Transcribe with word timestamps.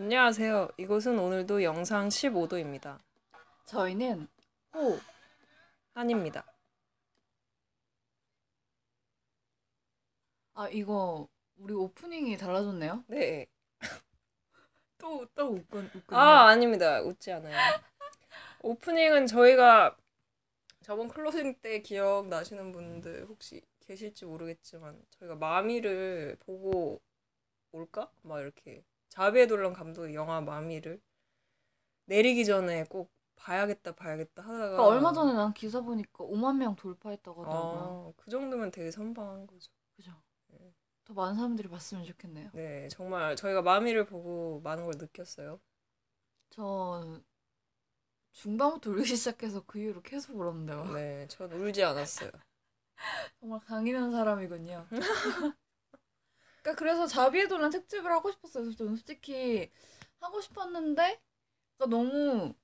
안녕하세요. 0.00 0.68
이곳은 0.76 1.18
오늘도 1.18 1.62
영상 1.62 2.08
15도입니다. 2.08 2.98
저희는 3.64 4.28
호 4.74 4.98
한입니다. 5.94 6.44
아 10.52 10.68
이거 10.68 11.26
우리 11.56 11.72
오프닝이 11.72 12.36
달라졌네요. 12.36 13.04
네. 13.06 13.46
또 14.98 15.26
또 15.34 15.46
웃건 15.54 15.90
웃건. 15.94 16.18
아, 16.18 16.48
아닙니다. 16.48 17.00
웃지 17.00 17.32
않아요. 17.32 17.56
오프닝은 18.60 19.26
저희가 19.26 19.96
저번 20.82 21.08
클로징 21.08 21.54
때 21.62 21.80
기억 21.80 22.28
나시는 22.28 22.70
분들 22.72 23.24
혹시 23.30 23.62
계실지 23.80 24.26
모르겠지만 24.26 25.02
저희가 25.08 25.36
마미를 25.36 26.36
보고 26.40 27.00
올까? 27.72 28.10
막 28.20 28.40
이렇게 28.42 28.84
자비의 29.16 29.48
돌란 29.48 29.72
감독의 29.72 30.14
영화 30.14 30.42
마미를 30.42 31.00
내리기 32.04 32.44
전에 32.44 32.84
꼭 32.84 33.10
봐야겠다 33.36 33.92
봐야겠다 33.94 34.42
하다가 34.42 34.58
그러니까 34.58 34.86
얼마 34.86 35.12
전에 35.12 35.32
난 35.32 35.54
기사 35.54 35.80
보니까 35.80 36.24
5만 36.24 36.58
명 36.58 36.76
돌파했다고 36.76 37.44
하더라고요. 37.44 38.12
아, 38.14 38.20
그 38.22 38.30
정도면 38.30 38.70
되게 38.70 38.90
선방한 38.90 39.46
거죠. 39.46 39.72
그죠. 39.96 40.12
더 41.06 41.14
많은 41.14 41.34
사람들이 41.36 41.68
봤으면 41.68 42.04
좋겠네요. 42.04 42.50
네, 42.52 42.88
정말 42.88 43.36
저희가 43.36 43.62
마미를 43.62 44.04
보고 44.04 44.60
많은 44.62 44.84
걸 44.84 44.94
느꼈어요. 44.98 45.60
저 46.50 47.20
중반부터 48.32 48.90
울기 48.90 49.16
시작해서 49.16 49.62
그 49.66 49.78
이후로 49.78 50.02
계속 50.02 50.36
울었는데요. 50.36 50.92
네, 50.92 51.26
전 51.28 51.50
울지 51.52 51.82
않았어요. 51.82 52.30
정말 53.40 53.60
강인한 53.60 54.10
사람이군요. 54.10 54.86
그러니까 56.66 56.74
그래서 56.80 57.06
자비의 57.06 57.46
돌란 57.48 57.70
특집을 57.70 58.10
하고 58.10 58.28
싶었어요. 58.32 58.72
저는 58.74 58.96
솔직히 58.96 59.70
하고 60.20 60.40
싶었는데 60.40 61.20
그러니까 61.78 61.96
너무 61.96 62.54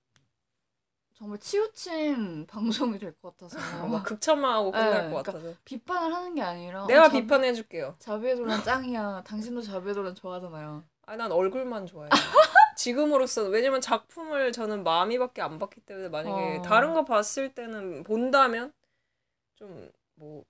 정말 1.15 1.39
치우친 1.39 2.47
방송이 2.51 2.99
될 2.99 3.15
것 3.23 3.37
같아서 3.37 3.59
어, 3.85 3.87
막 3.87 4.03
극찬만하고 4.03 4.73
끝날 4.73 4.91
네, 4.91 4.97
것 5.13 5.23
그러니까 5.23 5.33
같아서. 5.33 5.55
비판을 5.65 6.13
하는 6.13 6.35
게 6.35 6.43
아니라 6.43 6.87
내가 6.89 7.05
어, 7.05 7.09
자- 7.09 7.13
비판해줄게요. 7.13 7.95
자비의 8.01 8.35
돌란 8.37 8.65
짱이야. 8.65 9.23
당신도 9.25 9.63
자비의 9.63 9.95
돌란 9.95 10.15
좋아하잖아요. 10.17 10.83
아, 11.07 11.17
난 11.17 11.31
얼굴만 11.31 11.87
좋아해요. 11.87 12.11
지금으로서 12.77 13.45
왜냐면 13.45 13.81
작품을 13.81 14.51
저는 14.51 14.83
마미밖에 14.83 15.43
안 15.43 15.61
봤기 15.61 15.83
때문에 15.83 16.09
만약에 16.09 16.59
어. 16.59 16.63
다른 16.63 16.93
거 16.95 17.05
봤을 17.05 17.55
때는 17.55 18.03
본다면 18.03 18.73
좀뭐 19.55 20.45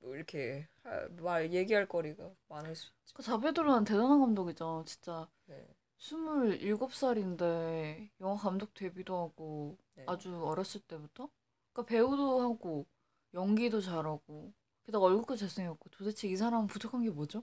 뭐 0.00 0.14
이렇게 0.14 0.68
하- 0.77 0.77
말 1.20 1.52
얘기할 1.52 1.86
거리가 1.86 2.30
많을 2.48 2.74
수 2.74 2.86
있죠. 2.86 3.14
그 3.14 3.22
자비의 3.22 3.52
돌란 3.52 3.84
대단한 3.84 4.20
감독이죠. 4.20 4.84
진짜 4.86 5.28
네. 5.46 5.66
27살인데 5.98 8.10
영화 8.20 8.36
감독 8.36 8.72
데뷔도 8.74 9.16
하고 9.16 9.76
네. 9.94 10.04
아주 10.06 10.42
어렸을 10.44 10.80
때부터 10.82 11.28
그러니까 11.72 11.88
배우도 11.88 12.40
하고 12.40 12.86
연기도 13.34 13.80
잘하고 13.80 14.52
게다가 14.84 15.06
얼굴도 15.06 15.36
잘생겼고 15.36 15.90
도대체 15.90 16.28
이 16.28 16.36
사람은 16.36 16.66
부족한 16.66 17.02
게 17.02 17.10
뭐죠? 17.10 17.42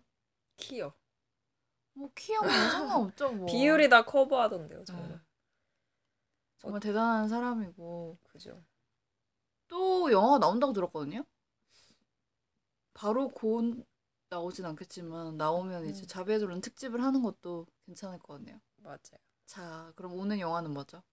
키요. 0.58 0.94
뭐뭐 1.94 2.12
상관없죠 2.72 3.32
뭐 3.34 3.46
비율이 3.48 3.90
다 3.90 4.04
커버하던데요, 4.04 4.84
정말. 4.84 5.10
네. 5.10 5.20
정말 6.58 6.82
대단한 6.82 7.30
사람이고 7.30 8.18
그죠. 8.24 8.64
또 9.68 10.12
영화가 10.12 10.40
나온다고 10.40 10.74
들었거든요. 10.74 11.24
바로 12.96 13.30
곧 13.30 13.86
나오진 14.30 14.66
않겠지만 14.66 15.38
나오면 15.38 15.86
이제 15.86 16.02
음. 16.02 16.08
자비의 16.08 16.40
돌란 16.40 16.62
특집을 16.62 17.04
하는 17.04 17.22
것도 17.22 17.68
괜찮을 17.86 18.18
것 18.18 18.34
같네요. 18.34 18.60
맞아요. 18.78 19.20
자, 19.46 19.92
그럼 19.96 20.14
오늘 20.14 20.40
영화는 20.40 20.72
뭐죠? 20.74 21.04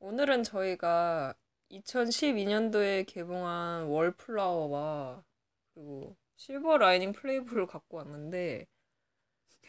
오늘은 0.00 0.42
저희가 0.42 1.34
2012년도에 1.70 3.06
개봉한 3.06 3.84
월플라워와 3.84 5.24
그리고 5.72 6.16
실버 6.36 6.78
라이닝 6.78 7.12
플레이북을 7.12 7.66
갖고 7.66 7.98
왔는데 7.98 8.66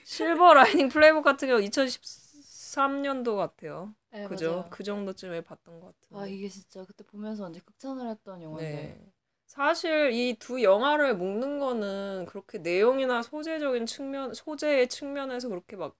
실버 0.04 0.54
라이닝 0.84 0.90
플레이북 0.90 1.24
같은 1.24 1.48
경우 1.48 1.62
2013년도 1.62 3.38
같아요. 3.38 3.94
네, 4.12 4.28
그죠? 4.28 4.56
맞아요. 4.56 4.68
그 4.72 4.84
정도쯤에 4.84 5.42
봤던 5.42 5.80
것 5.80 5.96
같은데. 6.00 6.24
아 6.24 6.26
이게 6.28 6.50
진짜 6.50 6.84
그때 6.84 7.04
보면서 7.06 7.44
완전 7.44 7.62
극찬을 7.64 8.10
했던 8.10 8.42
영화인데 8.42 8.76
네. 8.76 9.14
사실 9.54 10.12
이 10.14 10.36
두 10.40 10.64
영화를 10.64 11.16
묶는 11.16 11.60
거는 11.60 12.26
그렇게 12.28 12.58
내용이나 12.58 13.22
소재적인 13.22 13.86
측면, 13.86 14.34
소재의 14.34 14.90
측면에서 14.90 15.48
그렇게 15.50 15.76
막 15.76 15.96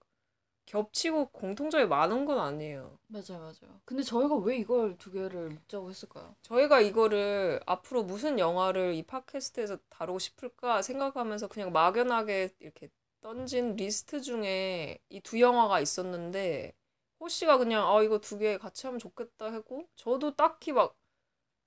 겹치고 0.66 1.28
공통점이 1.32 1.86
많은 1.88 2.26
건 2.26 2.40
아니에요. 2.40 3.00
맞아요 3.08 3.40
맞아요 3.40 3.82
근데 3.86 4.04
저희가 4.04 4.36
왜 4.38 4.58
이걸 4.58 4.98
두 4.98 5.12
개를 5.12 5.50
묶자고 5.50 5.90
했을까요? 5.90 6.36
저희가 6.44 6.82
이거를 6.82 7.62
앞으로 7.68 8.04
무슨 8.04 8.40
영화를 8.40 8.96
이 8.96 9.04
팟캐스트에서 9.04 9.78
다루고 9.90 10.20
싶을까 10.20 10.82
생각하면서 10.82 11.48
그냥 11.50 11.72
막연하게 11.74 12.52
이렇게 12.60 12.90
던진 13.22 13.76
리스트 13.76 14.22
중에 14.22 15.00
이 15.10 15.22
두 15.22 15.40
영화가 15.42 15.80
있었는데 15.82 16.74
호씨가 17.20 17.58
그냥 17.60 17.88
아 17.88 18.02
이거 18.04 18.20
두 18.20 18.38
개 18.40 18.58
같이 18.58 18.88
하면 18.88 19.00
좋겠다 19.00 19.52
하고 19.54 19.88
저도 19.96 20.36
딱히 20.36 20.72
막 20.74 20.96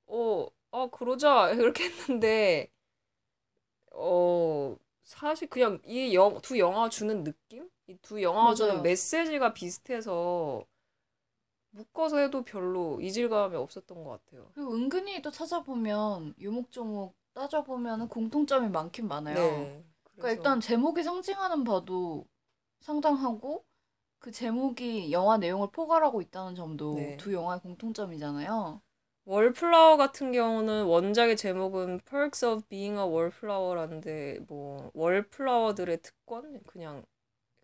어, 0.06 0.48
아 0.70 0.88
그러자 0.92 1.50
이렇게 1.58 1.84
했는데 1.86 2.70
어 3.92 4.76
사실 5.02 5.48
그냥 5.48 5.80
이두 5.84 6.58
영화 6.58 6.88
주는 6.88 7.24
느낌? 7.24 7.68
이 7.88 7.96
두 8.02 8.20
영화가 8.22 8.54
주는 8.54 8.70
맞아요. 8.72 8.82
메시지가 8.82 9.54
비슷해서 9.54 10.64
묶어서 11.70 12.18
해도 12.18 12.42
별로 12.42 13.00
이질감이 13.00 13.54
없었던 13.56 14.02
것 14.02 14.24
같아요. 14.24 14.48
그리고 14.54 14.74
은근히 14.74 15.20
또 15.22 15.30
찾아보면 15.30 16.34
요목조목 16.40 17.14
따져보면 17.34 18.08
공통점이 18.08 18.68
많긴 18.70 19.08
많아요 19.08 19.36
네. 19.36 19.84
그러니까 20.04 20.22
그래서 20.22 20.36
일단 20.36 20.60
제목이 20.60 21.02
상징하는 21.02 21.64
바도 21.64 22.26
상당하고 22.80 23.64
그 24.20 24.32
제목이 24.32 25.12
영화 25.12 25.38
내용을 25.38 25.70
포괄하고 25.72 26.22
있다는 26.22 26.54
점도 26.54 26.94
네. 26.94 27.16
두 27.18 27.32
영화의 27.34 27.60
공통점이잖아요 27.62 28.80
월플라워 29.26 29.96
같은 29.96 30.30
경우는 30.30 30.84
원작의 30.84 31.36
제목은 31.36 32.00
Perks 32.08 32.44
of 32.44 32.62
Being 32.68 32.96
a 32.96 33.04
Wallflower라는데 33.04 34.38
뭐 34.46 34.92
월플라워들의 34.94 35.98
특권 36.02 36.60
그냥 36.64 37.04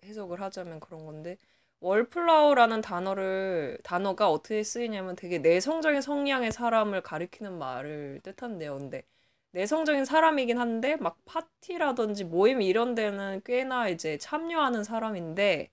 해석을 0.04 0.40
하자면 0.40 0.80
그런 0.80 1.06
건데 1.06 1.38
월플라워라는 1.80 2.80
단어를 2.80 3.78
단어가 3.84 4.28
어떻게 4.28 4.64
쓰이냐면 4.64 5.14
되게 5.14 5.38
내성적인 5.38 6.00
성향의 6.00 6.50
사람을 6.50 7.00
가리키는 7.02 7.56
말을 7.58 8.20
뜻한대요. 8.24 8.78
근데 8.78 9.04
내성적인 9.52 10.04
사람이긴 10.04 10.58
한데 10.58 10.96
막 10.96 11.18
파티라든지 11.26 12.24
모임 12.24 12.60
이런 12.62 12.96
데는 12.96 13.40
꽤나 13.44 13.88
이제 13.88 14.18
참여하는 14.18 14.82
사람인데 14.84 15.70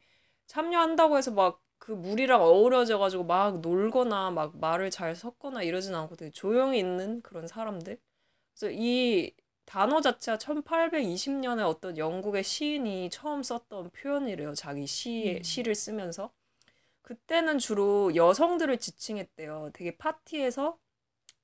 참여한다고 0.47 1.17
해서 1.17 1.31
막 1.31 1.61
그 1.79 1.91
무리랑 1.93 2.41
어우러져 2.41 2.99
가지고 2.99 3.25
막 3.25 3.61
놀거나 3.61 4.31
막 4.31 4.57
말을 4.59 4.91
잘 4.91 5.15
섞거나 5.15 5.63
이러진 5.63 5.95
않고 5.95 6.15
되게 6.17 6.31
조용히 6.31 6.79
있는 6.79 7.21
그런 7.23 7.47
사람들. 7.47 7.99
그래서 8.55 8.73
이 8.75 9.33
단어 9.65 10.01
자체가 10.01 10.37
1820년에 10.39 11.65
어떤 11.67 11.97
영국의 11.97 12.43
시인이 12.43 13.09
처음 13.11 13.43
썼던 13.43 13.91
표현이래요. 13.91 14.55
자기 14.55 14.87
시 14.87 15.37
음. 15.39 15.43
시를 15.43 15.75
쓰면서. 15.75 16.31
그때는 17.01 17.59
주로 17.59 18.15
여성들을 18.15 18.77
지칭했대요. 18.79 19.71
되게 19.73 19.97
파티에서 19.97 20.77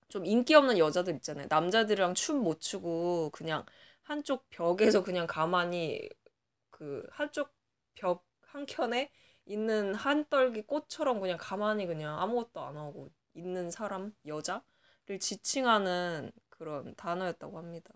좀 0.10 0.26
인기 0.26 0.54
없는 0.56 0.78
여자들 0.78 1.16
있잖아요. 1.18 1.48
남자들이랑 1.50 2.14
춤 2.16 2.44
못 2.44 2.62
추고 2.62 3.30
그냥 3.32 3.66
한쪽 4.04 4.50
벽에서 4.50 5.04
그냥 5.04 5.28
가만히 5.28 6.08
그 6.72 7.06
한쪽 7.12 7.54
벽 7.96 8.26
한켠에 8.42 9.12
있는 9.46 9.94
한 9.94 10.26
떨기 10.30 10.64
꽃처럼 10.64 11.20
그냥 11.20 11.38
가만히 11.40 11.86
그냥 11.86 12.20
아무것도 12.20 12.62
안 12.62 12.78
하고 12.78 13.10
있는 13.34 13.70
사람, 13.70 14.14
여자를 14.26 15.20
지칭하는 15.20 16.32
그런 16.50 16.96
단어였다고 16.96 17.58
합니다. 17.58 17.94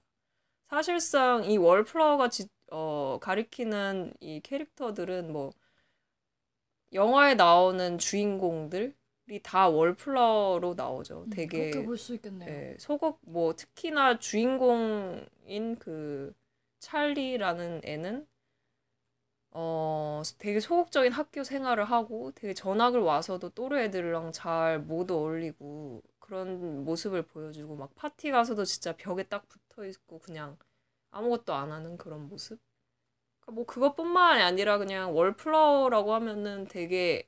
사실상 0.67 1.43
이 1.45 1.57
월플라워가 1.57 2.29
지, 2.29 2.47
어, 2.71 3.17
가리키는 3.21 4.13
이 4.19 4.39
캐릭터들은 4.41 5.31
뭐 5.33 5.51
영화에 6.93 7.35
나오는 7.35 7.97
주인공들이 7.97 8.93
다 9.43 9.67
월플라워로 9.69 10.75
나오죠. 10.75 11.23
음, 11.23 11.29
되게 11.29 11.71
그렇게 11.71 11.85
볼수 11.85 12.15
있겠네요 12.15 12.49
예, 12.49 12.75
소극 12.79 13.19
뭐 13.21 13.55
특히나 13.55 14.19
주인공인 14.19 15.77
그 15.79 16.33
찰리라는 16.79 17.81
애는 17.83 18.27
어 19.51 20.21
되게 20.39 20.59
소극적인 20.59 21.11
학교 21.11 21.43
생활을 21.43 21.85
하고 21.85 22.31
되게 22.35 22.53
전학을 22.53 23.01
와서도 23.01 23.49
또래 23.51 23.85
애들이랑 23.85 24.31
잘 24.31 24.79
못 24.79 25.11
어울리고 25.11 26.01
그런 26.19 26.83
모습을 26.85 27.23
보여주고 27.23 27.75
막 27.75 27.93
파티 27.95 28.31
가서도 28.31 28.65
진짜 28.65 28.95
벽에 28.95 29.23
딱 29.23 29.47
붙어 29.49 29.85
있고 29.85 30.19
그냥 30.19 30.57
아무것도 31.11 31.53
안 31.53 31.71
하는 31.71 31.97
그런 31.97 32.27
모습. 32.29 32.59
뭐 33.47 33.65
그것뿐만이 33.65 34.41
아니라 34.43 34.77
그냥 34.77 35.15
월플라워라고 35.15 36.13
하면은 36.15 36.67
되게 36.67 37.27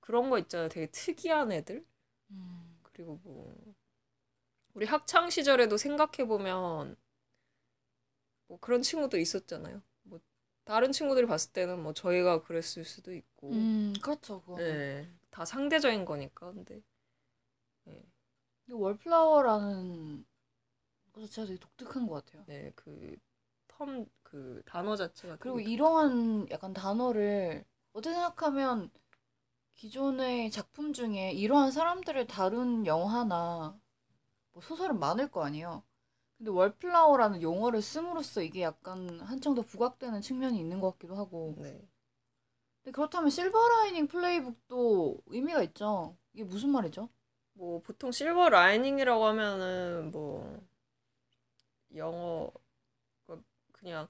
그런 0.00 0.28
거 0.30 0.38
있잖아요. 0.38 0.68
되게 0.68 0.86
특이한 0.90 1.52
애들. 1.52 1.84
음. 2.30 2.78
그리고 2.82 3.18
뭐 3.22 3.54
우리 4.74 4.84
학창 4.86 5.30
시절에도 5.30 5.76
생각해 5.76 6.26
보면 6.26 6.96
뭐 8.48 8.58
그런 8.60 8.82
친구도 8.82 9.16
있었잖아요. 9.18 9.80
뭐 10.64 10.74
다른 10.74 10.92
친구들이 10.92 11.26
봤을 11.26 11.52
때는 11.52 11.82
뭐 11.82 11.92
저희가 11.92 12.42
그랬을 12.42 12.84
수도 12.84 13.12
있고. 13.14 13.50
음, 13.52 13.92
그렇죠. 14.02 14.40
그거. 14.40 14.56
네. 14.56 15.08
다 15.30 15.44
상대적인 15.44 16.04
거니까. 16.04 16.52
근데 16.52 16.80
이 18.68 18.72
월플라워라는 18.72 20.24
것 21.12 21.20
자체가 21.22 21.46
되게 21.46 21.58
독특한 21.58 22.06
것 22.06 22.24
같아요. 22.24 22.44
네, 22.46 22.72
그 22.74 23.16
텀 23.68 24.06
그 24.22 24.62
단어 24.66 24.94
자체가 24.94 25.36
그리고 25.36 25.58
이러한 25.58 26.48
약간 26.50 26.72
단어를 26.72 27.64
어떻게 27.92 28.12
생각하면 28.14 28.90
기존의 29.74 30.50
작품 30.50 30.92
중에 30.92 31.32
이러한 31.32 31.72
사람들을 31.72 32.26
다룬 32.28 32.86
영화나 32.86 33.78
뭐 34.52 34.62
소설은 34.62 34.98
많을 35.00 35.30
거 35.30 35.44
아니에요. 35.44 35.84
근데 36.40 36.52
wallflower라는 36.52 37.42
용어를 37.42 37.82
씀으로써 37.82 38.40
이게 38.40 38.62
약간 38.62 39.20
한층 39.20 39.54
더 39.54 39.60
부각되는 39.60 40.22
측면이 40.22 40.58
있는 40.58 40.80
것 40.80 40.92
같기도 40.92 41.14
하고. 41.14 41.54
네. 41.58 41.86
근데 42.82 42.92
그렇다면 42.92 43.28
Silver 43.28 43.58
Linings 43.68 44.06
Playbook도 44.06 45.18
의미가 45.26 45.62
있죠. 45.64 46.16
이게 46.32 46.44
무슨 46.44 46.70
말이죠? 46.70 47.10
뭐 47.52 47.82
보통 47.82 48.10
silver 48.10 48.48
lining이라고 48.48 49.22
하면은 49.26 50.10
뭐 50.12 50.58
영어 51.94 52.50
그 53.26 53.44
그냥 53.72 54.08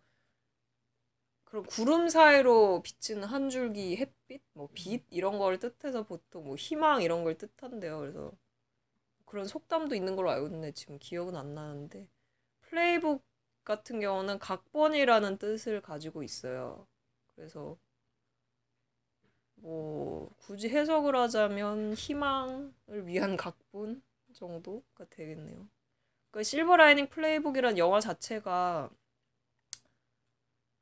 그런 1.42 1.64
구름 1.64 2.08
사이로 2.08 2.82
비치는 2.82 3.24
한 3.24 3.50
줄기 3.50 3.96
햇빛, 3.96 4.40
뭐빛 4.52 5.06
이런 5.10 5.40
걸 5.40 5.58
뜻해서 5.58 6.04
보통 6.04 6.44
뭐 6.44 6.54
희망 6.54 7.02
이런 7.02 7.24
걸 7.24 7.36
뜻한대요. 7.36 7.98
그래서 7.98 8.30
그런 9.24 9.46
속담도 9.46 9.96
있는 9.96 10.14
걸로 10.14 10.30
알고 10.30 10.46
있는데 10.46 10.70
지금 10.70 10.96
기억은 11.00 11.34
안 11.34 11.54
나는데 11.54 12.08
플레이북 12.70 13.24
같은 13.64 14.00
경우는 14.00 14.38
각본이라는 14.38 15.38
뜻을 15.38 15.80
가지고 15.80 16.22
있어요. 16.22 16.86
그래서 17.34 17.76
뭐 19.56 20.30
굳이 20.38 20.68
해석을 20.68 21.16
하자면 21.16 21.94
희망을 21.94 22.72
위한 23.06 23.36
각본 23.36 24.02
정도가 24.32 25.04
되겠네요. 25.10 25.68
그 26.30 26.44
실버 26.44 26.76
라이닝 26.76 27.08
플레이북이란 27.08 27.76
영화 27.76 28.00
자체가 28.00 28.88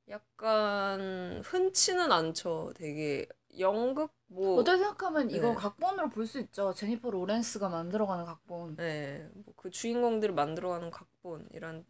약간 0.09 1.41
흔치는 1.45 2.13
않죠. 2.13 2.73
되게 2.77 3.27
연극 3.59 4.13
뭐 4.29 4.61
어떻게 4.61 4.77
생각하면 4.79 5.31
이걸 5.31 5.55
네. 5.55 5.57
각본으로 5.57 6.09
볼 6.11 6.27
수 6.27 6.39
있죠. 6.41 6.75
제니퍼 6.75 7.11
로렌스가 7.11 7.69
만들어가는 7.69 8.25
각본. 8.27 8.77
네, 8.77 9.29
뭐 9.35 9.55
그 9.57 9.71
주인공들을 9.71 10.35
만들어가는 10.35 10.91
각본이란 10.91 11.85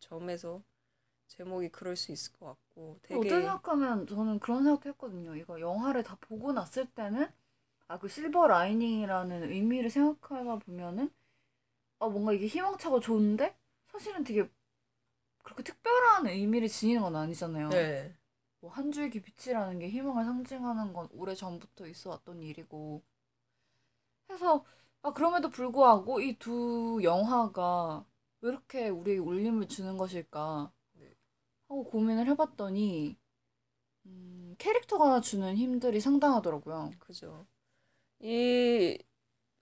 점에서 0.00 0.62
제목이 1.28 1.70
그럴 1.70 1.96
수 1.96 2.12
있을 2.12 2.32
것 2.34 2.46
같고 2.46 3.00
어떻게 3.08 3.40
되게 3.40 3.40
생각하면 3.40 4.06
저는 4.06 4.38
그런 4.40 4.64
생각도 4.64 4.88
했거든요. 4.90 5.36
이거 5.36 5.60
영화를 5.60 6.02
다 6.02 6.16
보고 6.20 6.52
났을 6.52 6.86
때는 6.86 7.28
아 7.88 7.98
그 7.98 8.08
실버 8.08 8.48
라이닝이라는 8.48 9.50
의미를 9.50 9.90
생각하다 9.90 10.58
보면은 10.60 11.10
아 12.00 12.08
뭔가 12.08 12.32
이게 12.32 12.46
희망차고 12.48 13.00
좋은데 13.00 13.56
사실은 13.88 14.24
되게 14.24 14.48
그렇게 15.44 15.62
특별한 15.64 16.26
의미를 16.28 16.68
지니는 16.68 17.02
건 17.02 17.16
아니잖아요. 17.16 17.70
네, 17.70 18.16
뭐 18.60 18.70
한 18.70 18.90
줄기 18.90 19.20
빛이라는 19.20 19.78
게 19.80 19.90
희망을 19.90 20.24
상징하는 20.24 20.94
건 20.94 21.08
오래 21.12 21.34
전부터 21.34 21.86
있어 21.88 22.08
왔던 22.10 22.42
일이고 22.42 23.02
해서 24.30 24.64
아 25.02 25.12
그럼에도 25.12 25.48
불구하고 25.50 26.20
이 26.20 26.36
두 26.38 27.00
영화가 27.02 28.04
왜 28.42 28.50
이렇게 28.50 28.88
우리에게 28.88 29.20
울림을 29.20 29.68
주는 29.68 29.96
것일까 29.96 30.72
네. 30.94 31.14
하고 31.68 31.84
고민을 31.84 32.26
해봤더니 32.28 33.16
음, 34.06 34.54
캐릭터가 34.58 35.20
주는 35.22 35.56
힘들이 35.56 36.00
상당하더라고요. 36.00 36.90
그죠. 36.98 37.46
이 38.20 38.98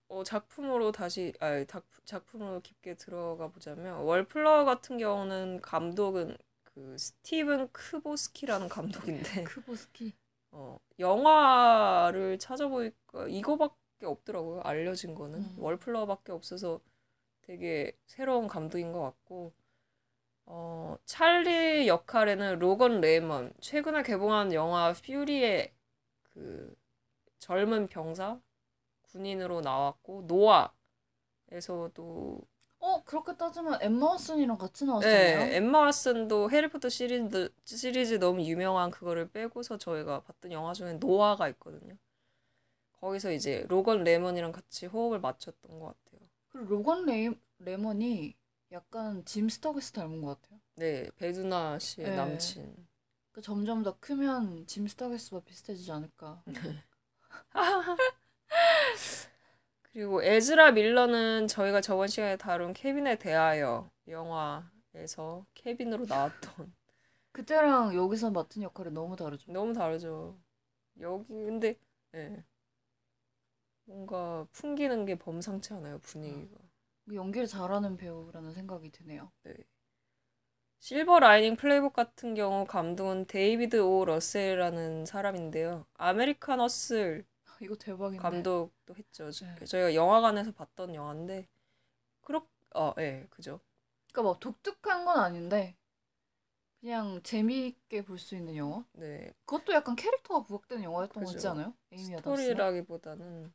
어, 0.08 0.24
작품으로 0.24 0.92
다시 0.92 1.32
아 1.40 1.64
작, 1.66 1.86
작품으로 2.06 2.60
깊게 2.62 2.96
들어가 2.96 3.48
보자면 3.48 4.00
월플라워 4.02 4.64
같은 4.66 4.98
경우는 4.98 5.60
감독은 5.62 6.36
그 6.78 6.96
스티븐 6.96 7.72
크보스키라는 7.72 8.68
감독인데 8.68 9.42
크보스키. 9.50 10.14
어, 10.52 10.78
영화를 11.00 12.38
찾아보니까 12.38 13.26
이거밖에 13.26 14.06
없더라고요. 14.06 14.60
알려진 14.62 15.16
거는 15.16 15.40
음. 15.40 15.56
Wallflower밖에 15.58 16.30
없어서 16.30 16.80
되게 17.42 17.98
새로운 18.06 18.46
감독인 18.46 18.92
것 18.92 19.02
같고 19.02 19.52
어, 20.46 20.96
찰리 21.04 21.88
역할에는 21.88 22.60
로건 22.60 23.00
레먼 23.00 23.52
최근에 23.60 24.04
개봉한 24.04 24.54
영화 24.54 24.92
Fury의 24.92 25.74
그 26.22 26.76
젊은 27.40 27.88
병사 27.88 28.40
군인으로 29.02 29.62
나왔고 29.62 30.28
노아에서도 31.50 32.40
어 32.80 33.02
그렇게 33.04 33.36
따지면 33.36 33.78
엠마 33.82 34.14
왓슨이랑 34.16 34.56
같이 34.56 34.84
나왔잖아요. 34.84 35.38
네, 35.38 35.56
엠마 35.56 35.88
왓슨도 35.88 36.50
해리포터 36.50 36.88
시리즈 36.88 37.52
시리즈 37.64 38.14
너무 38.14 38.42
유명한 38.42 38.90
그거를 38.90 39.28
빼고서 39.28 39.78
저희가 39.78 40.20
봤던 40.20 40.52
영화 40.52 40.72
중에 40.74 40.94
노아가 40.94 41.48
있거든요. 41.48 41.96
거기서 43.00 43.32
이제 43.32 43.64
로건 43.68 44.04
레먼이랑 44.04 44.52
같이 44.52 44.86
호흡을 44.86 45.20
맞췄던 45.20 45.78
것 45.78 45.86
같아요. 45.86 46.28
그리고 46.50 46.68
로건 46.68 47.06
레이, 47.06 47.30
레먼이 47.58 48.34
약간 48.72 49.24
짐 49.24 49.48
스터게스 49.48 49.92
닮은 49.92 50.20
것 50.20 50.40
같아요. 50.40 50.60
네, 50.76 51.08
배두나 51.16 51.78
씨의 51.78 52.10
네. 52.10 52.16
남친. 52.16 52.88
그 53.32 53.40
점점 53.40 53.82
더 53.82 53.98
크면 53.98 54.66
짐 54.66 54.86
스터게스와 54.86 55.42
비슷해지지 55.42 55.90
않을까. 55.92 56.42
그리고 59.98 60.22
에즈라 60.22 60.70
밀러는 60.70 61.48
저희가 61.48 61.80
저번 61.80 62.06
시간에 62.06 62.36
다룬 62.36 62.72
케빈에 62.72 63.16
대하여 63.18 63.90
영화에서 64.06 65.44
케빈으로 65.54 66.06
나왔던 66.06 66.72
그때랑 67.32 67.96
여기서 67.96 68.30
맡은 68.30 68.62
역할이 68.62 68.92
너무 68.92 69.16
다르죠. 69.16 69.50
너무 69.50 69.72
다르죠. 69.72 70.38
여기 71.00 71.26
근데 71.26 71.74
예. 72.14 72.44
뭔가 73.86 74.46
풍기는 74.52 75.04
게 75.04 75.16
범상치 75.16 75.74
않아요, 75.74 75.98
분위기가. 75.98 76.60
연기를 77.12 77.48
잘하는 77.48 77.96
배우라는 77.96 78.52
생각이 78.52 78.92
드네요. 78.92 79.32
실버 80.78 81.18
라이닝 81.18 81.56
플레이북 81.56 81.92
같은 81.92 82.34
경우 82.34 82.64
감독은 82.66 83.26
데이비드 83.26 83.80
오 83.80 84.04
러셀이라는 84.04 85.06
사람인데요. 85.06 85.86
아메리칸 85.94 86.60
허슬 86.60 87.26
이거 87.60 87.74
대박인데. 87.76 88.22
감독도 88.22 88.94
했죠. 88.96 89.30
저- 89.32 89.46
네. 89.46 89.64
저희가 89.64 89.94
영화관에서 89.94 90.52
봤던 90.52 90.94
영화인데 90.94 91.48
그렇 92.22 92.42
어, 92.74 92.92
예, 92.98 93.26
그죠. 93.30 93.60
그러니까 94.12 94.30
막 94.32 94.40
독특한 94.40 95.04
건 95.04 95.18
아닌데 95.18 95.76
그냥 96.80 97.20
재미있게 97.22 98.04
볼 98.04 98.18
수 98.18 98.36
있는 98.36 98.56
영화. 98.56 98.84
네. 98.92 99.32
그것도 99.44 99.72
약간 99.72 99.96
캐릭터가 99.96 100.44
부각되는 100.44 100.84
영화였던 100.84 101.24
거. 101.24 101.30
같지 101.32 101.46
않아요? 101.48 101.74
에이미 101.92 102.14
아담스. 102.16 102.42
스토리라기보다는 102.42 103.52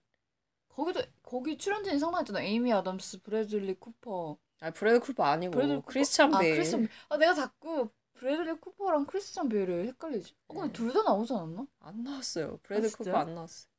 거기도 0.70 1.02
거기 1.22 1.58
출연진이 1.58 2.00
상당했잖아. 2.00 2.42
에이미 2.42 2.74
아담스, 2.74 3.22
브래들리 3.22 3.76
쿠퍼. 3.76 4.38
아, 4.62 4.72
브래드 4.72 5.00
쿠퍼 5.00 5.24
아니고 5.24 5.52
브래들리 5.54 5.78
쿠퍼. 5.78 5.92
크리스찬 5.92 6.34
아, 6.34 6.40
베일. 6.40 6.56
크리스찬 6.56 6.80
베일. 6.82 6.90
아 7.10 7.18
내가 7.18 7.34
자꾸 7.34 7.90
브래들리 8.14 8.60
쿠퍼랑 8.60 9.06
크리스찬 9.06 9.48
베일을 9.50 9.88
헷갈리지. 9.88 10.34
어, 10.48 10.54
근데 10.56 10.68
네. 10.68 10.74
둘다 10.74 11.04
나오지 11.04 11.34
않았나? 11.34 11.68
안 11.80 12.04
나왔어요. 12.04 12.58
브래드 12.64 12.88
아, 12.88 12.90
쿠퍼? 12.98 13.18
안 13.18 13.36
나왔어요. 13.36 13.72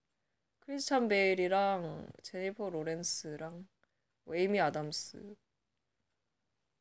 크리스찬 0.66 1.09
베일이랑 1.09 2.06
제니퍼 2.23 2.68
로렌스랑 2.68 3.66
뭐 4.25 4.37
에이미 4.37 4.61
아담스. 4.61 5.37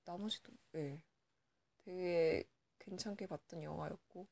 나머지도 0.05 0.51
예. 0.75 1.01
되게 1.85 2.43
괜찮게 2.79 3.27
봤던 3.27 3.63
영화였고. 3.63 4.27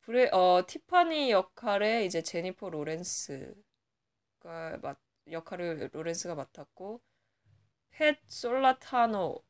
브레 0.00 0.30
어 0.32 0.64
티파니 0.66 1.30
역할에 1.32 2.04
이제 2.06 2.22
제니퍼 2.22 2.70
로렌스가 2.70 3.64
맡 4.82 4.98
역할을 5.30 5.90
로렌스가 5.92 6.34
맡았고 6.34 7.00
팻 7.90 8.18
솔라타노 8.28 9.42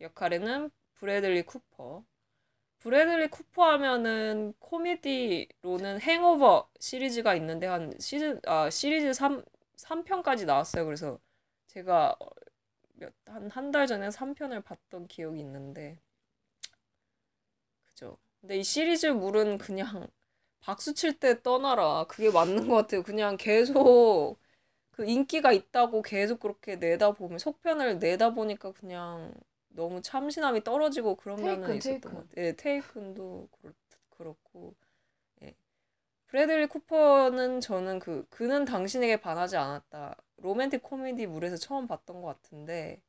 역할에는 0.00 0.70
브래들리 0.94 1.42
쿠퍼 1.44 2.04
브래들리 2.86 3.28
쿠퍼 3.28 3.64
하면은 3.72 4.54
코미디로는 4.60 6.00
행오버 6.00 6.68
시리즈가 6.80 7.34
있는데 7.36 7.66
한 7.66 7.92
시즌 7.98 8.40
아 8.46 8.70
시리즈 8.70 9.12
3 9.12 9.44
3편까지 9.76 10.46
나왔어요. 10.46 10.84
그래서 10.86 11.18
제가 11.68 12.16
몇 12.94 13.12
한 13.26 13.48
한 13.50 13.72
달 13.72 13.86
전에 13.88 14.08
3편을 14.10 14.64
봤던 14.64 15.08
기억이 15.08 15.40
있는데 15.40 15.98
그죠. 17.84 18.18
근데 18.40 18.58
이 18.58 18.64
시리즈 18.64 19.06
물은 19.06 19.58
그냥 19.58 20.08
박수 20.60 20.94
칠 20.94 21.18
때 21.18 21.42
떠나라. 21.42 22.04
그게 22.08 22.30
맞는 22.30 22.68
것 22.68 22.74
같아요. 22.76 23.02
그냥 23.02 23.36
계속 23.36 24.38
그 24.92 25.06
인기가 25.06 25.52
있다고 25.52 26.02
계속 26.02 26.40
그렇게 26.40 26.76
내다 26.76 27.12
보면 27.12 27.38
속편을 27.40 27.98
내다 28.00 28.32
보니까 28.34 28.72
그냥 28.72 29.34
너무 29.76 30.02
참신함이 30.02 30.64
떨어지고 30.64 31.16
그런 31.16 31.44
면은 31.44 31.72
테이큰, 31.72 31.78
있었던 31.78 32.12
테이큰. 32.12 32.14
것 32.14 32.28
같아요. 32.28 32.46
예, 32.46 32.52
테이큰도 32.56 33.48
그렇, 33.60 33.72
그렇고 34.10 34.74
예. 35.42 35.54
브래들리 36.26 36.66
쿠퍼는 36.68 37.60
저는 37.60 37.98
그 38.00 38.26
그는 38.30 38.64
당신에게 38.64 39.20
반하지 39.20 39.56
않았다. 39.56 40.16
로맨틱 40.38 40.82
코미디 40.82 41.26
물에서 41.28 41.56
처음 41.56 41.86
봤던 41.88 42.22
것 42.22 42.28
같은데 42.28 43.02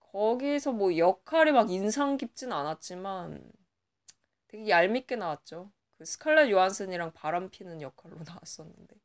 거기서 0.00 0.72
뭐 0.72 0.96
역할이 0.96 1.52
막 1.52 1.70
인상 1.70 2.16
깊진 2.16 2.50
않았지만 2.52 3.52
되게 4.48 4.68
얄밉게 4.68 5.16
나왔죠. 5.16 5.70
그 5.98 6.04
스칼렛 6.04 6.50
요한슨이랑 6.50 7.12
바람 7.12 7.50
피는 7.50 7.82
역할로 7.82 8.16
나왔었는데. 8.26 8.96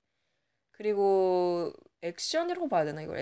그리고 0.81 1.71
액션이라고 2.01 2.67
봐야 2.67 2.85
되나? 2.85 3.03
이걸 3.03 3.19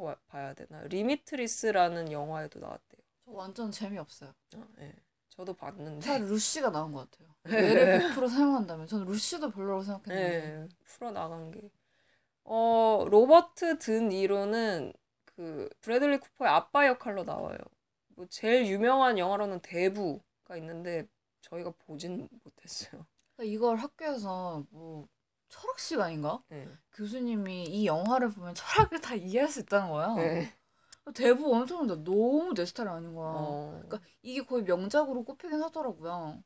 봐- 0.00 0.16
봐야 0.28 0.54
되나? 0.54 0.82
리미트리스라는 0.82 2.12
영화에도 2.12 2.60
나왔대요. 2.60 3.02
저 3.24 3.32
완전 3.32 3.72
재미없어요. 3.72 4.32
어, 4.54 4.66
예. 4.78 4.94
저도 5.30 5.52
봤는데. 5.54 6.00
차라리 6.06 6.28
루시가 6.28 6.70
나온 6.70 6.92
것 6.92 7.10
같아요. 7.10 7.34
얘를 7.50 7.98
100% 8.14 8.28
사용한다면 8.28 8.86
저는 8.86 9.06
루시도 9.06 9.50
별로라고 9.50 9.82
생각했는데 9.82 10.62
예. 10.62 10.68
풀어 10.84 11.10
나간 11.10 11.50
게. 11.50 11.72
어, 12.44 13.04
로버트 13.10 13.78
드 13.78 13.90
니로는 13.90 14.92
그 15.24 15.68
브래들리 15.80 16.18
쿠퍼의 16.20 16.52
아빠 16.52 16.86
역할로 16.86 17.24
나와요. 17.24 17.58
뭐 18.14 18.26
제일 18.26 18.66
유명한 18.68 19.18
영화로는 19.18 19.58
대부가 19.58 20.56
있는데 20.56 21.08
저희가 21.40 21.72
보진 21.80 22.28
못했어요. 22.44 23.04
그러니까 23.34 23.52
이걸 23.56 23.76
학교에서 23.78 24.64
뭐 24.70 25.08
철학 25.52 25.78
시간인가? 25.78 26.42
예. 26.52 26.68
교수님이 26.92 27.64
이 27.64 27.86
영화를 27.86 28.30
보면 28.30 28.54
철학을 28.54 29.00
다 29.00 29.14
이해할 29.14 29.48
수 29.50 29.60
있다는 29.60 29.90
거야. 29.90 30.16
예. 30.18 30.52
대부 31.14 31.54
엄청 31.54 31.86
근데 31.86 32.02
너무 32.04 32.54
내 32.54 32.64
스타일이 32.64 32.90
아닌 32.90 33.14
거야. 33.14 33.30
어. 33.34 33.82
그러니까 33.88 34.00
이게 34.22 34.42
거의 34.42 34.64
명작으로 34.64 35.24
꼽히긴 35.24 35.62
하더라고요. 35.62 36.42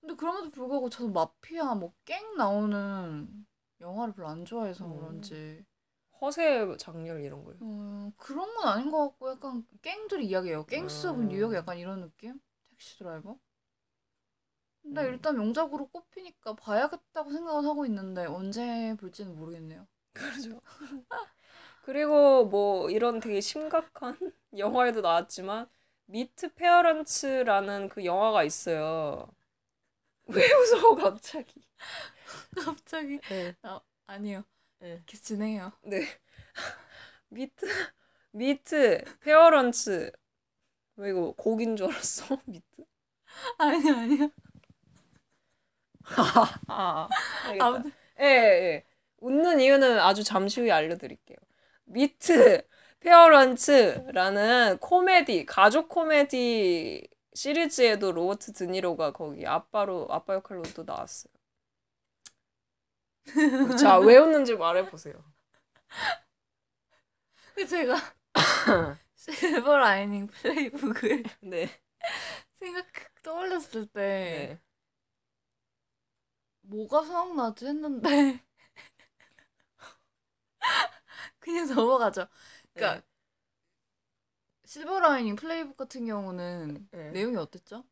근데 0.00 0.14
그럼에도 0.16 0.50
불구하고 0.50 0.90
저도 0.90 1.10
마피아 1.10 1.74
뭐 1.74 1.92
깽 2.04 2.36
나오는 2.36 3.46
영화를 3.80 4.14
별로 4.14 4.28
안 4.28 4.44
좋아해서 4.44 4.86
음. 4.86 4.96
그런지 4.98 5.64
허세 6.20 6.76
작렬 6.78 7.22
이런 7.22 7.44
거요. 7.44 7.56
음, 7.62 8.12
그런 8.16 8.54
건 8.56 8.68
아닌 8.68 8.90
것 8.90 9.10
같고 9.10 9.30
약간 9.30 9.66
깽들이 9.82 10.26
이야기해요. 10.28 10.66
갱스 10.66 11.08
오브 11.08 11.22
음. 11.22 11.28
뉴욕 11.28 11.54
약간 11.54 11.78
이런 11.78 12.00
느낌? 12.02 12.40
택시 12.70 12.98
드라이버? 12.98 13.38
근데 14.90 15.02
음. 15.02 15.14
일단 15.14 15.36
명작으로 15.36 15.86
꼽히니까 15.88 16.54
봐야겠다고 16.54 17.30
생각은 17.30 17.64
하고 17.64 17.86
있는데 17.86 18.26
언제 18.26 18.94
볼지는 18.98 19.36
모르겠네요. 19.36 19.86
그렇죠. 20.12 20.60
그리고 21.84 22.44
뭐 22.44 22.90
이런 22.90 23.20
되게 23.20 23.40
심각한 23.40 24.16
영화에도 24.58 25.00
나왔지만 25.00 25.68
미트 26.06 26.54
페어런츠라는 26.54 27.88
그 27.88 28.04
영화가 28.04 28.44
있어요. 28.44 29.28
왜 30.26 30.42
웃어 30.52 30.94
갑자기? 30.96 31.62
갑자기 32.64 33.20
네. 33.28 33.54
아, 33.62 33.80
아니요. 34.06 34.44
네. 34.78 35.02
계속 35.06 35.24
진행해요. 35.24 35.72
네. 35.82 36.06
미트 37.28 37.66
미트 38.32 39.04
페어런츠 39.20 40.12
왜 40.96 41.10
이거 41.10 41.32
고긴 41.36 41.76
줄 41.76 41.88
알았어? 41.88 42.38
미트? 42.46 42.84
아니요, 43.58 43.94
아니요. 43.96 44.30
아. 46.68 47.08
아무튼 47.60 47.92
예, 48.20 48.24
예. 48.24 48.84
웃는 49.18 49.60
이유는 49.60 49.98
아주 49.98 50.24
잠시 50.24 50.60
후에 50.60 50.70
알려드릴게요. 50.70 51.36
미트 51.84 52.62
페어런츠라는 53.00 54.78
코미디, 54.78 55.46
가족 55.46 55.88
코미디 55.88 57.08
시리즈에도 57.34 58.12
로버트 58.12 58.52
드니로가 58.52 59.12
거기 59.12 59.46
아빠로, 59.46 60.06
아빠 60.10 60.34
역할로 60.34 60.62
또 60.74 60.84
나왔어요. 60.84 61.32
자, 63.78 63.98
왜 63.98 64.16
웃는지 64.18 64.56
말해보세요. 64.56 65.14
그 67.54 67.66
제가 67.66 67.96
실버 69.16 69.76
라이닝 69.76 70.26
플레이북을 70.28 71.24
네. 71.42 71.68
생각 72.54 72.86
떠올렸을 73.22 73.86
때 73.86 74.58
네. 74.58 74.60
뭐가 76.70 77.02
생각나지 77.02 77.66
했는데 77.66 78.40
그냥 81.38 81.74
넘어가죠. 81.74 82.26
그러니까 82.72 83.00
네. 83.00 83.06
실버 84.64 85.00
라이닝 85.00 85.34
플레이북 85.36 85.76
같은 85.76 86.06
경우는 86.06 86.88
네. 86.92 87.10
내용이 87.10 87.36
어땠죠? 87.36 87.84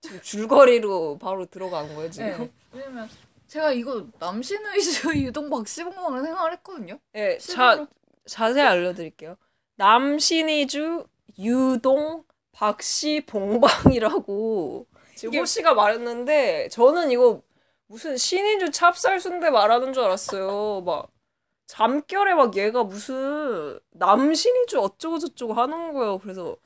지금 0.00 0.22
줄거리로 0.22 1.18
바로 1.18 1.44
들어간 1.44 1.94
거예요, 1.94 2.10
지금? 2.10 2.38
네. 2.38 2.52
왜냐면 2.72 3.08
제가 3.46 3.72
이거 3.72 4.06
남신 4.18 4.58
위주 4.74 5.12
유동 5.16 5.50
박 5.50 5.68
시봉방을 5.68 6.22
생각을 6.22 6.52
했거든요. 6.54 6.98
네. 7.12 7.36
자, 7.38 7.86
자세히 8.24 8.64
알려드릴게요. 8.64 9.36
남신이주 9.76 11.06
유동 11.38 12.24
박씨 12.52 13.24
봉방이라고 13.26 14.86
지금 15.18 15.40
호씨가 15.40 15.74
말했는데 15.74 16.68
저는 16.68 17.10
이거 17.10 17.42
무슨 17.88 18.16
신이주 18.16 18.70
찹쌀순대 18.70 19.50
말하는 19.50 19.92
줄 19.92 20.04
알았어요. 20.04 20.82
막 20.82 21.08
잠결에 21.66 22.34
막 22.34 22.56
얘가 22.56 22.84
무슨 22.84 23.80
남신이주 23.90 24.80
어쩌고 24.80 25.18
저쩌고 25.18 25.54
하는 25.54 25.92
거예요. 25.92 26.18
그래서 26.18 26.56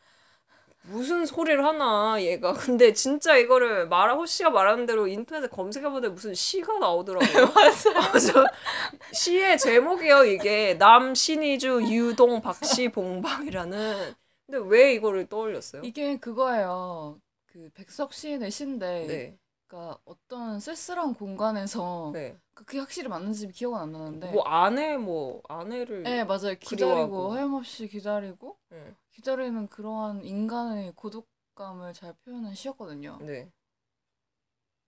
무슨 0.82 1.24
소리를 1.24 1.64
하나 1.64 2.20
얘가 2.20 2.52
근데 2.52 2.92
진짜 2.92 3.36
이거를 3.36 3.88
말하 3.88 4.14
호씨가 4.16 4.50
말하는 4.50 4.84
대로 4.84 5.06
인터넷에 5.06 5.48
검색해보는데 5.48 6.08
무슨 6.08 6.34
시가 6.34 6.78
나오더라고요. 6.78 7.46
맞아요. 7.96 8.46
시의 9.14 9.56
제목이에요 9.56 10.24
이게 10.24 10.74
남신이주 10.74 11.84
유동 11.88 12.42
박씨 12.42 12.90
봉방이라는 12.90 14.14
근데 14.46 14.68
왜 14.68 14.92
이거를 14.92 15.26
떠올렸어요? 15.26 15.80
이게 15.84 16.18
그거예요. 16.18 17.18
그 17.52 17.68
백석 17.74 18.14
시인의 18.14 18.50
시인데 18.50 19.06
네, 19.06 19.38
그러니까 19.66 19.98
어떤 20.06 20.58
쓸쓸한 20.58 21.12
공간에서 21.12 22.10
네. 22.14 22.38
그게 22.54 22.78
확실히 22.78 23.08
맞는지 23.08 23.48
기억은 23.52 23.78
안 23.78 23.92
나는데 23.92 24.30
뭐 24.30 24.42
아내 24.44 24.96
뭐 24.96 25.42
아내를 25.48 26.02
네 26.04 26.24
맞아요 26.24 26.54
기다리고. 26.58 27.32
하염없이 27.32 27.88
기다리고 27.88 28.58
네, 28.70 28.94
기다리는 29.10 29.68
그러한 29.68 30.24
인간의 30.24 30.92
고독감을 30.92 31.92
잘 31.92 32.14
표현한 32.24 32.54
시였거든요. 32.54 33.18
네, 33.20 33.52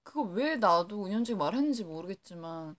그거 0.03 0.23
왜 0.23 0.57
나도 0.57 1.05
은연중에 1.05 1.37
말했는지 1.37 1.85
모르겠지만 1.85 2.77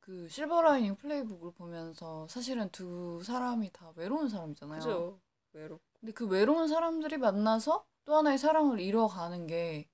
그 0.00 0.28
실버라이닝 0.28 0.96
플레이북을 0.96 1.52
보면서 1.52 2.26
사실은 2.28 2.70
두 2.70 3.22
사람이 3.22 3.70
다 3.72 3.92
외로운 3.94 4.28
사람이잖아요. 4.28 4.80
그죠. 4.80 5.20
외롭. 5.52 5.80
근데 6.00 6.12
그 6.12 6.26
외로운 6.26 6.66
사람들이 6.66 7.18
만나서 7.18 7.84
또 8.08 8.16
하나의 8.16 8.38
사랑을 8.38 8.80
이뤄가는 8.80 9.46
게 9.46 9.86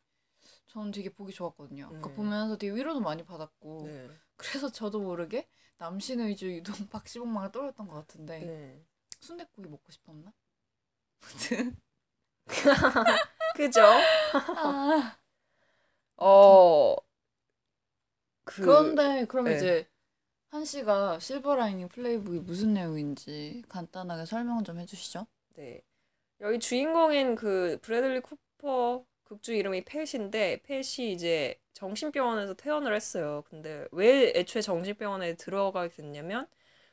저는 0.67 0.93
되게 0.93 1.09
보기 1.09 1.33
좋았거든요. 1.33 1.89
그러니까 1.89 2.11
음. 2.11 2.15
보면서 2.15 2.57
되게 2.57 2.73
위로도 2.73 3.01
많이 3.01 3.25
받았고 3.25 3.83
네, 3.87 4.09
그래서 4.37 4.71
저도 4.71 5.01
모르게 5.01 5.49
남신 5.79 6.21
의주 6.21 6.47
유동 6.47 6.87
박시봉망을 6.91 7.51
떠올렸던 7.51 7.89
것 7.89 7.97
같은데 7.97 8.39
네. 8.39 8.87
순댓국이 9.19 9.69
먹고 9.69 9.91
싶었나? 9.91 10.33
아무튼 11.25 11.77
그죠. 13.57 13.83
아, 14.59 15.19
어. 16.17 16.97
그, 18.45 18.63
그런데 18.63 19.25
그럼 19.25 19.47
네. 19.47 19.57
이제 19.57 19.89
한 20.51 20.65
씨가 20.65 21.19
실버 21.19 21.57
라이닝 21.57 21.89
플레이북이 21.89 22.39
무슨 22.39 22.75
내용인지 22.75 23.65
간단하게 23.69 24.25
설명 24.27 24.63
좀 24.63 24.79
해주시죠. 24.79 25.27
네. 25.57 25.83
여기 26.45 26.59
주인공인 26.59 27.35
그 27.37 27.79
브래들리 27.81 28.21
쿠퍼 28.21 29.03
극주 29.25 29.55
이름이 29.55 29.85
팻인데 29.87 30.61
팻이 30.63 31.11
이제 31.11 31.59
정신병원에서 31.73 32.53
퇴원을 32.53 32.95
했어요. 32.95 33.43
근데 33.49 33.89
왜 33.93 34.31
애초에 34.37 34.61
정신병원에 34.61 35.37
들어가게 35.37 35.89
됐냐면 35.89 36.47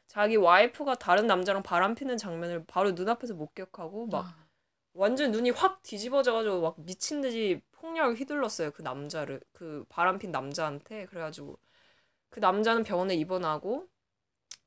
자기 0.07 0.37
와이프가 0.37 0.95
다른 0.95 1.27
남자랑 1.27 1.63
바람 1.63 1.95
피는 1.95 2.17
장면을 2.17 2.63
바로 2.65 2.91
눈앞에서 2.91 3.33
목격하고 3.33 4.07
막 4.07 4.25
아, 4.25 4.47
완전 4.93 5.31
눈이 5.31 5.49
확 5.49 5.83
뒤집어져가지고 5.83 6.61
막 6.61 6.75
미친 6.79 7.19
듯이 7.19 7.61
폭력을 7.73 8.15
휘둘렀어요. 8.15 8.71
그 8.71 8.81
남자를 8.81 9.41
그 9.51 9.83
바람핀 9.89 10.31
남자한테 10.31 11.07
그래가지고 11.07 11.59
그 12.29 12.39
남자는 12.39 12.83
병원에 12.83 13.15
입원하고 13.15 13.89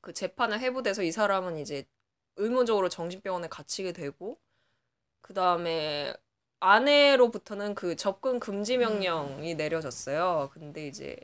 그 0.01 0.13
재판을 0.13 0.59
해부돼서 0.59 1.01
이 1.01 1.11
사람은 1.11 1.57
이제 1.57 1.85
의무적으로 2.35 2.89
정신병원에 2.89 3.47
갇히게 3.47 3.91
되고 3.91 4.39
그 5.25 5.33
다음에 5.33 6.13
아내로부터는 6.59 7.73
그 7.73 7.95
접근 7.95 8.39
금지 8.39 8.77
명령이 8.77 9.55
내려졌어요. 9.55 10.51
근데 10.53 10.85
이제 10.87 11.17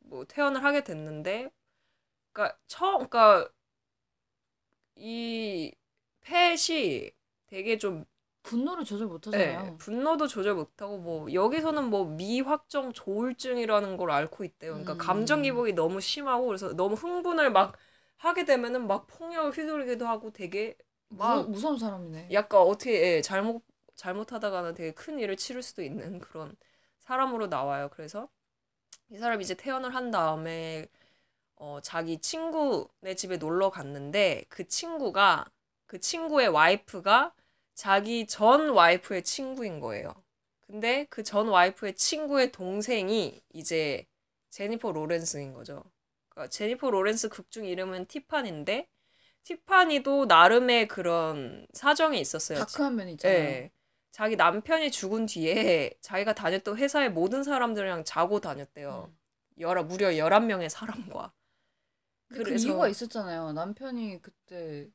뭐 0.00 0.24
퇴원을 0.24 0.64
하게 0.64 0.84
됐는데, 0.84 1.50
그러니까 2.32 2.58
처음, 2.68 3.08
그러니까 3.08 3.50
이 4.96 5.72
펫이 6.22 7.10
되게 7.46 7.78
좀 7.78 8.04
분노를 8.42 8.84
조절 8.84 9.06
네, 9.30 9.54
못하잖아요. 9.54 9.76
분노도 9.78 10.26
조절 10.26 10.54
못하고 10.54 10.96
뭐 10.98 11.32
여기서는 11.32 11.84
뭐 11.90 12.06
미확정 12.06 12.92
조울증이라는 12.94 13.96
걸 13.98 14.10
앓고 14.10 14.44
있대요. 14.44 14.72
그러니까 14.72 14.94
음. 14.94 14.98
감정 14.98 15.42
기복이 15.42 15.74
너무 15.74 16.00
심하고 16.00 16.46
그래서 16.46 16.72
너무 16.74 16.94
흥분을 16.94 17.50
막 17.52 17.76
하게 18.16 18.44
되면은 18.46 18.86
막 18.86 19.06
폭력을 19.06 19.50
휘두르기도 19.52 20.06
하고 20.06 20.30
되게 20.32 20.76
막 21.08 21.46
무, 21.46 21.52
무서 21.52 21.70
운 21.70 21.78
사람이네. 21.78 22.32
약간 22.32 22.60
어떻게 22.60 23.16
예, 23.16 23.22
잘못 23.22 23.62
잘못하다가는 23.96 24.74
되게 24.74 24.92
큰 24.92 25.18
일을 25.18 25.36
치를 25.36 25.62
수도 25.62 25.82
있는 25.82 26.20
그런 26.20 26.56
사람으로 27.00 27.48
나와요. 27.48 27.88
그래서 27.92 28.28
이 29.10 29.18
사람이 29.18 29.44
이제 29.44 29.54
퇴원을 29.54 29.94
한 29.94 30.10
다음에 30.10 30.88
어, 31.56 31.80
자기 31.82 32.18
친구네 32.20 33.14
집에 33.16 33.36
놀러 33.38 33.70
갔는데 33.70 34.44
그 34.48 34.66
친구가 34.66 35.46
그 35.86 36.00
친구의 36.00 36.48
와이프가 36.48 37.34
자기 37.74 38.26
전 38.26 38.70
와이프의 38.70 39.24
친구인 39.24 39.80
거예요. 39.80 40.14
근데 40.66 41.04
그 41.06 41.22
전 41.24 41.48
와이프의 41.48 41.94
친구의 41.96 42.52
동생이 42.52 43.42
이제 43.54 44.06
제니퍼 44.50 44.92
로렌스인 44.92 45.54
거죠. 45.54 45.84
그러니까 46.30 46.50
제니퍼 46.50 46.90
로렌스 46.90 47.28
극중 47.30 47.64
이름은 47.66 48.06
티파니인데 48.06 48.88
티파니도 49.52 50.26
나름의 50.26 50.88
그런 50.88 51.66
사정이 51.72 52.20
있었어요. 52.20 52.58
다크한 52.58 52.96
면이 52.96 53.12
있잖아요. 53.12 53.38
예. 53.38 53.70
자기 54.10 54.36
남편이 54.36 54.90
죽은 54.90 55.24
뒤에 55.24 55.94
자기가 56.02 56.34
다녔던 56.34 56.76
회사의 56.76 57.10
모든 57.12 57.42
사람들이랑 57.42 58.04
자고 58.04 58.40
다녔대요. 58.40 59.10
열아 59.58 59.84
무려 59.84 60.08
11명의 60.08 60.68
사람과. 60.68 61.32
그 62.28 62.42
그래서- 62.44 62.66
이유가 62.68 62.88
있었잖아요. 62.88 63.52
남편이 63.54 64.20
그때 64.20 64.88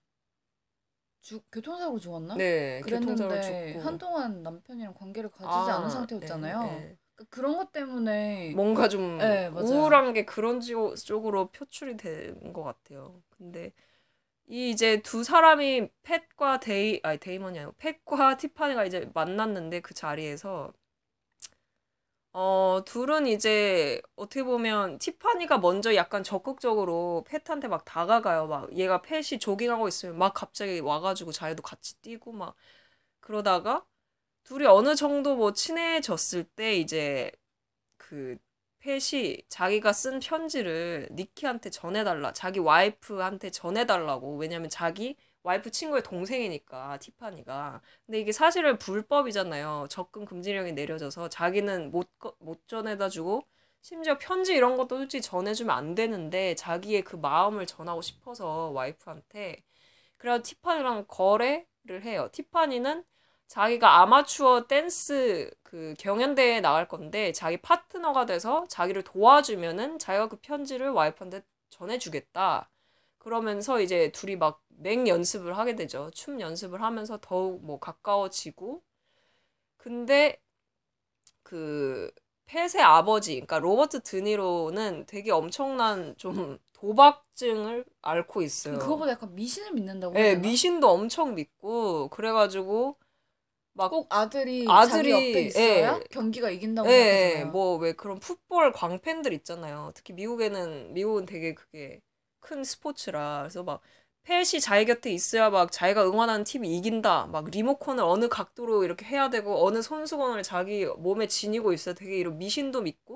주, 1.21 1.41
교통사고로 1.51 1.99
죽었나? 1.99 2.35
네, 2.35 2.81
교통사고로 2.81 3.29
그랬는데 3.29 3.73
죽고. 3.73 3.85
한동안 3.87 4.43
남편이랑 4.43 4.93
관계를 4.93 5.31
가지지 5.31 5.47
아, 5.49 5.77
않은 5.77 5.89
상태였잖아요. 5.89 6.61
네, 6.61 6.67
네. 6.67 6.97
그러니까 7.15 7.35
그런 7.35 7.55
것 7.57 7.71
때문에 7.71 8.51
뭔가 8.55 8.87
좀 8.87 9.17
네. 9.17 9.47
우울한 9.47 10.13
게 10.13 10.25
그런 10.25 10.59
지- 10.59 10.73
쪽으로 11.05 11.47
표출이 11.49 11.97
된 11.97 12.53
것 12.53 12.61
같아요. 12.61 13.23
근데 13.37 13.71
이 14.47 14.69
이제 14.69 15.01
두 15.01 15.21
사람이 15.25 15.89
팻과 16.03 16.59
데이 16.61 16.99
아니 17.03 17.17
데이먼이 17.19 17.59
아니고 17.59 17.73
팻과 17.77 18.37
티파니가 18.37 18.85
이제 18.85 19.09
만났는데 19.13 19.81
그 19.81 19.93
자리에서 19.93 20.71
어 22.35 22.81
둘은 22.85 23.27
이제 23.27 24.01
어떻게 24.15 24.43
보면 24.43 24.97
티파니가 24.97 25.59
먼저 25.59 25.93
약간 25.95 26.23
적극적으로 26.23 27.23
팻한테 27.27 27.67
막 27.67 27.85
다가가요. 27.85 28.47
막 28.47 28.75
얘가 28.77 29.01
팻이 29.03 29.37
조깅하고 29.39 29.87
있으면 29.87 30.17
막 30.17 30.33
갑자기 30.33 30.79
와가지고 30.79 31.31
자기도 31.31 31.61
같이 31.61 31.95
뛰고 32.01 32.31
막 32.31 32.55
그러다가 33.21 33.85
둘이 34.43 34.65
어느 34.67 34.95
정도 34.95 35.35
뭐 35.35 35.53
친해졌을 35.53 36.45
때 36.45 36.75
이제 36.77 37.31
그 37.97 38.37
팻이 38.83 39.43
자기가 39.49 39.93
쓴 39.93 40.19
편지를 40.19 41.07
니키한테 41.11 41.69
전해달라. 41.69 42.33
자기 42.33 42.59
와이프한테 42.59 43.49
전해달라고. 43.49 44.37
왜냐면 44.37 44.69
자기 44.69 45.15
와이프 45.43 45.71
친구의 45.71 46.03
동생이니까 46.03 46.97
티파니가. 46.99 47.81
근데 48.05 48.19
이게 48.19 48.31
사실은 48.31 48.77
불법이잖아요. 48.77 49.87
접근 49.89 50.25
금지령이 50.25 50.73
내려져서 50.73 51.29
자기는 51.29 51.91
못, 51.91 52.09
거- 52.19 52.35
못 52.39 52.67
전해다 52.67 53.09
주고 53.09 53.47
심지어 53.81 54.17
편지 54.17 54.53
이런 54.53 54.77
것도 54.77 54.97
솔직히 54.97 55.21
전해주면 55.21 55.75
안 55.75 55.95
되는데 55.95 56.55
자기의 56.55 57.03
그 57.03 57.15
마음을 57.15 57.65
전하고 57.65 58.01
싶어서 58.01 58.69
와이프한테 58.71 59.57
그래서 60.17 60.41
티파니랑 60.43 61.05
거래를 61.07 62.03
해요. 62.03 62.29
티파니는 62.31 63.03
자기가 63.53 64.01
아마추어 64.01 64.65
댄스 64.67 65.51
그 65.61 65.93
경연대회에 65.99 66.59
나갈 66.61 66.87
건데 66.87 67.31
자기 67.33 67.57
파트너가 67.57 68.25
돼서 68.25 68.65
자기를 68.67 69.03
도와주면은 69.03 69.99
자기가 69.99 70.29
그 70.29 70.37
편지를 70.37 70.89
와이프한테 70.89 71.43
전해주겠다. 71.69 72.69
그러면서 73.19 73.79
이제 73.79 74.11
둘이 74.11 74.35
막 74.37 74.63
맹 74.79 75.07
연습을 75.07 75.57
하게 75.57 75.75
되죠. 75.75 76.09
춤 76.13 76.41
연습을 76.41 76.81
하면서 76.81 77.19
더욱 77.21 77.63
뭐 77.63 77.79
가까워지고. 77.79 78.81
근데 79.77 80.41
그 81.43 82.11
펫의 82.45 82.81
아버지, 82.81 83.33
그러니까 83.33 83.59
로버트 83.59 84.01
드니로는 84.01 85.05
되게 85.05 85.31
엄청난 85.31 86.15
좀 86.17 86.57
도박증을 86.73 87.85
앓고 88.01 88.41
있어요. 88.41 88.79
그거보다 88.79 89.11
약간 89.11 89.35
미신을 89.35 89.73
믿는다고 89.73 90.13
되나? 90.13 90.39
미신도 90.39 90.89
엄청 90.89 91.35
믿고 91.35 92.09
그래가지고 92.09 92.95
막 92.99 93.02
꼭 93.87 94.07
아들이, 94.09 94.65
아들이- 94.67 94.83
자기 94.83 95.09
옆에 95.11 95.41
있어야 95.43 95.99
예. 95.99 96.03
경기가 96.11 96.49
이긴다고 96.49 96.87
예, 96.89 96.93
생각하잖아요. 96.93 97.51
뭐왜 97.51 97.93
그런 97.93 98.19
풋볼 98.19 98.71
광팬들 98.73 99.33
있잖아요. 99.33 99.91
특히 99.95 100.13
미국에는 100.13 100.93
미국은 100.93 101.25
되게 101.25 101.53
그게 101.53 102.01
큰 102.39 102.63
스포츠라 102.63 103.39
그래서 103.43 103.63
막 103.63 103.81
펫이 104.23 104.61
자기 104.61 104.85
곁에 104.85 105.11
있어야 105.11 105.49
막 105.49 105.71
자기가 105.71 106.05
응원하는 106.07 106.43
팀이 106.45 106.77
이긴다. 106.77 107.27
막 107.27 107.49
리모컨을 107.49 108.03
어느 108.03 108.27
각도로 108.29 108.83
이렇게 108.85 109.05
해야 109.05 109.29
되고 109.29 109.65
어느 109.65 109.81
손수건을 109.81 110.43
자기 110.43 110.85
몸에 110.85 111.27
지니고 111.27 111.73
있어야 111.73 111.93
되게 111.95 112.17
이런 112.17 112.37
미신도 112.37 112.81
믿고 112.81 113.12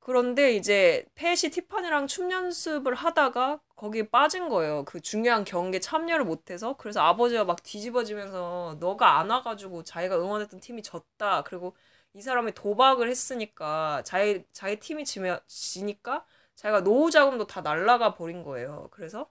그런데 0.00 0.54
이제 0.54 1.04
펫이 1.14 1.50
티파니랑 1.52 2.06
춤 2.06 2.30
연습을 2.30 2.94
하다가 2.94 3.60
거기에 3.76 4.08
빠진 4.08 4.48
거예요. 4.48 4.84
그 4.84 5.00
중요한 5.00 5.44
경기에 5.44 5.80
참여를 5.80 6.24
못해서. 6.24 6.76
그래서 6.76 7.00
아버지가 7.02 7.44
막 7.44 7.62
뒤집어지면서 7.62 8.76
너가 8.80 9.18
안 9.18 9.30
와가지고 9.30 9.84
자기가 9.84 10.18
응원했던 10.18 10.60
팀이 10.60 10.82
졌다. 10.82 11.42
그리고 11.44 11.76
이 12.14 12.22
사람이 12.22 12.52
도박을 12.54 13.08
했으니까 13.08 14.02
자기, 14.04 14.44
자기 14.52 14.78
팀이 14.80 15.04
지면, 15.04 15.38
지니까 15.46 16.24
자기가 16.56 16.82
노후 16.82 17.10
자금도 17.10 17.46
다 17.46 17.60
날라가 17.60 18.14
버린 18.14 18.42
거예요. 18.42 18.88
그래서 18.90 19.30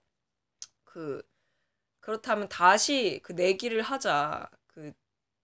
그, 0.84 1.22
그렇다면 2.02 2.50
다시 2.50 3.20
그 3.24 3.34
내기를 3.34 3.82
하자. 3.82 4.50
그 4.68 4.94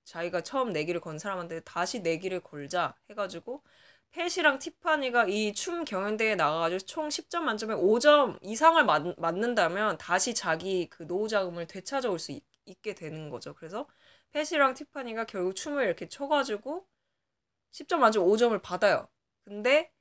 자기가 0.05 0.41
처음 0.43 0.73
내기를 0.73 1.01
건 1.01 1.19
사람한테 1.19 1.61
다시 1.61 2.01
내기를 2.01 2.41
걸자 2.41 2.95
해가지고 3.09 3.63
펫이랑 4.15 4.59
티파니가 4.59 5.25
이 5.27 5.53
춤 5.53 5.83
경연대회에 5.85 6.35
나가가지고 6.35 6.79
총 6.85 7.09
10점 7.09 7.41
만점에 7.43 7.73
5점 7.75 8.39
이상을 8.41 8.83
맞, 8.85 9.03
맞는다면 9.19 9.97
다시 9.97 10.33
자기 10.33 10.89
그 10.89 11.05
노후 11.07 11.27
자금을 11.27 11.67
되찾아올 11.67 12.17
수 12.19 12.31
있, 12.31 12.43
있게 12.65 12.95
되는 12.95 13.29
거죠. 13.29 13.53
그래서 13.53 13.87
펫이랑 14.31 14.73
티파니가 14.73 15.25
결국 15.25 15.55
춤을 15.55 15.85
이렇게 15.85 16.07
춰가지고 16.09 16.85
10점 17.71 17.97
만점 17.99 18.25
5점을 18.25 18.59
받아요. 18.61 19.07
근데 19.45 19.91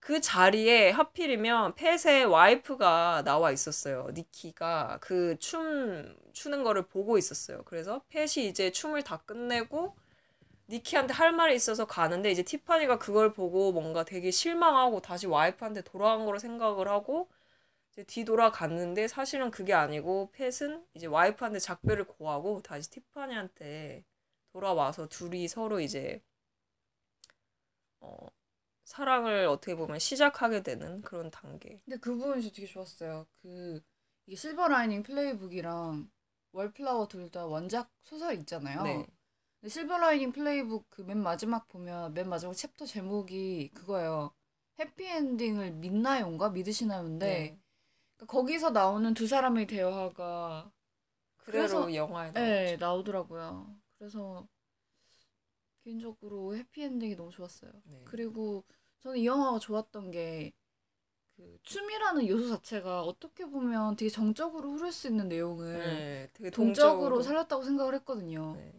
그 0.00 0.20
자리에 0.20 0.90
하필이면 0.90 1.74
펫의 1.76 2.26
와이프가 2.26 3.22
나와 3.24 3.52
있었어요. 3.52 4.08
니키가 4.14 4.98
그 5.00 5.36
춤 5.40 6.16
추는 6.32 6.62
거를 6.64 6.86
보고 6.88 7.18
있었어요. 7.18 7.62
그래서 7.64 8.02
펫이 8.10 8.48
이제 8.48 8.70
춤을 8.72 9.02
다 9.02 9.18
끝내고 9.26 9.96
니키한테 10.68 11.14
할 11.14 11.32
말이 11.32 11.54
있어서 11.56 11.86
가는데 11.86 12.30
이제 12.30 12.42
티파니가 12.42 12.98
그걸 12.98 13.32
보고 13.32 13.72
뭔가 13.72 14.04
되게 14.04 14.30
실망하고 14.30 15.00
다시 15.00 15.26
와이프한테 15.26 15.82
돌아간 15.82 16.26
거로 16.26 16.38
생각을 16.38 16.88
하고 16.88 17.28
이제 17.92 18.04
뒤돌아갔는데 18.04 19.08
사실은 19.08 19.50
그게 19.50 19.74
아니고 19.74 20.30
펫은 20.32 20.86
이제 20.94 21.06
와이프한테 21.06 21.58
작별을 21.60 22.04
고하고 22.06 22.62
다시 22.62 22.90
티파니한테 22.90 24.04
돌아와서 24.52 25.08
둘이 25.08 25.48
서로 25.48 25.80
이제 25.80 26.22
어 28.00 28.16
사랑을 28.84 29.46
어떻게 29.46 29.74
보면 29.76 29.98
시작하게 29.98 30.62
되는 30.62 31.02
그런 31.02 31.30
단계. 31.30 31.80
근데 31.84 31.96
그 31.98 32.16
부분이 32.16 32.42
저 32.42 32.50
되게 32.50 32.66
좋았어요. 32.66 33.26
그 33.42 33.80
이게 34.26 34.36
실버 34.36 34.68
라이닝 34.68 35.02
플레이북이랑 35.02 36.10
월플라워 36.52 37.08
둘 37.08 37.30
다 37.30 37.46
원작 37.46 37.90
소설 38.02 38.34
있잖아요. 38.40 38.82
네. 38.84 39.06
근데 39.60 39.68
실버 39.70 39.98
라이닝 39.98 40.32
플레이북 40.32 40.88
그 40.90 41.02
맨 41.02 41.18
마지막 41.22 41.66
보면 41.68 42.14
맨 42.14 42.28
마지막 42.28 42.54
챕터 42.54 42.86
제목이 42.86 43.70
그거예요. 43.74 44.32
해피엔딩을 44.78 45.72
믿나요인가 45.72 46.50
믿으시나요인데 46.50 47.26
네. 47.26 47.58
그러니까 48.16 48.32
거기서 48.32 48.70
나오는 48.70 49.12
두 49.14 49.26
사람의 49.26 49.66
대화가 49.66 50.70
그래서- 51.38 51.92
영화에. 51.94 52.32
네, 52.32 52.76
나오더라고요. 52.76 53.74
그래서 53.98 54.46
개인적으로 55.82 56.54
해피엔딩이 56.54 57.16
너무 57.16 57.30
좋았어요. 57.30 57.72
네. 57.84 58.02
그리고 58.04 58.64
저는 59.00 59.18
이 59.18 59.26
영화가 59.26 59.58
좋았던 59.58 60.10
게 60.10 60.52
그 61.36 61.56
춤이라는 61.62 62.26
요소 62.26 62.48
자체가 62.48 63.02
어떻게 63.04 63.46
보면 63.46 63.94
되게 63.94 64.10
정적으로 64.10 64.72
흐를 64.72 64.90
수 64.90 65.06
있는 65.06 65.28
내용을 65.28 65.78
네, 65.78 66.28
되게 66.34 66.50
동적으로 66.50 66.90
동적으로 66.98 67.22
살렸다고 67.22 67.62
생각을 67.62 67.94
했거든요. 67.94 68.54
네. 68.56 68.72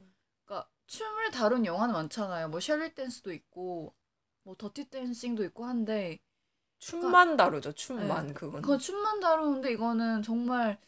그러니까 0.89 0.97
춤을 0.97 1.31
다룬 1.31 1.65
영화는 1.65 1.93
많잖아요. 1.93 2.49
뭐 2.49 2.59
셜리 2.59 2.93
댄스도 2.95 3.31
있고 3.31 3.93
뭐 4.43 4.55
더티 4.55 4.89
댄싱도 4.89 5.43
있고 5.45 5.65
한데 5.65 6.19
춤만 6.79 7.37
다루죠. 7.37 7.73
춤만 7.73 8.27
네. 8.27 8.33
그건. 8.33 8.61
그건 8.61 8.79
춤만 8.79 9.19
다루는데 9.19 9.71
이거는 9.73 10.23
정말 10.23 10.79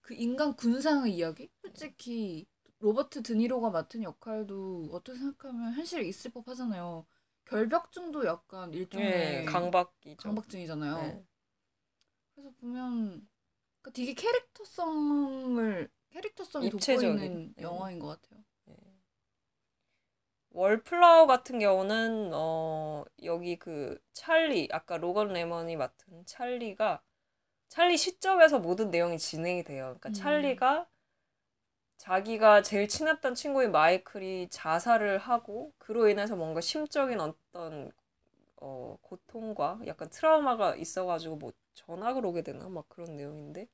그 0.00 0.14
인간 0.14 0.54
군상의 0.56 1.14
이야기? 1.14 1.48
솔직히 1.62 2.46
로버트 2.80 3.22
드니로가 3.22 3.70
맡은 3.70 4.02
역할도 4.02 4.90
어떻게 4.92 5.18
생각하면 5.18 5.74
현실에 5.74 6.04
있을 6.04 6.30
법하잖아요. 6.30 7.06
결벽증도 7.44 8.26
약간 8.26 8.72
일종의 8.74 9.40
예, 9.40 9.44
강박이죠. 9.44 10.16
강박증이잖아요. 10.16 10.96
네. 10.96 11.24
그래서 12.34 12.50
보면 12.60 13.28
그러니까 13.80 13.90
되게 13.92 14.14
캐릭터성을 14.14 15.90
캐릭터성이. 16.10 16.70
돋보이는 16.70 17.54
네. 17.56 17.62
영화인 17.62 17.98
것 17.98 18.08
같아요. 18.08 18.44
월플라워 20.58 21.28
같은 21.28 21.60
경우는 21.60 22.32
어 22.34 23.04
여기 23.22 23.56
그 23.56 23.96
찰리 24.12 24.68
아까 24.72 24.96
로건 24.96 25.28
레먼이 25.28 25.76
맡은 25.76 26.26
찰리가 26.26 27.00
찰리 27.68 27.96
시점에서 27.96 28.58
모든 28.58 28.90
내용이 28.90 29.18
진행이 29.18 29.62
돼요. 29.62 29.84
그러니까 30.00 30.08
음. 30.08 30.12
찰리가 30.14 30.88
자기가 31.98 32.62
제일 32.62 32.88
친했던 32.88 33.36
친구인 33.36 33.70
마이클이 33.70 34.48
자살을 34.50 35.18
하고 35.18 35.72
그로 35.78 36.08
인해서 36.08 36.34
뭔가 36.34 36.60
심적인 36.60 37.20
어떤 37.20 37.92
어 38.56 38.98
고통과 39.00 39.78
약간 39.86 40.10
트라우마가 40.10 40.74
있어가지고 40.74 41.36
뭐 41.36 41.52
전학을 41.74 42.26
오게 42.26 42.42
되나 42.42 42.68
막 42.68 42.88
그런 42.88 43.16
내용인데 43.16 43.68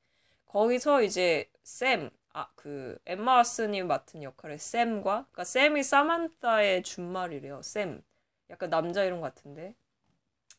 거기서 0.45 1.01
이제 1.01 1.49
샘, 1.63 2.11
아, 2.37 2.49
그, 2.55 2.99
엠마 3.05 3.41
왓슨이 3.41 3.85
맡은 3.85 4.21
역할의 4.21 4.59
샘과, 4.59 5.23
그니까 5.31 5.45
샘이 5.45 5.83
사만타의 5.83 6.83
준말이래요, 6.83 7.61
샘. 7.61 8.03
약간 8.49 8.69
남자 8.69 9.05
이름 9.05 9.21
같은데. 9.21 9.73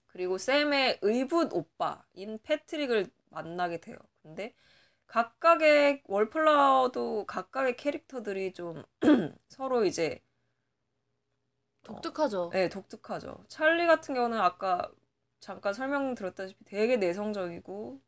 그리고 0.07 0.39
샘의 0.39 1.01
의붓 1.03 1.53
오빠인 1.53 2.39
패트릭을 2.43 3.11
만나게 3.29 3.81
돼요. 3.81 3.99
근데 4.23 4.55
각각의, 5.07 6.03
월플라워도 6.07 7.27
각각의 7.27 7.77
캐릭터들이 7.77 8.55
좀 8.55 8.83
서로 9.51 9.85
이제, 9.85 10.23
독특하죠. 11.83 12.49
네, 12.55 12.71
독특하죠. 12.71 13.45
찰리 13.49 13.87
같은 13.87 14.15
경우는 14.15 14.39
아까 14.39 14.91
잠깐 15.41 15.75
설명드렸다시피 15.75 16.65
되게 16.65 16.97
내성적이고, 16.97 18.01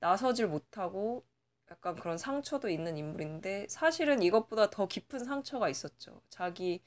나서질 0.00 0.46
못하고 0.46 1.26
약간 1.70 1.96
그런 1.96 2.16
상처도 2.18 2.68
있는 2.68 2.96
인물인데 2.96 3.66
사실은 3.68 4.22
이것보다 4.22 4.70
더 4.70 4.86
깊은 4.86 5.24
상처가 5.24 5.68
있었죠. 5.68 6.20
자기 6.28 6.82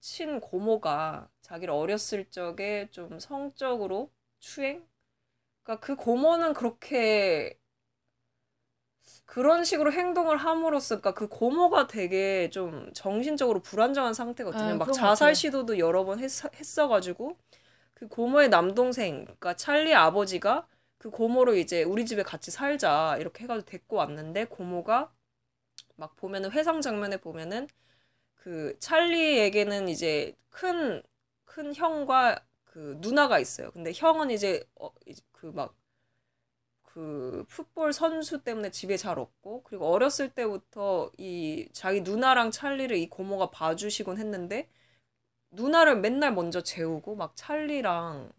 친 0.00 0.40
고모가 0.40 1.28
자기를 1.42 1.72
어렸을 1.74 2.30
적에 2.30 2.88
좀 2.90 3.18
성적으로 3.20 4.10
추행? 4.40 4.86
그러니까 5.62 5.86
그 5.86 5.96
고모는 5.96 6.54
그렇게 6.54 7.58
그런 9.24 9.64
식으로 9.64 9.92
행동을 9.92 10.36
함으로써 10.36 11.00
그러니까 11.00 11.14
그 11.14 11.28
고모가 11.28 11.86
되게 11.86 12.50
좀 12.50 12.90
정신적으로 12.94 13.60
불안정한 13.60 14.14
상태거든요. 14.14 14.64
네, 14.64 14.74
막 14.74 14.92
자살. 14.92 15.34
시도도 15.34 15.78
여러 15.78 16.04
번 16.04 16.18
했, 16.18 16.30
했어가지고 16.54 17.36
그 17.94 18.08
고모의 18.08 18.48
남동생, 18.48 19.24
그러니까 19.24 19.54
찰리 19.54 19.94
아버지가 19.94 20.66
그 20.98 21.10
고모를 21.10 21.58
이제 21.58 21.82
우리 21.84 22.06
집에 22.06 22.22
같이 22.22 22.50
살자 22.50 23.16
이렇게 23.18 23.44
해가지고 23.44 23.66
데리고 23.70 23.96
왔는데 23.96 24.46
고모가 24.46 25.12
막 25.96 26.16
보면은 26.16 26.52
회상 26.52 26.80
장면에 26.80 27.18
보면은 27.18 27.68
그 28.36 28.78
찰리에게는 28.80 29.88
이제 29.88 30.36
큰 30.50 31.02
큰 31.58 31.74
형과 31.74 32.38
그 32.64 32.96
누나가 33.00 33.40
있어요. 33.40 33.70
근데 33.72 33.92
형은 33.94 34.30
이제 34.30 34.62
어, 34.80 34.90
그막 35.32 35.74
그 36.82 37.44
풋볼 37.48 37.92
선수 37.92 38.42
때문에 38.42 38.70
집에 38.70 38.96
잘 38.96 39.18
없고 39.18 39.62
그리고 39.64 39.86
어렸을 39.92 40.30
때부터 40.34 41.10
이 41.18 41.68
자기 41.72 42.02
누나랑 42.02 42.50
찰리를 42.50 42.96
이 42.96 43.08
고모가 43.08 43.50
봐주시곤 43.50 44.18
했는데 44.18 44.68
누나를 45.50 46.00
맨날 46.00 46.34
먼저 46.34 46.62
재우고 46.62 47.16
막 47.16 47.34
찰리랑 47.36 48.32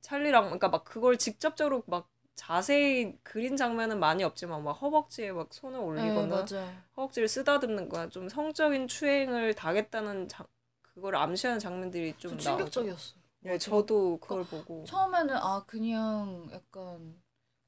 찰리랑 0.00 0.44
그러니까 0.44 0.68
막 0.68 0.84
그걸 0.84 1.16
직접적으로 1.18 1.82
막 1.86 2.08
자세히 2.34 3.16
그린 3.22 3.56
장면은 3.56 3.98
많이 3.98 4.22
없지만 4.22 4.62
막 4.62 4.72
허벅지에 4.72 5.32
막 5.32 5.52
손을 5.52 5.78
네, 5.80 5.84
올리거나 5.84 6.46
맞아요. 6.50 6.72
허벅지를 6.96 7.28
쓰다듬는 7.28 7.88
거야 7.88 8.08
좀 8.08 8.28
성적인 8.28 8.86
추행을 8.86 9.54
당했다는 9.54 10.28
장 10.28 10.46
그걸 10.82 11.16
암시하는 11.16 11.58
장면들이 11.58 12.14
좀. 12.18 12.38
충격적이었어요. 12.38 13.18
네, 13.40 13.56
저도 13.58 14.18
그걸 14.18 14.44
보고 14.44 14.84
처음에는 14.84 15.36
아 15.36 15.64
그냥 15.66 16.48
약간 16.52 17.20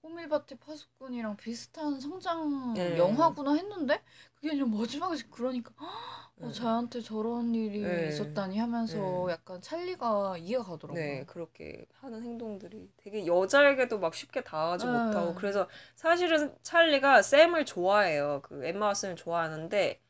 호밀밭의 0.02 0.58
파수꾼이랑 0.58 1.36
비슷한 1.36 2.00
성장 2.00 2.72
네. 2.74 2.96
영화구나 2.96 3.54
했는데 3.54 4.02
그게 4.34 4.50
아니라 4.50 4.66
마지막에 4.66 5.16
그러니까 5.30 5.72
어, 6.40 6.46
네. 6.46 6.52
저한테 6.52 7.00
저런 7.00 7.54
일이 7.54 7.80
네. 7.80 8.08
있었다니 8.08 8.58
하면서 8.58 9.26
네. 9.26 9.32
약간 9.32 9.60
찰리가 9.60 10.38
이해가 10.38 10.64
가더라고요. 10.64 11.02
네, 11.02 11.24
그렇게 11.26 11.86
하는 12.00 12.22
행동들이 12.22 12.90
되게 12.96 13.26
여자에게도 13.26 13.98
막 13.98 14.14
쉽게 14.14 14.42
다가가지 14.42 14.86
네. 14.86 14.92
못하고 14.92 15.34
그래서 15.34 15.68
사실은 15.96 16.56
찰리가 16.62 17.20
샘을 17.22 17.66
좋아해요. 17.66 18.40
그 18.42 18.64
엠마 18.64 18.92
왓슨을 18.92 19.16
좋아하는데 19.16 20.00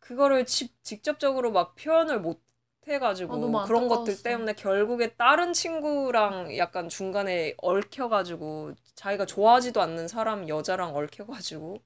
그거를 0.00 0.44
직, 0.44 0.74
직접적으로 0.82 1.50
막 1.50 1.74
표현을 1.76 2.20
못 2.20 2.43
해가지고 2.86 3.58
아, 3.58 3.64
그런 3.66 3.88
것들. 3.88 4.22
때문에 4.22 4.54
결국에 4.54 5.14
다른 5.14 5.52
친구랑 5.52 6.56
약간 6.56 6.88
중간에 6.88 7.54
얽혀가지고 7.58 8.74
자기가 8.94 9.26
좋아하지도 9.26 9.80
않는 9.80 10.08
사람 10.08 10.48
여자랑 10.48 10.94
얽혀가지고 10.96 11.78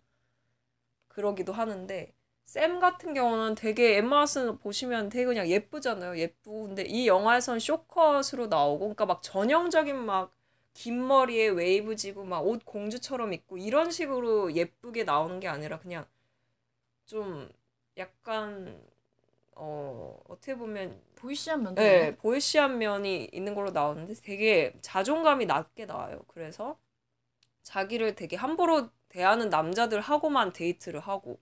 그러기도 1.09 1.53
하는데 1.53 2.13
샘 2.45 2.79
같은 2.81 3.13
경우는 3.15 3.55
되게 3.57 3.99
엠마 3.99 4.25
왓슨 4.25 4.59
보시면 4.61 5.11
되게 5.11 5.27
그냥 5.27 5.49
예쁘잖아요. 5.49 6.17
예쁘고. 6.19 6.63
근데 6.69 6.83
이 6.85 7.07
영화에선 7.07 7.59
쇼컷으로 7.61 8.47
나오고, 8.47 8.79
그러니까 8.81 9.05
막 9.07 9.23
전형적인 9.23 9.97
막 9.97 10.33
긴 10.75 11.07
머리에 11.09 11.49
웨이브 11.49 11.97
지고 11.97 12.25
막 12.25 12.47
옷 12.47 12.65
공주처럼 12.65 13.33
입고 13.33 13.59
이런 13.59 13.91
식으로 13.91 14.53
예쁘게 14.55 15.03
나오는 15.05 15.41
게 15.41 15.49
아니라 15.49 15.79
그냥 15.81 16.07
좀 17.07 17.49
약간 17.97 18.81
어 19.61 20.19
어떻게 20.29 20.55
보면 20.57 21.01
보이시한 21.17 21.63
면도 21.63 21.81
네. 21.83 22.17
보이시한 22.17 22.79
면이 22.79 23.29
있는 23.33 23.55
걸로 23.55 23.71
나오는데 23.71 24.15
되게 24.23 24.73
자존감이 24.83 25.47
낮게 25.47 25.87
나와요. 25.87 26.21
그래서 26.29 26.79
자기를 27.65 28.15
되게 28.17 28.37
함부로 28.37 28.91
대하는 29.09 29.51
남자들하고만 29.51 30.53
데이트를 30.55 31.01
하고 31.01 31.41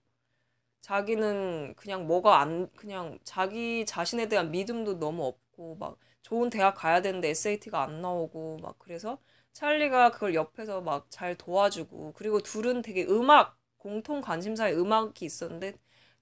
자기는 0.82 1.74
그냥 1.76 2.06
뭐가 2.06 2.40
안 2.40 2.70
그냥 2.76 3.18
자기 3.24 3.86
자신에 3.86 4.28
대한 4.28 4.50
믿음도 4.52 4.98
너무 5.00 5.24
없고 5.26 5.76
막 5.76 5.98
좋은 6.22 6.50
대학 6.50 6.74
가야 6.74 7.02
되는데 7.02 7.30
SAT가 7.30 7.82
안 7.84 8.02
나오고 8.02 8.58
막 8.62 8.78
그래서 8.78 9.18
찰리가 9.52 10.10
그걸 10.12 10.34
옆에서 10.34 10.80
막 10.82 11.06
잘 11.10 11.36
도와주고 11.36 12.14
그리고 12.16 12.40
둘은 12.40 12.82
되게 12.82 13.04
음악 13.06 13.58
공통 13.78 14.20
관심사의 14.20 14.78
음악이 14.78 15.24
있었는데 15.24 15.74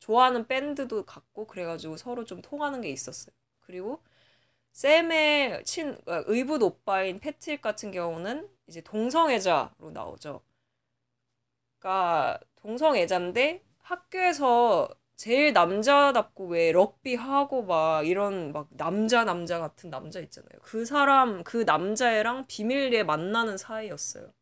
좋아하는 0.04 0.46
밴드도 0.46 1.06
같고 1.06 1.46
그래가지고 1.46 1.96
서로 1.96 2.24
좀 2.26 2.42
통하는 2.42 2.80
게 2.82 2.90
있었어요. 2.90 3.34
그리고 3.60 4.02
샘의 4.72 5.64
친 5.64 5.98
어, 6.06 6.22
의붓 6.26 6.62
오빠인 6.62 7.20
패트릭 7.20 7.62
같은 7.62 7.90
경우는 7.92 8.48
이제 8.68 8.82
동성애자로 8.82 9.92
나오죠. 9.92 10.42
그러니까 11.78 12.40
동성애자인데 12.56 13.62
학교에서 13.78 14.88
제일 15.16 15.52
남자답고 15.52 16.46
왜 16.48 16.72
럭비 16.72 17.14
하고 17.14 17.62
막 17.64 18.06
이런 18.06 18.52
막 18.52 18.68
남자 18.72 19.24
남자 19.24 19.58
같은 19.60 19.90
남자 19.90 20.20
있잖아요. 20.20 20.58
그 20.62 20.84
사람 20.84 21.44
그 21.44 21.58
남자애랑 21.58 22.46
비밀리에 22.48 23.04
만나는 23.04 23.56
사이였어요. 23.56 24.32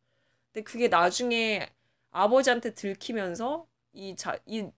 근데 0.53 0.63
그게 0.63 0.87
나중에 0.89 1.69
아버지한테 2.11 2.73
들키면서 2.75 3.67
이 3.93 4.15
자 4.15 4.37
이 4.47 4.69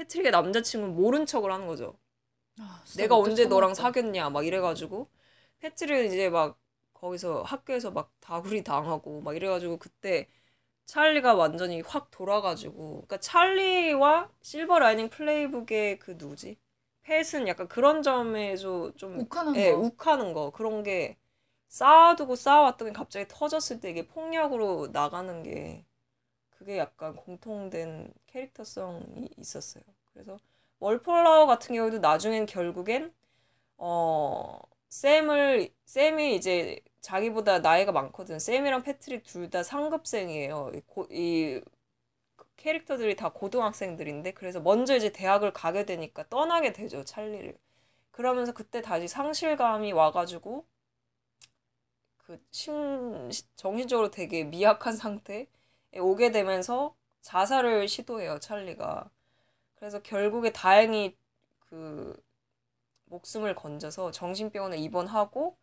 패트릭의 0.00 0.32
남자친구는 0.32 0.94
모른 0.96 1.26
척을 1.26 1.52
하는 1.52 1.66
거죠. 1.66 1.98
아, 2.60 2.84
내가 2.92 3.16
언제 3.16 3.46
너랑 3.46 3.74
참았다. 3.74 3.74
사귀었냐 3.74 4.30
막 4.30 4.46
이래가지고 4.46 5.08
패트릭은 5.60 6.06
이제 6.06 6.28
막 6.30 6.58
거기서 6.94 7.42
학교에서 7.42 7.90
막 7.92 8.12
다구리 8.20 8.64
당하고 8.64 9.20
막 9.22 9.34
이래가지고 9.36 9.78
그때 9.78 10.28
찰리가 10.86 11.34
완전히 11.34 11.82
확 11.82 12.10
돌아가지고 12.10 12.92
그러니까 13.06 13.18
찰리와 13.20 14.30
실버 14.42 14.78
라이닝 14.80 15.10
플레이북의 15.10 15.98
그 16.00 16.12
누구지 16.18 16.58
펫은 17.02 17.48
약간 17.48 17.68
그런 17.68 18.02
점에서 18.02 18.92
좀 18.96 19.24
욱하는 19.24 19.54
예, 19.54 19.62
거. 19.62 19.72
욱하는 19.72 20.32
거 20.34 20.50
그런 20.50 20.82
게 20.82 21.18
쌓아두고 21.68 22.36
쌓아왔더니 22.36 22.92
갑자기 22.92 23.26
터졌을 23.28 23.80
때 23.80 23.90
이게 23.90 24.06
폭력으로 24.06 24.88
나가는 24.92 25.42
게 25.42 25.84
그게 26.60 26.76
약간 26.78 27.16
공통된 27.16 28.12
캐릭터성이 28.26 29.30
있었어요. 29.38 29.82
그래서 30.12 30.38
월플라워 30.78 31.46
같은 31.46 31.74
경우도 31.74 32.00
나중엔 32.00 32.46
결국엔 32.46 33.14
어 33.78 34.60
샘을 34.90 35.70
샘이 35.86 36.36
이제 36.36 36.80
자기보다 37.02 37.60
나이가 37.60 37.92
많거든. 37.92 38.38
샘이랑 38.40 38.82
패트릭 38.84 39.24
둘 39.24 39.50
다 39.50 39.62
상급생이에요. 39.64 40.72
이, 40.74 40.82
고, 40.86 41.06
이 41.10 41.60
캐릭터들이 42.58 43.16
다 43.16 43.30
고등학생들인데 43.32 44.32
그래서 44.34 44.60
먼저 44.60 44.96
이제 44.96 45.10
대학을 45.12 45.52
가게 45.52 45.84
되니까 45.86 46.28
떠나게 46.28 46.72
되죠, 46.72 47.04
찰리를. 47.04 47.58
그러면서 48.12 48.52
그때 48.54 48.82
다시 48.82 49.08
상실감이 49.08 49.92
와가지고 49.92 50.66
그 52.18 52.40
심, 52.52 53.30
정신적으로 53.56 54.10
되게 54.10 54.44
미약한 54.44 54.96
상태에 54.96 55.46
오게 55.96 56.30
되면서 56.32 56.94
자살을 57.22 57.88
시도해요, 57.88 58.38
찰리가. 58.38 59.10
그래서 59.76 60.00
결국에 60.02 60.52
다행히 60.52 61.16
그 61.58 62.20
목숨을 63.06 63.54
건져서 63.54 64.10
정신병원에 64.12 64.76
입원하고 64.78 65.56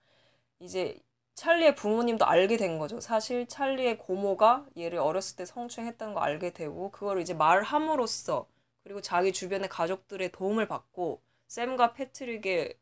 이제 0.59 0.99
찰리의 1.35 1.75
부모님도 1.75 2.25
알게 2.25 2.57
된 2.57 2.79
거죠. 2.79 2.99
사실 2.99 3.47
찰리의 3.47 3.99
고모가 3.99 4.65
얘를 4.77 4.97
어렸을 4.99 5.37
때 5.37 5.45
성추행했다는 5.45 6.13
거 6.15 6.19
알게 6.19 6.51
되고 6.51 6.89
그걸 6.91 7.21
이제 7.21 7.33
말함으로써 7.33 8.47
그리고 8.83 9.01
자기 9.01 9.31
주변의 9.31 9.69
가족들의 9.69 10.31
도움을 10.31 10.67
받고 10.67 11.21
샘과 11.47 11.93
패트릭의 11.93 12.73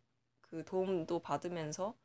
그 0.41 0.63
도움도 0.63 1.19
받으면서 1.19 1.95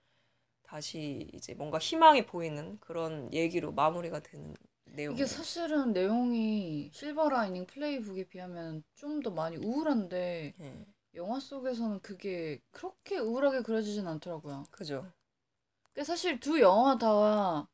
다시 0.63 1.29
이제 1.33 1.55
뭔가 1.55 1.79
희망이 1.79 2.27
보이는 2.27 2.79
그런 2.81 3.33
얘기로 3.33 3.73
마무리가 3.73 4.21
되는 4.21 4.55
내용. 4.95 5.15
이게 5.15 5.27
사실은 5.27 5.93
내용이 5.93 6.91
실버 6.93 7.29
라이닝 7.29 7.67
플레이북에 7.67 8.25
비하면 8.29 8.83
좀 8.95 9.23
더 9.23 9.31
많이 9.31 9.57
우울한데 9.57 10.55
예, 10.61 10.87
영화 11.15 11.41
속에서는 11.41 12.01
그게 12.01 12.61
그렇게 12.71 13.19
우울하게 13.19 13.63
그려지진 13.63 14.07
않더라고요. 14.09 14.67
그죠. 14.71 15.13
그 15.95 16.05
사실 16.05 16.41
두 16.41 16.61
영화 16.61 16.97
다 16.99 17.69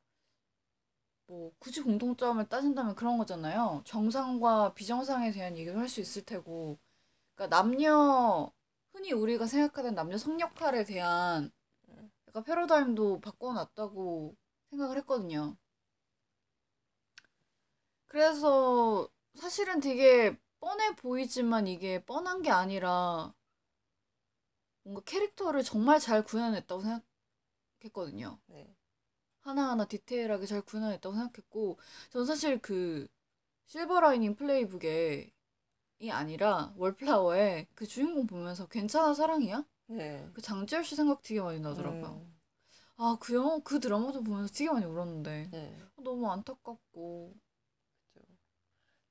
뭐 1.26 1.52
굳이 1.59 1.81
공통점을 1.83 2.44
따진다면 2.48 2.94
그런 2.94 3.18
거잖아요. 3.18 3.83
정상과 3.85 4.74
비정상에 4.74 5.31
대한 5.33 5.57
얘기를 5.57 5.79
할수 5.79 6.00
있을 6.00 6.24
테고, 6.24 6.79
그러니까 7.35 7.57
남녀 7.57 8.52
흔히 8.92 9.12
우리가 9.12 9.46
생각하는 9.46 9.94
남녀 9.94 10.18
성역할에 10.18 10.85
대한 10.85 11.50
약간 12.29 12.44
패러다임도 12.44 13.20
바꿔놨다고 13.20 14.37
생각을 14.70 14.98
했거든요. 14.98 15.57
그래서 18.07 19.09
사실은 19.35 19.81
되게 19.81 20.38
뻔해 20.61 20.95
보이지만 20.97 21.66
이게 21.66 22.05
뻔한 22.05 22.42
게 22.42 22.51
아니라 22.51 23.35
뭔가 24.83 25.03
캐릭터를 25.05 25.62
정말 25.62 25.99
잘 25.99 26.25
구현했다고 26.25 26.83
생각했거든요. 27.81 28.38
네. 28.47 28.75
하나하나 29.40 29.85
디테일하게 29.85 30.47
잘 30.47 30.62
구현했다고 30.62 31.14
생각했고, 31.14 31.79
전 32.11 32.25
사실 32.27 32.59
그 32.61 33.07
실버 33.64 34.01
라이닝 34.01 34.37
플레이북에 34.37 35.33
이 35.99 36.11
아니라 36.11 36.73
월플라워의 36.77 37.69
그 37.75 37.87
주인공 37.87 38.27
보면서 38.27 38.66
괜찮아 38.66 39.14
사랑이야? 39.14 39.64
네. 39.87 40.29
그 40.35 40.42
장지열 40.42 40.85
씨 40.85 40.95
생각 40.95 41.23
되게 41.23 41.40
많이 41.40 41.61
나더라고요. 41.61 42.07
음, 42.07 42.38
아, 42.97 43.16
그 43.21 43.35
영화, 43.35 43.59
그 43.61 43.81
드라마도 43.81 44.23
보면서 44.23 44.53
되게 44.53 44.71
많이 44.71 44.85
울었는데. 44.85 45.49
네. 45.51 45.83
너무 45.97 46.31
안타깝고. 46.31 47.35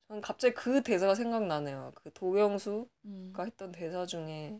저는 0.07 0.21
갑자기 0.21 0.53
그 0.55 0.81
대사가 0.83 1.13
생각나네요. 1.15 1.91
그 1.95 2.11
도경수가 2.13 2.89
음. 3.05 3.45
했던 3.45 3.71
대사 3.71 4.05
중에 4.07 4.59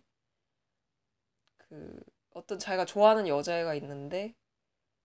그 1.57 1.99
어떤 2.31 2.59
자기가 2.59 2.85
좋아하는 2.85 3.27
여자애가 3.27 3.75
있는데 3.75 4.33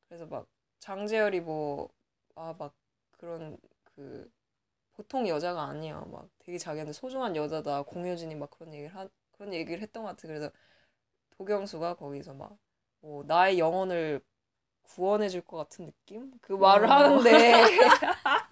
그래서 0.08 0.26
막 0.26 0.48
장재열이 0.80 1.40
뭐 1.42 1.90
아 2.36 2.54
막 2.58 2.74
그런 3.12 3.58
그 3.84 4.30
보통 4.94 5.28
여자가 5.28 5.64
아니야 5.64 6.00
막 6.10 6.28
되게 6.40 6.58
자기한테 6.58 6.92
소중한 6.94 7.36
여자다 7.36 7.82
공효진이 7.84 8.34
막 8.36 8.50
그런 8.50 8.74
얘기를 8.74 8.94
한 8.94 9.08
그런 9.32 9.54
얘기를 9.54 9.82
했던 9.82 10.04
것 10.04 10.10
같아 10.10 10.28
그래서 10.28 10.50
도경수가 11.38 11.94
거기서 11.96 12.34
막 12.34 12.58
뭐 13.02 13.24
나의 13.24 13.58
영혼을 13.60 14.20
구원해 14.82 15.28
줄 15.28 15.42
것 15.42 15.56
같은 15.58 15.86
느낌 15.86 16.32
그 16.42 16.52
말을 16.54 16.90
어. 16.90 16.90
하는데 16.90 17.30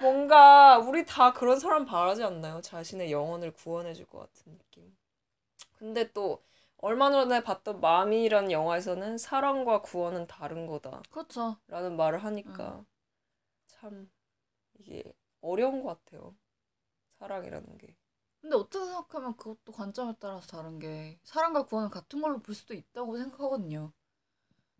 뭔가 0.00 0.78
우리 0.78 1.04
다 1.04 1.32
그런 1.32 1.58
사람 1.60 1.84
바라지 1.84 2.22
않나요? 2.24 2.60
자신의 2.62 3.12
영혼을 3.12 3.52
구원해 3.52 3.92
줄 3.94 4.06
것 4.06 4.20
같은 4.20 4.56
느낌. 4.58 4.96
근데 5.78 6.12
또 6.12 6.42
얼마 6.78 7.10
전에 7.10 7.42
봤던 7.42 7.80
마미라는 7.80 8.50
영화에서는 8.52 9.18
사랑과 9.18 9.80
구원은 9.82 10.26
다른 10.26 10.66
거다라는 10.66 11.02
그렇죠. 11.10 11.56
말을 11.96 12.24
하니까 12.24 12.84
참 13.68 14.10
이게 14.78 15.14
어려운 15.42 15.82
것 15.82 16.04
같아요. 16.04 16.36
사랑이라는 17.18 17.78
게. 17.78 17.96
근데 18.40 18.56
어떻게 18.56 18.84
생각하면 18.86 19.36
그것도 19.36 19.72
관점에 19.72 20.14
따라서 20.20 20.46
다른 20.46 20.78
게 20.78 21.18
사랑과 21.24 21.66
구원은 21.66 21.90
같은 21.90 22.20
걸로 22.22 22.38
볼 22.40 22.54
수도 22.54 22.74
있다고 22.74 23.16
생각하거든요. 23.18 23.92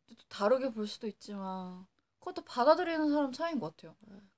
또 0.08 0.14
다르게 0.28 0.72
볼 0.72 0.86
수도 0.88 1.06
있지만 1.06 1.86
그것도 2.20 2.44
받아들이는 2.44 3.10
사람 3.10 3.32
차이인 3.32 3.60
것 3.60 3.76
같아요. 3.76 3.96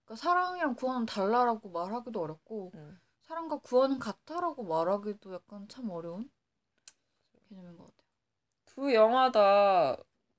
그러니까 0.08 0.16
사랑이랑 0.16 0.74
구원은 0.74 1.04
달라라고 1.06 1.68
말하기도 1.68 2.18
어렵고 2.20 2.72
음. 2.74 2.98
사랑과 3.22 3.58
구원은 3.58 3.98
같아라고 3.98 4.64
말하기도 4.64 5.34
약간 5.34 5.68
참 5.68 5.90
어려운 5.90 6.30
개념인 7.48 7.76
것 7.76 7.84
같아요. 7.84 8.08
두 8.66 8.94
영화 8.94 9.30
다 9.30 9.96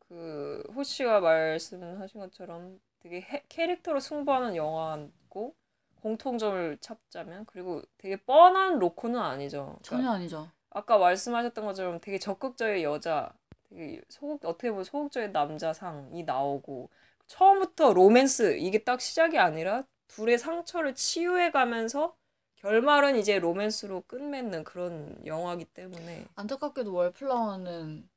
그 0.10 0.63
호씨가 0.75 1.19
말씀하신 1.19 2.19
것처럼 2.19 2.79
되게 2.99 3.21
해- 3.21 3.43
캐릭터로 3.47 3.99
승부하는 3.99 4.55
영화고 4.55 5.55
공통점을 6.01 6.79
찾자면 6.82 7.45
그리고 7.45 7.84
되게 7.99 8.15
뻔한 8.15 8.79
로코는 8.79 9.19
아니죠. 9.19 9.77
그러니까 9.84 9.84
전혀 9.84 10.10
아니죠. 10.12 10.49
아까 10.71 10.97
말씀하셨던 10.97 11.63
것처럼 11.63 11.99
되게 11.99 12.17
적극적인 12.17 12.82
여자, 12.82 13.32
되게 13.69 14.01
소극 14.10 14.43
어떻게 14.45 14.71
보면 14.71 14.84
소극적인 14.84 15.32
남자상이 15.32 16.23
나오고 16.23 16.89
처음부터 17.30 17.94
로맨스 17.94 18.58
이게 18.58 18.84
딱 18.84 19.00
시작이 19.00 19.38
아니라 19.38 19.84
둘의 20.08 20.39
상처를 20.39 20.96
치유해 20.96 21.52
가면서 21.52 22.18
결말은 22.56 23.15
이제 23.15 23.39
로맨스로 23.39 24.02
끝맺는 24.02 24.63
그런 24.65 25.26
영화기 25.26 25.65
때문에 25.65 26.26
안타깝게도 26.36 26.92
월플라워는 26.94 28.10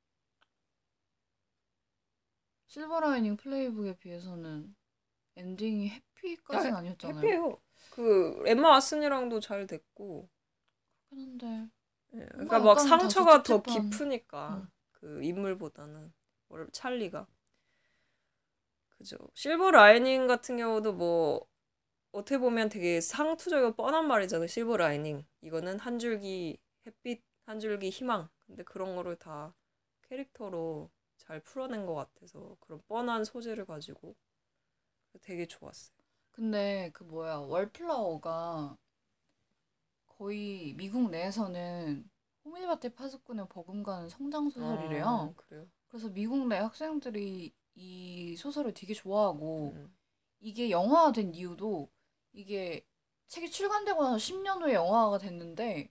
실버 2.66 3.00
라이닝 3.00 3.36
플레이북에 3.36 3.98
비해서는 3.98 4.74
엔딩이 5.36 5.90
happy까지는 5.90 6.74
아, 6.74 6.78
아니었잖아요. 6.78 7.18
happy해요. 7.18 7.60
그 7.90 8.42
엠마 8.46 8.78
왓슨이랑도 8.78 9.42
잘 9.42 9.66
됐고, 9.66 10.28
그렇긴 11.10 11.28
한데 11.28 11.70
예, 12.14 12.26
그러니까 12.32 12.58
막 12.60 12.80
상처가 12.80 13.42
더. 13.42 13.62
깊으니까 13.62 14.56
음. 14.56 14.68
그 14.92 15.22
인물보다는 15.22 16.12
월 16.48 16.68
찰리가 16.72 17.26
그죠. 19.02 19.16
실버 19.34 19.72
라이닝 19.72 20.28
같은 20.28 20.56
경우도 20.56 20.92
뭐 20.92 21.44
어떻게 22.12 22.38
보면 22.38 22.68
되게 22.68 23.00
상투적이고 23.00 23.72
뻔한 23.74 24.06
말이잖아요. 24.06 24.46
실버 24.46 24.76
라이닝 24.76 25.24
이거는 25.40 25.80
한 25.80 25.98
줄기 25.98 26.58
햇빛, 26.86 27.20
한 27.44 27.58
줄기 27.58 27.90
희망. 27.90 28.28
근데 28.46 28.62
그런 28.62 28.94
거를 28.94 29.16
다 29.16 29.54
캐릭터로 30.02 30.88
잘 31.16 31.40
풀어낸 31.40 31.84
것 31.84 31.94
같아서 31.94 32.56
그런 32.60 32.80
뻔한 32.86 33.24
소재를 33.24 33.64
가지고 33.66 34.14
되게 35.20 35.46
좋았어요. 35.46 35.96
근데 36.30 36.90
그 36.92 37.02
뭐야 37.02 37.38
월플라워가 37.38 38.76
거의 40.06 40.74
미국 40.74 41.10
내에서는 41.10 42.08
호밀밭의 42.44 42.94
파수꾼의 42.94 43.46
버금가는 43.48 44.08
성장 44.08 44.48
소설이래요. 44.48 45.06
아, 45.06 45.32
그래요. 45.36 45.66
그래서 45.88 46.08
미국 46.08 46.46
내 46.46 46.56
학생들이 46.58 47.52
이 47.74 48.36
소설을 48.36 48.74
되게 48.74 48.94
좋아하고 48.94 49.72
음. 49.74 49.94
이게 50.40 50.70
영화화된 50.70 51.34
이유도 51.34 51.90
이게 52.32 52.86
책이 53.28 53.50
출간되고 53.50 54.02
나서 54.02 54.16
10년 54.16 54.62
후에 54.62 54.74
영화화가 54.74 55.18
됐는데 55.18 55.90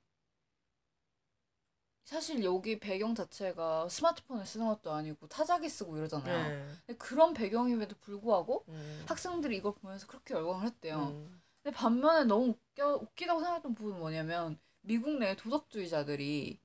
사실 2.03 2.43
여기 2.43 2.77
배경 2.77 3.15
자체가 3.15 3.87
스마트폰을 3.87 4.45
쓰는 4.45 4.67
것도 4.67 4.91
아니고 4.91 5.27
타자기 5.27 5.69
쓰고 5.69 5.97
이러잖아요. 5.97 6.49
네. 6.49 6.65
근데 6.85 6.97
그런 6.97 7.33
배경임에도 7.33 7.95
불구하고 8.01 8.65
음. 8.67 9.05
학생들이 9.07 9.55
이걸 9.57 9.73
보면서 9.75 10.07
그렇게 10.07 10.33
열광을 10.33 10.65
했대요. 10.65 11.07
음. 11.13 11.41
근데 11.63 11.75
반면에 11.75 12.25
너무 12.25 12.49
웃겨, 12.49 12.95
웃기다고 12.95 13.39
생각했던 13.39 13.75
부분은 13.75 13.99
뭐냐면 13.99 14.59
미국 14.81 15.17
내 15.19 15.35
도덕주의자들이 15.35 16.59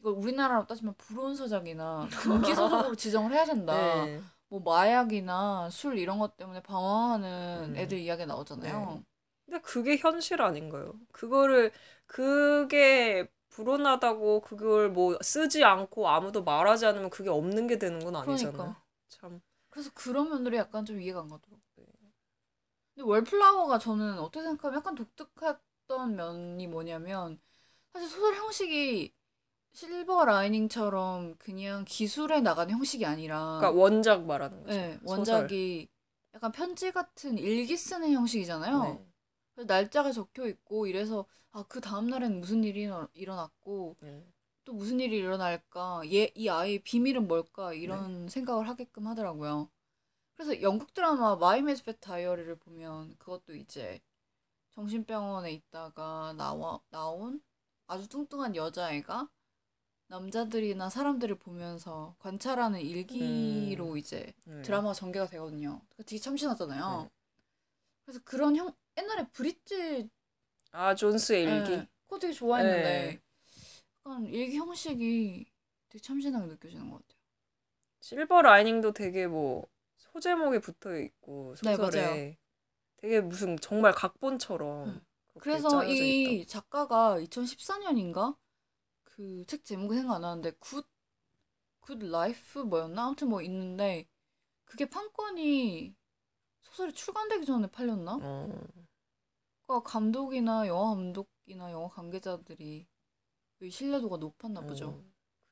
이걸 0.00 0.12
우리나라로 0.14 0.66
따지면 0.66 0.94
불온서적이나 0.94 2.08
금기소적으로 2.22 2.94
지정을 2.94 3.32
해야 3.32 3.44
된다. 3.44 3.74
네. 4.06 4.22
뭐 4.48 4.60
마약이나 4.60 5.68
술 5.70 5.98
이런 5.98 6.18
것 6.18 6.36
때문에 6.36 6.62
방황하는 6.62 7.74
음. 7.74 7.76
애들 7.76 7.98
이야기가 7.98 8.26
나오잖아요. 8.26 9.02
근데 9.44 9.60
그게 9.60 9.96
현실 9.96 10.42
아닌가요? 10.42 10.94
그거를 11.12 11.72
그게 12.06 13.30
불온하다고 13.50 14.40
그걸 14.42 14.90
뭐 14.90 15.18
쓰지 15.22 15.64
않고 15.64 16.08
아무도 16.08 16.44
말하지 16.44 16.86
않으면 16.86 17.10
그게 17.10 17.30
없는 17.30 17.66
게 17.66 17.78
되는 17.78 18.02
건 18.04 18.16
아니잖아요. 18.16 18.52
그러니까. 18.52 18.82
참. 19.08 19.40
그래서 19.70 19.90
그런 19.94 20.28
면들이 20.28 20.56
약간 20.56 20.84
좀 20.84 21.00
이해가 21.00 21.20
안 21.20 21.28
가더라고요. 21.28 21.58
근데 22.94 23.08
월플라워가 23.08 23.78
저는 23.78 24.18
어떻게 24.18 24.42
생각하면 24.42 24.78
약간 24.78 24.94
독특했던 24.94 26.16
면이 26.16 26.66
뭐냐면 26.66 27.40
사실 27.92 28.08
소설 28.08 28.34
형식이 28.34 29.14
실버 29.72 30.24
라이닝처럼 30.24 31.36
그냥 31.38 31.84
기술해 31.86 32.40
나가는 32.40 32.72
형식이 32.72 33.04
아니라 33.06 33.58
그러니까 33.60 33.70
원작 33.80 34.24
말하는 34.26 34.62
거죠. 34.62 34.72
네, 34.74 34.98
소설. 35.02 35.18
원작이 35.18 35.88
약간 36.34 36.52
편지 36.52 36.90
같은 36.90 37.38
일기 37.38 37.76
쓰는 37.76 38.12
형식이잖아요. 38.12 38.82
네. 38.82 39.06
그래서 39.54 39.66
날짜가 39.72 40.12
적혀 40.12 40.46
있고 40.48 40.86
이래서 40.86 41.26
아 41.52 41.62
그 41.68 41.80
다음 41.80 42.08
날엔 42.08 42.40
무슨 42.40 42.62
일이 42.64 42.82
일어- 42.82 43.08
일어났고 43.14 43.96
네. 44.00 44.26
또 44.64 44.72
무슨 44.74 45.00
일이 45.00 45.16
일어날까 45.18 46.02
얘 46.12 46.30
이 46.34 46.48
아이의 46.48 46.80
비밀은 46.80 47.26
뭘까 47.28 47.72
이런 47.72 48.28
생각을 48.28 48.68
하게끔 48.68 49.06
하더라고요. 49.06 49.70
그래서 50.34 50.60
영국 50.62 50.92
드라마 50.94 51.36
My 51.36 51.62
Mad 51.62 51.81
Fat 51.81 52.00
Diary를 52.00 52.54
보면 52.56 53.16
그것도 53.18 53.54
이제 53.54 54.00
정신병원에 54.72 55.52
있다가 55.52 56.34
나와 56.36 56.80
나온 56.90 57.40
아주 57.86 58.08
뚱뚱한 58.08 58.54
여자애가 58.54 59.28
남자들이나 60.08 60.88
사람들을 60.90 61.36
보면서 61.36 62.16
관찰하는 62.18 62.80
일기로 62.80 63.96
이제 63.96 64.32
네. 64.46 64.62
드라마가 64.62 64.94
전개가 64.94 65.26
되거든요. 65.26 65.80
그러니까 65.90 66.02
되게 66.04 66.18
참신하잖아요. 66.18 67.02
네. 67.02 67.10
그래서 68.04 68.20
그런 68.24 68.56
형 68.56 68.74
옛날에 68.96 69.26
브릿지 69.32 70.08
아 70.72 70.94
존스의 70.94 71.42
일기. 71.44 71.76
네, 71.76 71.88
그거 72.04 72.18
되게 72.18 72.32
좋아했는데 72.32 72.82
네. 72.82 73.20
약간 74.06 74.26
일기 74.26 74.56
형식이 74.56 75.46
되게 75.90 76.02
참신하게 76.02 76.46
느껴지는 76.46 76.90
것 76.90 76.96
같아요. 76.96 77.18
실버 78.00 78.42
라이닝도 78.42 78.92
되게 78.92 79.26
뭐 79.26 79.66
소제목에 79.96 80.60
붙어 80.60 80.98
있고 80.98 81.54
네, 81.62 81.76
소설에 81.76 82.00
맞아요. 82.02 82.34
되게 82.96 83.20
무슨 83.20 83.56
정말 83.58 83.92
각본처럼 83.92 84.88
음. 84.88 85.00
그래서 85.38 85.84
이 85.84 86.40
있다. 86.40 86.60
작가가 86.60 87.18
2014년인가 87.20 88.36
그 89.18 89.44
책 89.46 89.64
제목이 89.64 89.96
생각 89.96 90.14
안 90.16 90.22
나는데 90.22 90.52
good, 90.60 90.86
good 91.80 91.98
life 91.98 92.60
뭐였나? 92.60 93.06
아무튼 93.06 93.28
뭐 93.28 93.42
있는데 93.42 94.06
그게 94.64 94.88
판권이 94.88 95.94
소설이 96.62 96.92
출간되기 96.92 97.46
전에 97.46 97.66
팔렸나? 97.68 98.18
어. 98.22 98.48
그러니까 99.66 99.90
감독이나 99.90 100.66
영화 100.68 100.90
감독이나 100.94 101.72
영화 101.72 101.88
관계자들이 101.88 102.86
이 103.62 103.70
신뢰도가 103.70 104.18
높았나 104.18 104.60
보죠. 104.62 104.88
어, 104.88 105.04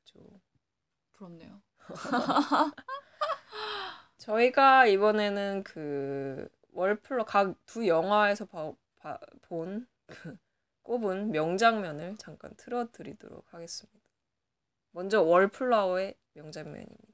그죠. 0.05 0.41
부럽네요. 1.13 1.61
저희가 4.17 4.85
이번에는 4.87 5.63
그 5.63 6.47
월플러 6.73 7.25
각 7.25 7.55
두 7.65 7.87
영화에서 7.87 8.45
봐, 8.45 8.71
봐, 8.97 9.19
본 9.41 9.87
그, 10.07 10.37
꼽은 10.87 11.31
명장면을 11.31 12.15
잠깐 12.17 12.55
틀어드리도록 12.55 13.53
하겠습니다. 13.53 13.99
먼저 14.91 15.21
월플라워의 15.21 16.15
명장면입니다. 16.31 17.07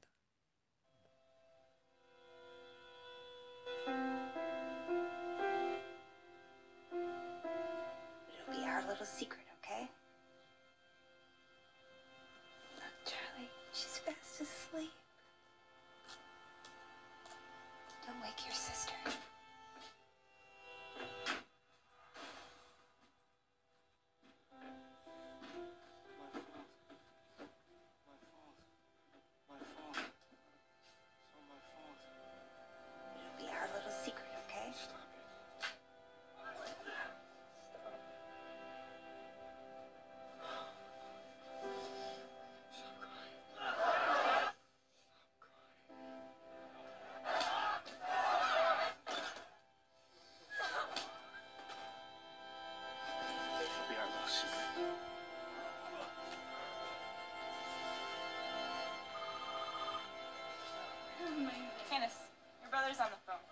Brother's 62.84 63.00
on 63.00 63.16
the 63.16 63.22
phone. 63.24 63.48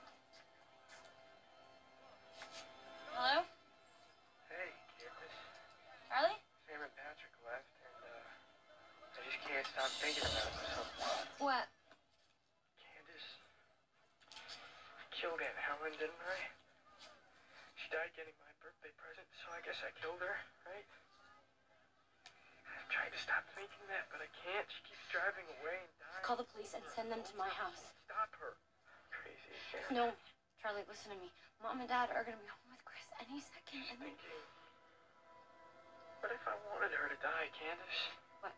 Hello? 3.17 3.49
Hey, 4.53 4.69
Candace. 5.01 5.39
Charlie? 6.13 6.37
Sam 6.69 6.85
and 6.85 6.93
Patrick 7.01 7.33
left, 7.41 7.73
and 7.81 7.97
uh, 8.13 9.17
I 9.17 9.21
just 9.25 9.41
can't 9.41 9.65
stop 9.73 9.89
thinking 10.05 10.29
about 10.29 10.53
myself. 10.53 10.89
What? 11.41 11.65
Candace, 12.77 13.29
I 15.01 15.05
killed 15.17 15.41
Aunt 15.41 15.61
Helen, 15.65 15.97
didn't 15.97 16.21
I? 16.29 16.37
She 17.81 17.89
died 17.89 18.13
getting 18.13 18.37
my 18.37 18.53
birthday 18.61 18.93
present, 19.01 19.25
so 19.41 19.49
I 19.57 19.65
guess 19.65 19.81
I 19.81 19.97
killed 19.97 20.21
her, 20.21 20.37
right? 20.69 20.89
I've 22.69 22.89
tried 22.93 23.17
to 23.17 23.21
stop 23.25 23.49
thinking 23.57 23.81
that, 23.89 24.13
but 24.13 24.21
I 24.21 24.29
can't. 24.45 24.69
She 24.69 24.93
keeps 24.93 25.09
driving 25.09 25.49
away 25.57 25.81
and 25.81 25.93
dying. 25.97 26.21
Call 26.21 26.37
the 26.37 26.45
police 26.53 26.77
and 26.77 26.85
send 26.93 27.09
them 27.09 27.25
to 27.25 27.35
my 27.41 27.49
house. 27.49 27.97
No, 29.91 30.13
Charlie, 30.61 30.85
listen 30.89 31.11
to 31.13 31.19
me. 31.19 31.31
Mom 31.63 31.81
and 31.81 31.89
Dad 31.89 32.09
are 32.15 32.25
gonna 32.25 32.37
be 32.39 32.49
home 32.49 32.71
with 32.73 32.85
Chris 32.85 33.07
any 33.21 33.41
second, 33.41 33.83
and 33.91 34.01
then 34.01 34.15
Thinking. 34.17 34.43
What 36.21 36.33
if 36.33 36.45
I 36.47 36.55
wanted 36.71 36.93
her 36.97 37.09
to 37.11 37.19
die, 37.21 37.49
Candace? 37.53 38.01
what? 38.41 38.55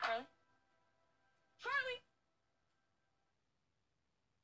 Charlie? 0.00 0.26
Charlie! 1.62 2.00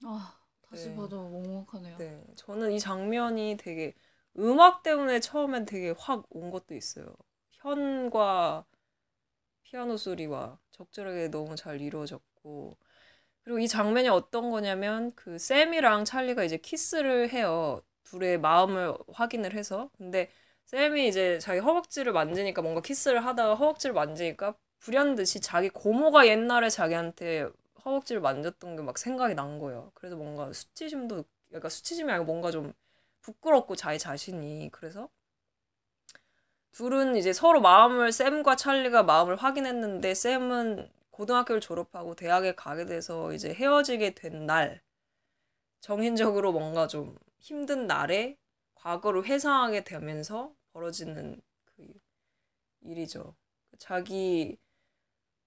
아 0.04 0.34
다시 0.62 0.88
네. 0.88 0.96
봐도 0.96 1.28
먹먹하네요. 1.28 1.96
네, 1.98 2.24
저는 2.36 2.72
이 2.72 2.80
장면이 2.80 3.56
되게 3.58 3.94
음악 4.38 4.82
때문에 4.82 5.20
처음엔 5.20 5.64
되게 5.66 5.90
확 5.98 6.24
온 6.30 6.50
것도 6.50 6.74
있어요. 6.74 7.14
현과 7.52 8.64
피아노 9.64 9.96
소리와 9.96 10.58
적절하게 10.70 11.28
너무 11.28 11.56
잘 11.56 11.80
이루어졌고 11.80 12.78
그리고 13.44 13.58
이 13.58 13.68
장면이 13.68 14.08
어떤 14.08 14.50
거냐면 14.50 15.12
그 15.14 15.38
샘이랑 15.38 16.04
찰리가 16.04 16.44
이제 16.44 16.56
키스를 16.56 17.30
해요. 17.30 17.82
둘의 18.04 18.38
마음을 18.40 18.94
확인을 19.12 19.54
해서 19.54 19.90
근데 19.96 20.30
샘이 20.66 21.08
이제 21.08 21.38
자기 21.38 21.60
허벅지를 21.60 22.12
만지니까 22.12 22.62
뭔가 22.62 22.80
키스를 22.82 23.24
하다가 23.24 23.54
허벅지를 23.54 23.94
만지니까 23.94 24.54
불현듯이 24.80 25.40
자기 25.40 25.68
고모가 25.70 26.26
옛날에 26.26 26.68
자기한테 26.70 27.48
허벅지를 27.84 28.20
만졌던 28.22 28.76
게 28.76 28.82
막 28.82 28.98
생각이 28.98 29.34
난 29.34 29.58
거예요. 29.58 29.90
그래서 29.94 30.16
뭔가 30.16 30.52
수치심도 30.52 31.24
그러니까 31.48 31.68
수치심이 31.68 32.10
아니고 32.12 32.24
뭔가 32.26 32.50
좀 32.50 32.72
부끄럽고 33.22 33.76
자기 33.76 33.98
자신이 33.98 34.70
그래서 34.72 35.08
둘은 36.72 37.16
이제 37.16 37.32
서로 37.32 37.60
마음을 37.60 38.12
샘과 38.12 38.56
찰리가 38.56 39.02
마음을 39.02 39.36
확인했는데 39.36 40.14
샘은 40.14 40.90
고등학교를 41.12 41.60
졸업하고 41.62 42.16
대학에 42.16 42.54
가게 42.56 42.86
돼서 42.86 43.32
이제 43.34 43.54
헤어지게 43.54 44.14
된 44.16 44.46
날 44.46 44.82
정신적으로 45.80 46.52
뭔가 46.52 46.86
좀 46.86 47.16
힘든 47.38 47.86
날에 47.86 48.36
과거를 48.74 49.24
회상하게 49.26 49.84
되면서 49.84 50.54
벌어지는 50.72 51.40
그 51.64 51.92
일이죠. 52.82 53.36
자기 53.78 54.58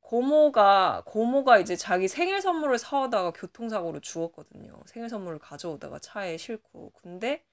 고모가 0.01 1.03
고모가 1.05 1.59
이제 1.59 1.75
자기 1.75 2.07
생일 2.07 2.41
선물을 2.41 2.77
사오다가 2.77 3.31
교통사고로 3.33 4.01
죽었거든요. 4.01 4.81
생일 4.87 5.09
선물을 5.09 5.39
가져오다가 5.39 5.99
차에 5.99 6.37
싣고. 6.37 6.91
근데 6.95 7.43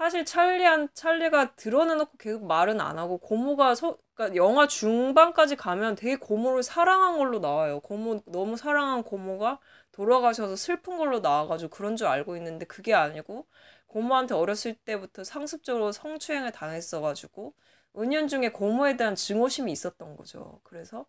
사실 0.00 0.24
찰리한 0.24 0.88
찰리가 0.94 1.56
드러내놓고 1.56 2.16
계속 2.16 2.46
말은 2.46 2.80
안 2.80 2.98
하고 2.98 3.18
고모가 3.18 3.74
서, 3.74 3.98
그러니까 4.14 4.34
영화 4.34 4.66
중반까지 4.66 5.56
가면 5.56 5.94
되게 5.94 6.16
고모를 6.16 6.62
사랑한 6.62 7.18
걸로 7.18 7.38
나와요. 7.38 7.80
고모 7.80 8.22
너무 8.24 8.56
사랑한 8.56 9.02
고모가 9.02 9.60
돌아가셔서 9.92 10.56
슬픈 10.56 10.96
걸로 10.96 11.20
나와가지고 11.20 11.68
그런 11.68 11.96
줄 11.96 12.06
알고 12.06 12.34
있는데 12.38 12.64
그게 12.64 12.94
아니고 12.94 13.46
고모한테 13.88 14.34
어렸을 14.34 14.74
때부터 14.74 15.22
상습적으로 15.22 15.92
성추행을 15.92 16.52
당했어가지고 16.52 17.52
은연중에 17.98 18.52
고모에 18.52 18.96
대한 18.96 19.14
증오심이 19.14 19.70
있었던 19.70 20.16
거죠. 20.16 20.62
그래서 20.64 21.04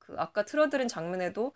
그 0.00 0.16
아까 0.18 0.44
틀어드린 0.44 0.88
장면에도 0.88 1.52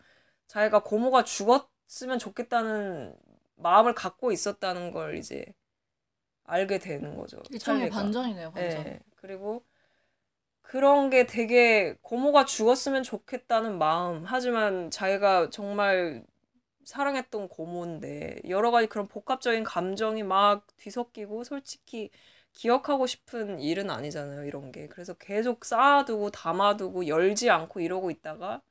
자기가 0.47 0.85
고모가 0.85 1.25
죽었으면 1.25 2.21
좋겠다는 2.21 3.17
마음을 3.57 3.95
갖고 3.97 4.31
있었다는 4.31 4.93
걸 4.93 5.17
이제 5.17 5.53
알게 6.45 6.79
되는 6.79 7.17
거죠. 7.17 7.43
일종의 7.51 7.91
찰리가. 7.91 7.97
반전이네요, 7.97 8.53
반전. 8.53 8.87
예. 8.87 9.01
그리고 9.17 9.65
그런 10.63 11.11
게 11.11 11.27
되게 11.27 11.95
고모가 12.03 12.45
죽었으면 12.45 13.03
좋겠다는 13.03 13.79
마음. 13.79 14.25
하지만 14.27 14.91
자기가 14.91 15.51
정말 15.51 16.25
사랑했던 16.85 17.49
고모인데 17.49 18.41
여러 18.49 18.71
가지 18.71 18.87
그런 18.89 19.09
복합적인 19.09 19.65
감정이 19.65 20.23
막 20.23 20.67
뒤섞이고 20.77 21.45
솔직히 21.45 22.11
기억하고 22.53 23.07
싶은 23.07 23.61
일은 23.61 23.91
아니잖아요, 23.91 24.45
이런 24.45 24.71
게. 24.71 24.87
그래서 24.89 25.15
계속 25.15 25.65
쌓아두고 25.65 26.31
담아두고 26.31 27.09
열지 27.09 27.51
않고 27.51 27.81
이러고 27.81 28.11
있다가 28.11 28.63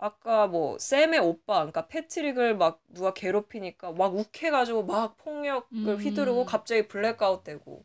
아까 0.00 0.46
뭐 0.48 0.78
샘의 0.78 1.20
오빠, 1.20 1.56
그러니까 1.60 1.86
패트릭을 1.88 2.56
막 2.56 2.82
누가 2.88 3.14
괴롭히니까 3.14 3.92
막 3.92 4.14
욱해가지고 4.16 4.84
막 4.86 5.16
폭력을 5.18 5.68
음. 5.72 5.96
휘두르고 5.98 6.44
갑자기 6.46 6.88
블랙아웃 6.88 7.44
되고. 7.44 7.84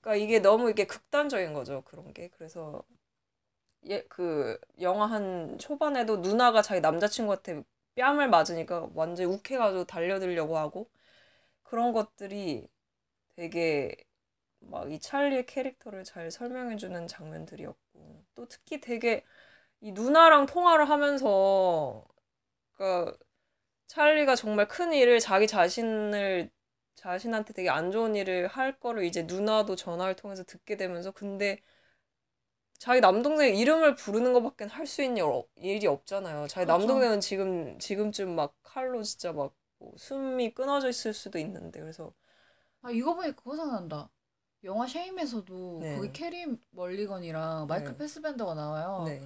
그러니까 0.00 0.24
이게 0.24 0.40
너무 0.40 0.70
이게 0.70 0.86
극단적인 0.86 1.54
거죠, 1.54 1.82
그런 1.84 2.12
게. 2.14 2.28
그래서 2.30 2.84
예, 3.88 4.02
그 4.08 4.58
영화 4.80 5.06
한 5.06 5.58
초반에도 5.58 6.18
누나가 6.18 6.62
자기 6.62 6.80
남자친구한테 6.80 7.64
뺨을 7.96 8.28
맞으니까 8.30 8.90
완전 8.94 9.26
욱해가지고 9.26 9.84
달려들려고 9.86 10.56
하고 10.56 10.88
그런 11.64 11.92
것들이 11.92 12.68
되게 13.36 13.96
막 14.60 14.90
이 14.90 14.98
찰리의 15.00 15.46
캐릭터를 15.46 16.04
잘 16.04 16.30
설명해주는 16.30 17.08
장면들이었고 17.08 18.24
또 18.36 18.48
특히 18.48 18.80
되게 18.80 19.24
이 19.82 19.92
누나랑 19.92 20.46
통화를 20.46 20.88
하면서 20.88 22.04
그러니까 22.74 23.16
찰리가 23.88 24.36
정말 24.36 24.68
큰 24.68 24.92
일을 24.94 25.20
자기 25.20 25.46
자신을 25.48 26.50
자신한테 26.96 27.54
되게 27.54 27.70
안 27.70 27.90
좋은 27.92 28.16
일을 28.16 28.48
할 28.48 28.78
거를 28.80 29.04
이제 29.04 29.24
누나도 29.24 29.76
전화를 29.76 30.16
통해서 30.16 30.44
듣게 30.44 30.76
되면서 30.78 31.12
근데 31.12 31.60
자기 32.78 33.00
남동생 33.00 33.54
이름을 33.56 33.94
부르는 33.94 34.32
것밖에 34.34 34.64
할수 34.66 35.02
있는 35.02 35.18
일 35.18 35.22
없- 35.24 35.48
일이 35.56 35.86
없잖아요. 35.86 36.48
자기 36.48 36.66
그렇죠. 36.66 36.86
남동생은 36.86 37.20
지금 37.20 37.78
지금쯤 37.78 38.34
막 38.34 38.54
칼로 38.62 39.02
진짜 39.02 39.32
막 39.32 39.54
뭐 39.78 39.92
숨이 39.96 40.54
끊어져 40.54 40.88
있을 40.88 41.12
수도 41.12 41.40
있는데 41.40 41.80
그래서 41.80 42.12
아 42.82 42.90
이거 42.90 43.14
보니까 43.14 43.34
그거 43.36 43.56
생각난다. 43.56 44.10
영화 44.64 44.86
쉐임에서도 44.86 45.80
네. 45.80 45.96
거기 45.96 46.12
캐리 46.12 46.46
멀리건이랑 46.70 47.66
마이클 47.66 47.92
네. 47.92 47.98
패스벤더가 47.98 48.54
나와요. 48.54 49.04
네. 49.06 49.20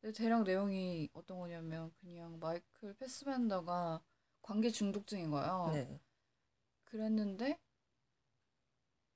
근데 0.00 0.12
대략 0.16 0.42
내용이 0.44 1.08
어떤 1.12 1.38
거냐면 1.38 1.92
그냥 2.00 2.38
마이클 2.38 2.94
패스벤더가 2.94 4.00
관계 4.42 4.70
중독증인 4.70 5.30
거예요. 5.30 5.70
네. 5.74 6.00
그랬는데 6.84 7.58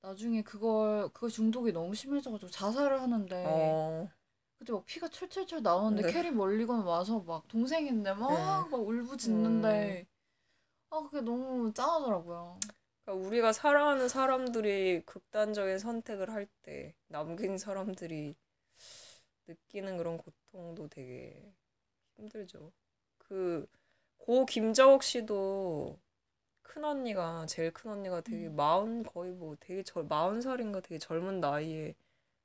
나중에 0.01 0.41
그걸 0.41 1.09
그 1.13 1.29
중독이 1.29 1.71
너무 1.71 1.95
심해져가지고 1.95 2.51
자살을 2.51 3.01
하는데 3.01 3.43
어. 3.47 4.09
그때 4.57 4.73
막 4.73 4.85
피가 4.85 5.09
철철철 5.09 5.61
나오는데 5.61 6.03
네. 6.03 6.11
캐리 6.13 6.31
멀리건 6.31 6.83
와서 6.83 7.19
막 7.21 7.47
동생인데 7.47 8.13
막 8.13 8.31
네. 8.31 8.69
막 8.69 8.77
울부짖는데 8.81 10.05
아 10.91 11.01
그게 11.03 11.21
너무 11.21 11.73
짠하더라고요. 11.73 12.57
그러니까 13.05 13.27
우리가 13.27 13.53
사랑하는 13.53 14.09
사람들이 14.09 15.03
극단적인 15.05 15.79
선택을 15.79 16.31
할 16.31 16.47
때 16.63 16.95
남긴 17.07 17.57
사람들이 17.57 18.35
느끼는 19.47 19.97
그런 19.97 20.17
고통 20.17 20.33
도 20.75 20.87
되게 20.89 21.53
힘들죠. 22.17 22.71
그 23.17 23.67
고 24.19 24.45
김자옥 24.45 25.03
씨도 25.03 25.99
큰 26.63 26.83
언니가 26.85 27.45
제일 27.47 27.71
큰 27.73 27.91
언니가 27.91 28.21
되게 28.21 28.47
음. 28.47 28.55
마흔 28.55 29.03
거의 29.03 29.33
뭐 29.33 29.55
되게 29.59 29.83
절 29.83 30.05
마흔 30.05 30.41
살인가 30.41 30.81
되게 30.81 30.99
젊은 30.99 31.39
나이에 31.41 31.95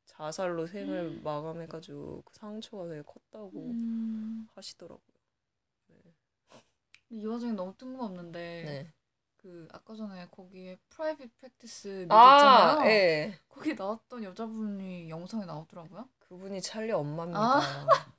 자살로 0.07 0.67
생을 0.67 1.21
마감해가지고 1.23 2.23
그 2.25 2.35
상처가 2.35 2.89
되게 2.89 3.03
컸다고 3.03 3.53
음. 3.55 4.49
하시더라고요. 4.55 5.03
이 7.11 7.27
와중에 7.27 7.53
너무 7.53 7.75
뜬금없는데 7.77 8.39
네. 8.65 8.93
그 9.39 9.69
아까 9.73 9.95
전에 9.95 10.27
거기에 10.31 10.77
프라이빗 10.91 11.35
프랙티스 11.37 12.07
아, 12.11 12.75
미드 12.75 12.80
있잖아요. 12.80 12.91
예. 12.91 13.39
거기 13.49 13.75
나왔던 13.75 14.25
여자분이 14.25 15.09
영상에 15.09 15.45
나오더라고요. 15.45 16.09
그분이 16.19 16.61
찰리 16.61 16.93
엄마입니다. 16.93 17.41
아. 17.41 17.87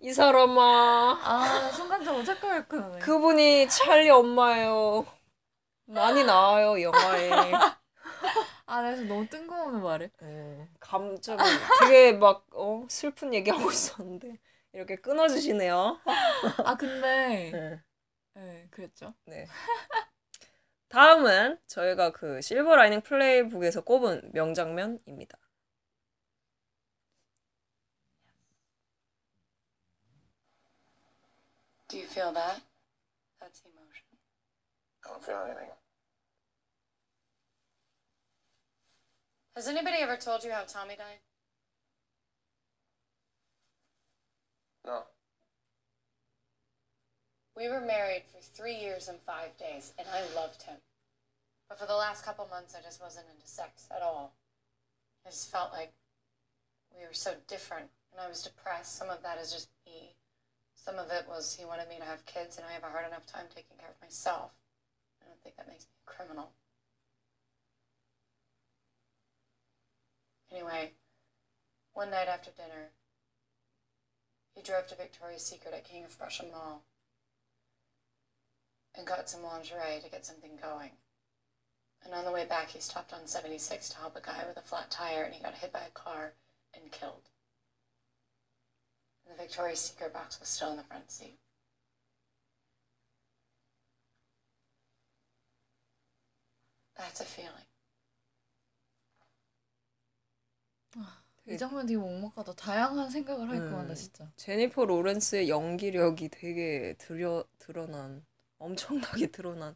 이 0.00 0.12
사람아. 0.12 1.20
아 1.22 1.70
순간적으로 1.72 2.24
착각했구나. 2.24 2.98
그분이 2.98 3.68
찰리 3.68 4.10
엄마예요. 4.10 5.06
많이 5.86 6.24
나와요, 6.24 6.80
영화에. 6.82 7.30
아 8.66 8.82
그래서 8.82 9.02
너무 9.04 9.26
뜬금없는 9.28 9.82
말을. 9.82 10.10
예, 10.22 10.68
감정 10.80 11.36
되게 11.80 12.12
막, 12.12 12.46
어, 12.52 12.84
슬픈 12.88 13.32
얘기하고 13.32 13.70
있었는데, 13.70 14.38
이렇게 14.72 14.96
끊어주시네요. 14.96 16.00
아 16.64 16.76
근데 16.76 17.50
네. 17.54 17.82
네 18.34 18.66
그랬죠. 18.70 19.14
네. 19.24 19.46
다음은 20.96 21.58
저희가 21.66 22.10
그 22.10 22.40
실버 22.40 22.74
라이닝 22.74 23.02
플레이북에서 23.02 23.82
꼽은 23.82 24.30
명장면입니다. 24.32 25.36
Do 31.88 31.98
you 31.98 32.06
feel 32.06 32.32
that? 32.32 32.62
That's 33.38 33.60
emotion. 33.66 34.08
I 35.04 35.10
don't 35.10 35.22
feel 35.22 35.36
anything. 35.44 35.70
Has 39.54 39.68
anybody 39.68 40.00
ever 40.00 40.16
told 40.16 40.44
you 40.44 40.52
how 40.52 40.64
Tommy 40.64 40.96
died? 40.96 41.25
We 47.56 47.68
were 47.68 47.80
married 47.80 48.24
for 48.28 48.42
three 48.42 48.76
years 48.76 49.08
and 49.08 49.18
five 49.18 49.56
days, 49.56 49.94
and 49.98 50.06
I 50.12 50.20
loved 50.38 50.64
him. 50.64 50.76
But 51.70 51.78
for 51.78 51.86
the 51.86 51.96
last 51.96 52.22
couple 52.22 52.46
months, 52.46 52.76
I 52.78 52.82
just 52.82 53.00
wasn't 53.00 53.32
into 53.34 53.48
sex 53.48 53.88
at 53.90 54.02
all. 54.02 54.34
I 55.24 55.30
just 55.30 55.50
felt 55.50 55.72
like 55.72 55.94
we 56.94 57.02
were 57.06 57.14
so 57.14 57.34
different, 57.48 57.88
and 58.12 58.20
I 58.20 58.28
was 58.28 58.42
depressed. 58.42 58.94
Some 58.94 59.08
of 59.08 59.22
that 59.22 59.38
is 59.40 59.52
just 59.52 59.70
me. 59.86 60.16
Some 60.74 60.96
of 60.96 61.10
it 61.10 61.24
was 61.26 61.56
he 61.58 61.64
wanted 61.64 61.88
me 61.88 61.96
to 61.96 62.04
have 62.04 62.26
kids, 62.26 62.58
and 62.58 62.66
I 62.66 62.72
have 62.72 62.84
a 62.84 62.92
hard 62.92 63.06
enough 63.06 63.26
time 63.26 63.46
taking 63.48 63.78
care 63.78 63.88
of 63.88 64.02
myself. 64.02 64.52
I 65.22 65.26
don't 65.26 65.40
think 65.42 65.56
that 65.56 65.66
makes 65.66 65.84
me 65.84 65.96
a 66.06 66.10
criminal. 66.10 66.50
Anyway, 70.52 70.92
one 71.94 72.10
night 72.10 72.28
after 72.28 72.50
dinner, 72.50 72.92
he 74.54 74.60
drove 74.60 74.86
to 74.88 74.94
Victoria's 74.94 75.42
Secret 75.42 75.72
at 75.72 75.84
King 75.84 76.04
of 76.04 76.16
Prussia 76.18 76.44
Mall 76.52 76.82
and 78.95 79.07
got 79.07 79.29
some 79.29 79.43
lingerie 79.43 80.01
to 80.03 80.09
get 80.09 80.25
something 80.25 80.57
going. 80.61 80.91
And 82.03 82.13
on 82.13 82.25
the 82.25 82.31
way 82.31 82.45
back, 82.45 82.69
he 82.69 82.79
stopped 82.79 83.13
on 83.13 83.27
76 83.27 83.89
to 83.89 83.97
help 83.97 84.15
a 84.15 84.21
guy 84.21 84.43
with 84.47 84.57
a 84.57 84.61
flat 84.61 84.89
tire, 84.89 85.23
and 85.23 85.33
he 85.33 85.41
got 85.41 85.55
hit 85.55 85.71
by 85.71 85.81
a 85.81 85.91
car 85.93 86.33
and 86.73 86.91
killed. 86.91 87.29
And 89.25 89.37
the 89.37 89.41
Victoria's 89.41 89.79
Secret 89.79 90.13
box 90.13 90.39
was 90.39 90.49
still 90.49 90.71
in 90.71 90.77
the 90.77 90.83
front 90.83 91.11
seat. 91.11 91.37
That's 96.97 97.21
a 97.21 97.25
feeling. 97.25 97.65
이 101.47 101.57
장면 101.57 101.87
되게 101.87 101.97
먹먹하다. 101.97 102.53
다양한 102.53 103.09
생각을 103.09 103.49
하겠구만 103.49 103.85
음. 103.85 103.87
나 103.87 103.95
진짜. 103.95 104.31
제니퍼 104.35 104.85
로렌스의 104.85 105.49
연기력이 105.49 106.29
되게 106.29 106.93
드려, 106.99 107.43
드러난, 107.57 108.23
엄청나게 108.58 109.28
드러난 109.32 109.74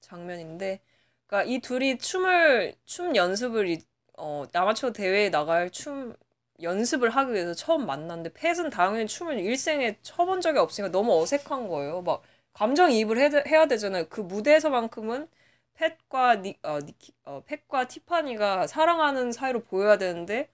장면인데, 0.00 0.80
그러니까 1.26 1.50
이 1.52 1.60
둘이 1.60 1.98
춤을, 1.98 2.74
춤 2.84 3.16
연습을, 3.16 3.68
이- 3.68 3.84
어, 4.18 4.46
아마추어 4.52 4.92
대회에 4.92 5.30
나갈 5.30 5.70
춤 5.70 6.16
연습을 6.62 7.10
하기 7.10 7.32
위해서 7.34 7.54
처음 7.54 7.86
만났는데, 7.86 8.32
팻은 8.34 8.70
당연히 8.70 9.06
춤을 9.06 9.38
일생에 9.40 9.98
쳐본 10.02 10.40
적이 10.40 10.58
없으니까 10.60 10.90
너무 10.92 11.20
어색한 11.22 11.68
거예요. 11.68 12.02
막, 12.02 12.22
감정 12.52 12.90
이입을 12.92 13.18
해, 13.18 13.30
해야 13.48 13.66
되잖아요. 13.66 14.08
그 14.08 14.20
무대에서만큼은 14.22 15.28
팻과 15.74 16.36
니, 16.42 16.58
어, 16.62 16.78
니키, 16.80 17.12
어, 17.24 17.42
팻과 17.44 17.88
티파니가 17.88 18.66
사랑하는 18.66 19.32
사이로 19.32 19.64
보여야 19.64 19.98
되는데, 19.98 20.48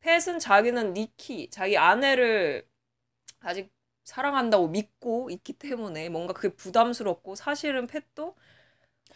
팻은 0.00 0.38
자기는 0.40 0.94
니키, 0.94 1.50
자기 1.50 1.78
아내를 1.78 2.66
아직 3.40 3.70
사랑한다고 4.04 4.68
믿고 4.68 5.30
있기 5.30 5.54
때문에 5.54 6.08
뭔가 6.08 6.32
그게 6.32 6.54
부담스럽고 6.54 7.34
사실은 7.36 7.86
팻도 7.86 8.34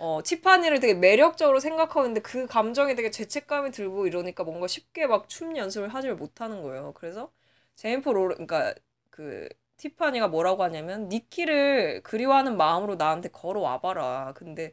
어, 0.01 0.21
티파니를 0.25 0.81
되게 0.81 0.95
매력적으로 0.95 1.61
생각하고 1.61 2.03
있는데 2.03 2.21
그 2.21 2.47
감정이 2.47 2.95
되게 2.97 3.11
죄책감이 3.11 3.71
들고 3.73 4.07
이러니까 4.07 4.45
뭔가 4.45 4.67
쉽게 4.67 5.07
막 5.07 5.29
춤 5.29 5.57
연습을 5.57 5.89
하지를 5.89 6.17
못하는 6.17 6.63
거예요. 6.63 6.93
그래서 6.95 7.33
제니퍼 7.77 8.13
로 8.13 8.29
그러니까 8.29 8.75
그 9.11 9.49
티파니가 9.79 10.29
뭐라고 10.29 10.63
하냐면 10.65 11.09
니키를 11.09 12.03
그리워하는 12.03 12.57
마음으로 12.57 12.97
나한테 12.97 13.29
걸어와 13.31 13.81
봐라. 13.81 14.33
근데 14.37 14.73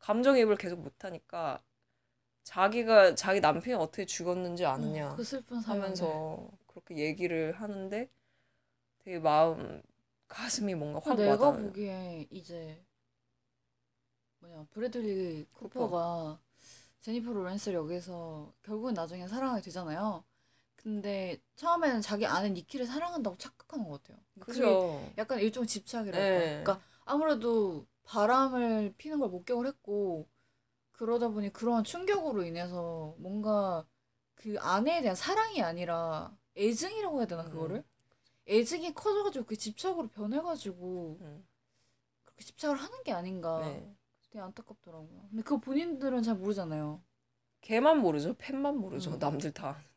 감정이입을 0.00 0.56
계속 0.56 0.80
못하니까 0.80 1.62
자기가 2.44 3.14
자기 3.14 3.40
남편이 3.40 3.74
어떻게 3.76 4.06
죽었는지 4.06 4.64
아느냐 4.66 5.08
어, 5.12 5.16
그. 5.16 5.62
하면서 5.64 6.50
그렇게 6.66 6.96
얘기를 6.98 7.52
하는데 7.52 8.08
되게 9.04 9.18
마음 9.18 9.82
가슴이 10.28 10.74
뭔가 10.74 11.00
확 11.04 11.16
내가 11.16 11.46
와닿아요. 11.46 11.66
보기에 11.66 12.26
이제 12.30 12.84
뭐냐 14.38 14.66
브래들리 14.70 15.46
쿠퍼가 15.54 16.40
제니퍼 17.00 17.32
로렌스를 17.32 17.76
여기서 17.78 18.52
결국은 18.62 18.94
나중에 18.94 19.26
사랑하게 19.26 19.62
되잖아요. 19.62 20.24
근데 20.76 21.40
처음에는 21.56 22.00
자기 22.00 22.26
아는 22.26 22.54
니키를 22.54 22.86
사랑한다고 22.86 23.36
착각하는 23.36 23.88
것 23.88 24.02
같아요. 24.02 24.18
그죠. 24.40 25.12
약간 25.18 25.38
일종 25.38 25.66
집착이랄까. 25.66 26.18
네. 26.18 26.62
그러니까 26.62 26.80
아무래도 27.04 27.86
바람을 28.04 28.94
피는 28.98 29.18
걸 29.20 29.28
목격을 29.28 29.66
했고 29.66 30.28
그러다 30.92 31.28
보니 31.28 31.52
그런 31.52 31.84
충격으로 31.84 32.44
인해서 32.44 33.14
뭔가 33.18 33.86
그 34.34 34.56
아내에 34.58 35.02
대한 35.02 35.14
사랑이 35.14 35.62
아니라 35.62 36.36
애증이라고 36.56 37.18
해야 37.18 37.26
되나 37.26 37.42
음. 37.42 37.50
그거를? 37.50 37.84
애증이 38.52 38.94
커져가지고 38.94 39.46
그 39.46 39.56
집착으로 39.56 40.08
변해가지고 40.08 41.18
음. 41.20 41.46
그렇게 42.24 42.44
집착을 42.44 42.76
하는 42.76 43.02
게 43.02 43.12
아닌가 43.12 43.60
네. 43.60 43.94
되게 44.22 44.40
안타깝더라고요. 44.40 45.28
근데 45.30 45.42
그거 45.42 45.60
본인들은 45.60 46.22
잘 46.22 46.36
모르잖아요. 46.36 47.02
걔만 47.62 47.98
모르죠. 47.98 48.34
팬만 48.38 48.76
모르죠. 48.76 49.12
음. 49.12 49.18
남들 49.18 49.52
다 49.52 49.70
아는데. 49.70 49.88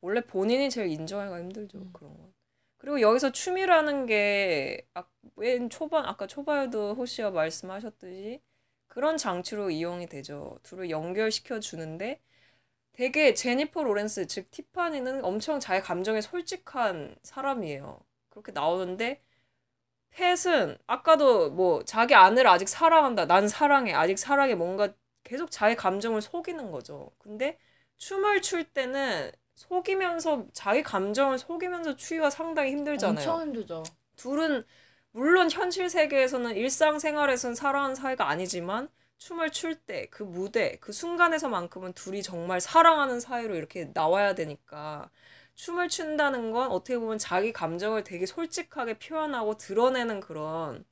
원래 0.00 0.20
본인이 0.20 0.68
제일 0.68 0.90
인정하기가 0.90 1.38
힘들죠. 1.38 1.78
음. 1.78 1.90
그런 1.92 2.16
건. 2.16 2.32
그리고 2.76 3.00
여기서 3.00 3.32
춤이라는 3.32 4.04
게, 4.04 4.86
아, 4.92 5.04
맨 5.36 5.70
초반, 5.70 6.04
아까 6.04 6.26
초반에도 6.26 6.94
호시가 6.94 7.30
말씀하셨듯이 7.30 8.42
그런 8.88 9.16
장치로 9.16 9.70
이용이 9.70 10.06
되죠. 10.06 10.58
둘을 10.62 10.90
연결시켜 10.90 11.60
주는데 11.60 12.20
되게 12.94 13.34
제니퍼 13.34 13.82
로렌스, 13.82 14.26
즉 14.28 14.50
티파니는 14.50 15.24
엄청 15.24 15.60
자기 15.60 15.84
감정에 15.84 16.20
솔직한 16.20 17.16
사람이에요. 17.22 18.00
그렇게 18.30 18.52
나오는데 18.52 19.20
팻은 20.12 20.78
아까도 20.86 21.50
뭐 21.50 21.84
자기 21.84 22.14
아내를 22.14 22.48
아직 22.48 22.68
사랑한다. 22.68 23.26
난 23.26 23.48
사랑해. 23.48 23.92
아직 23.92 24.16
사랑해. 24.18 24.54
뭔가 24.54 24.94
계속 25.24 25.50
자기 25.50 25.74
감정을 25.74 26.22
속이는 26.22 26.70
거죠. 26.70 27.10
근데 27.18 27.58
춤을 27.96 28.42
출 28.42 28.64
때는 28.64 29.32
속이면서 29.56 30.46
자기 30.52 30.82
감정을 30.84 31.38
속이면서 31.38 31.96
추기가 31.96 32.30
상당히 32.30 32.70
힘들잖아요. 32.72 33.18
엄청 33.18 33.42
힘들죠. 33.42 33.82
둘은 34.16 34.64
물론 35.10 35.50
현실 35.50 35.90
세계에서는 35.90 36.54
일상생활에서는 36.56 37.54
사랑하는 37.56 37.94
사이가 37.96 38.28
아니지만 38.28 38.88
춤을 39.18 39.50
출 39.50 39.74
때 39.86 40.06
그 40.10 40.22
무대 40.22 40.76
그 40.80 40.92
순간에서만큼은 40.92 41.94
둘이 41.94 42.22
정말 42.22 42.60
사랑하는 42.60 43.20
사이로 43.20 43.54
이렇게 43.56 43.90
나와야 43.94 44.34
되니까 44.34 45.10
춤을 45.54 45.88
춘다는 45.88 46.50
건 46.50 46.70
어떻게 46.70 46.98
보면 46.98 47.18
자기 47.18 47.52
감정을 47.52 48.04
되게 48.04 48.26
솔직하게 48.26 48.98
표현하고 48.98 49.56
드러내는 49.56 50.20
그런 50.20 50.84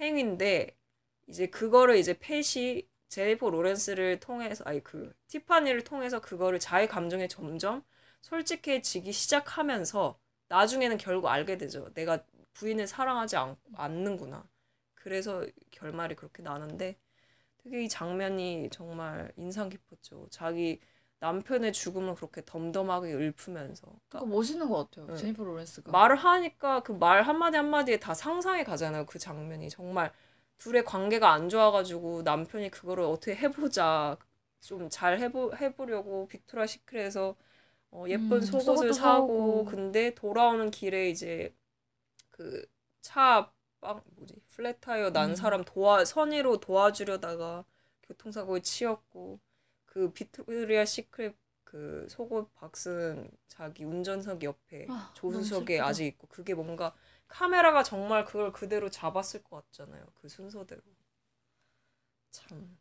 행위인데 0.00 0.76
이제 1.28 1.46
그거를 1.48 1.96
이제 1.98 2.14
팻이 2.18 2.88
제니퍼 3.08 3.50
로렌스를 3.50 4.20
통해서 4.20 4.64
아니 4.66 4.82
그 4.84 5.12
티파니를 5.28 5.84
통해서 5.84 6.20
그거를 6.20 6.60
자기 6.60 6.86
감정에 6.88 7.28
점점 7.28 7.84
솔직해지기 8.22 9.12
시작하면서 9.12 10.18
나중에는 10.48 10.98
결국 10.98 11.28
알게 11.28 11.58
되죠. 11.58 11.92
내가 11.94 12.24
부인을 12.54 12.86
사랑하지 12.86 13.36
않, 13.36 13.56
않는구나. 13.76 14.48
그래서 14.94 15.44
결말이 15.70 16.14
그렇게 16.16 16.42
나는데 16.42 16.98
되게 17.62 17.84
이 17.84 17.88
장면이 17.88 18.68
정말 18.72 19.32
인상 19.36 19.68
깊었죠. 19.68 20.28
자기 20.30 20.80
남편의 21.20 21.72
죽음을 21.72 22.14
그렇게 22.14 22.42
덤덤하게 22.44 23.12
읊으면서 23.14 23.86
그러니까 24.08 24.30
멋있는 24.34 24.68
것 24.68 24.90
같아요. 24.90 25.10
응. 25.10 25.14
제니퍼 25.16 25.44
로렌스가. 25.44 25.92
말을 25.92 26.16
하니까 26.16 26.82
그 26.82 26.92
말 26.94 27.22
한마디 27.22 27.56
한마디에 27.56 27.98
다 28.00 28.14
상상이 28.14 28.64
가잖아요. 28.64 29.06
그 29.06 29.18
장면이 29.18 29.70
정말 29.70 30.12
둘의 30.58 30.84
관계가 30.84 31.30
안 31.32 31.48
좋아가지고 31.48 32.22
남편이 32.22 32.70
그거를 32.70 33.04
어떻게 33.04 33.34
해보자 33.36 34.16
좀 34.60 34.88
잘 34.90 35.18
해보 35.18 35.54
해보려고 35.56 36.28
빅토리아 36.28 36.66
시크릿에서 36.66 37.36
어, 37.92 38.04
예쁜 38.08 38.42
음, 38.42 38.42
속옷을 38.42 38.94
사고 38.94 38.94
사오고. 38.94 39.64
근데 39.66 40.14
돌아오는 40.14 40.70
길에 40.70 41.10
이제 41.10 41.54
그 42.30 43.03
차 43.03 43.52
빵 43.80 44.02
뭐지 44.16 44.34
flat 44.48 44.80
tire 44.80 45.10
난 45.10 45.30
음. 45.30 45.34
사람 45.34 45.64
도와 45.64 46.04
선의로 46.04 46.60
도와주려다가 46.60 47.64
교통사고에 48.02 48.60
치였고 48.60 49.40
그 49.86 50.12
빅토리아 50.12 50.84
시크릿 50.84 51.36
그 51.64 52.06
속옷 52.10 52.52
박스는 52.54 53.30
자기 53.48 53.84
운전석 53.84 54.42
옆에 54.42 54.86
아, 54.88 55.12
조수석에. 55.14 55.80
아직 55.80 56.06
있고 56.06 56.26
그게 56.28 56.54
뭔가 56.54 56.94
카메라가 57.28 57.82
정말 57.84 58.24
그걸 58.24 58.52
그대로 58.52 58.90
잡았을 58.90 59.42
것 59.44 59.64
같잖아요. 59.66 60.04
그 60.14 60.28
순서대로. 60.28 60.82
참, 62.30 62.78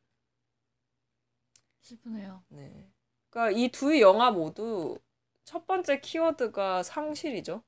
슬프네요. 1.81 2.43
네. 2.49 2.91
그러니까 3.29 3.57
이 3.59 3.69
두 3.71 3.99
영화 3.99 4.31
모두 4.31 4.97
첫 5.45 5.65
번째 5.67 5.99
키워드가 6.01 6.83
상실이죠. 6.83 7.63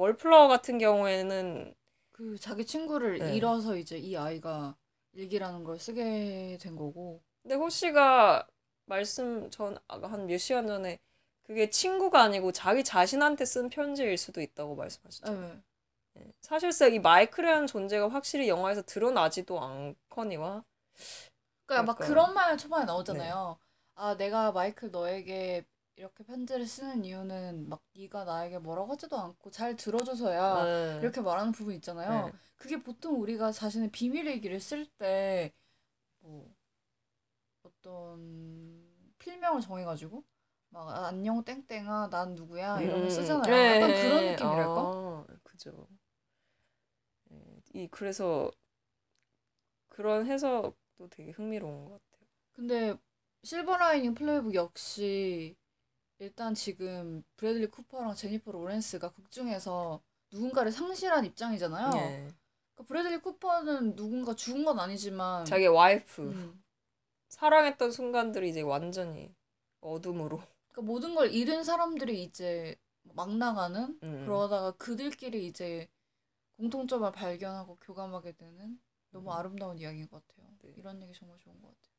월플라워 0.00 0.48
같은 0.48 0.78
경우에는 0.78 1.74
그 2.10 2.38
자기 2.38 2.64
친구를 2.66 3.18
네. 3.18 3.36
잃어서 3.36 3.76
이제 3.76 3.98
이 3.98 4.16
아이가 4.16 4.76
일기라는 5.12 5.64
걸 5.64 5.78
쓰게 5.78 6.58
된 6.60 6.76
거고. 6.76 7.22
근데 7.42 7.54
호씨가 7.56 8.46
말씀 8.86 9.50
전 9.50 9.78
한 9.88 10.26
몇 10.26 10.38
시간 10.38 10.66
전에 10.66 10.98
그게 11.42 11.68
친구가 11.70 12.22
아니고 12.22 12.52
자기 12.52 12.84
자신한테 12.84 13.44
쓴 13.44 13.68
편지일 13.70 14.16
수도 14.18 14.40
있다고 14.40 14.76
말씀하셨죠. 14.76 15.32
네. 15.32 15.62
네. 16.14 16.32
사실상 16.42 16.92
이 16.94 16.98
마이클이라는 16.98 17.66
존재가 17.66 18.08
확실히 18.10 18.48
영화에서 18.48 18.82
드러나지도 18.82 19.60
않거니와 19.60 20.64
그러니까 21.66 21.92
막 21.92 21.98
그런 21.98 22.34
말 22.34 22.56
초반에 22.58 22.84
나오잖아요. 22.84 23.58
아, 23.94 24.16
내가 24.16 24.52
마이클 24.52 24.90
너에게 24.90 25.64
이렇게 26.00 26.24
편지를 26.24 26.66
쓰는 26.66 27.04
이유는 27.04 27.68
막 27.68 27.82
네가 27.94 28.24
나에게 28.24 28.58
뭐라고 28.58 28.92
하지도 28.92 29.18
않고 29.18 29.50
잘 29.50 29.76
들어줘서야 29.76 30.68
네. 30.68 31.00
이렇게 31.00 31.20
말하는 31.20 31.52
부분 31.52 31.74
있잖아요. 31.76 32.32
네. 32.32 32.40
그게 32.56 32.82
보통 32.82 33.20
우리가 33.20 33.52
자신의 33.52 33.90
비밀 33.92 34.26
얘기를 34.26 34.60
쓸 34.60 34.86
때 34.98 35.52
뭐 36.20 36.54
어떤 37.62 38.86
필명을 39.18 39.60
정해가지고 39.60 40.24
막 40.70 40.88
아, 40.88 41.06
안녕 41.08 41.42
땡땡아 41.44 42.08
난 42.10 42.34
누구야 42.34 42.82
이러면 42.82 43.08
음, 43.08 43.10
쓰잖아요. 43.10 43.46
네. 43.46 43.62
약간 43.66 43.92
그런 43.94 44.26
느낌이랄까? 44.26 44.90
아, 44.92 45.24
그죠. 45.42 45.88
네, 47.30 47.62
이 47.72 47.88
그래서 47.88 48.50
그런 49.88 50.26
해석도 50.26 51.08
되게 51.10 51.32
흥미로운 51.32 51.84
것 51.84 51.90
같아요. 52.10 52.26
근데 52.52 52.94
실버라이닝 53.44 54.14
플레이북 54.14 54.54
역시 54.54 55.56
일단 56.20 56.54
지금 56.54 57.22
브래들리 57.36 57.68
쿠퍼랑 57.68 58.14
제니퍼 58.14 58.52
로렌스가 58.52 59.10
극 59.12 59.30
중에서 59.30 60.02
누군가를 60.30 60.70
상실한 60.70 61.24
입장이잖아요. 61.24 61.90
네. 61.92 62.34
그러니까 62.74 62.84
브래들리 62.86 63.18
쿠퍼는 63.22 63.96
누군가 63.96 64.34
죽은 64.34 64.64
건 64.64 64.78
아니지만 64.78 65.46
자기 65.46 65.66
와이프 65.66 66.22
음, 66.22 66.62
사랑했던 67.30 67.90
순간들이 67.90 68.50
이제 68.50 68.60
완전히 68.60 69.34
어둠으로. 69.80 70.42
그러니까 70.68 70.82
모든 70.82 71.14
걸 71.14 71.32
잃은 71.32 71.64
사람들이 71.64 72.22
이제 72.22 72.76
막 73.02 73.34
나가는 73.34 73.98
음. 74.02 74.24
그러다가 74.26 74.72
그들끼리 74.72 75.46
이제 75.46 75.88
공통점을 76.58 77.10
발견하고 77.12 77.78
교감하게 77.80 78.32
되는 78.32 78.78
너무 79.10 79.30
음. 79.30 79.32
아름다운 79.32 79.78
이야기인 79.78 80.06
것 80.06 80.22
같아요. 80.28 80.46
네. 80.60 80.74
이런 80.76 81.00
얘기 81.02 81.14
정말 81.14 81.38
좋은 81.38 81.58
것 81.62 81.68
같아요. 81.68 81.90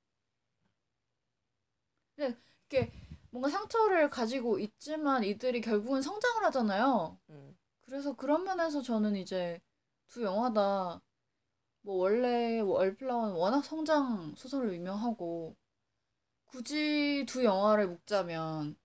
근데 2.16 2.38
이게 2.68 2.92
뭔가 3.32 3.50
상처를 3.50 4.10
가지고 4.10 4.60
있지만 4.60 5.24
이들이 5.24 5.62
결국은 5.62 6.02
성장을 6.02 6.44
하잖아요. 6.46 7.20
음. 7.30 7.58
그래서 7.82 8.16
그런 8.16 8.44
면에서 8.44 8.82
저는 8.82 9.16
이제 9.16 9.62
두 10.08 10.24
영화 10.24 10.54
다 10.54 11.02
뭐 11.84 11.96
원래 11.96 12.60
월플라워는 12.60 13.36
워낙 13.36 13.64
성장 13.64 14.36
소설로 14.36 14.74
유명하고 14.74 15.56
굳이 16.46 17.26
두 17.28 17.44
영화를 17.44 17.88
묶자면 17.88 18.76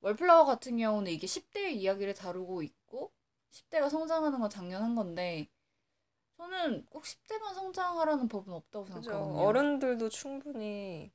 월플라워 0.00 0.44
같은 0.44 0.78
경우는 0.78 1.12
이게 1.12 1.26
10대의 1.26 1.72
이야기를 1.72 2.14
다루고 2.14 2.62
있고 2.62 3.12
10대가 3.50 3.90
성장하는 3.90 4.40
건 4.40 4.48
당연한 4.48 4.94
건데 4.94 5.48
저는 6.38 6.86
꼭 6.86 7.04
10대만 7.04 7.54
성장하라는 7.54 8.28
법은 8.28 8.52
없다고 8.52 8.84
그죠. 8.86 9.02
생각하거든요. 9.02 9.38
어른들도 9.40 10.08
충분히 10.08 11.12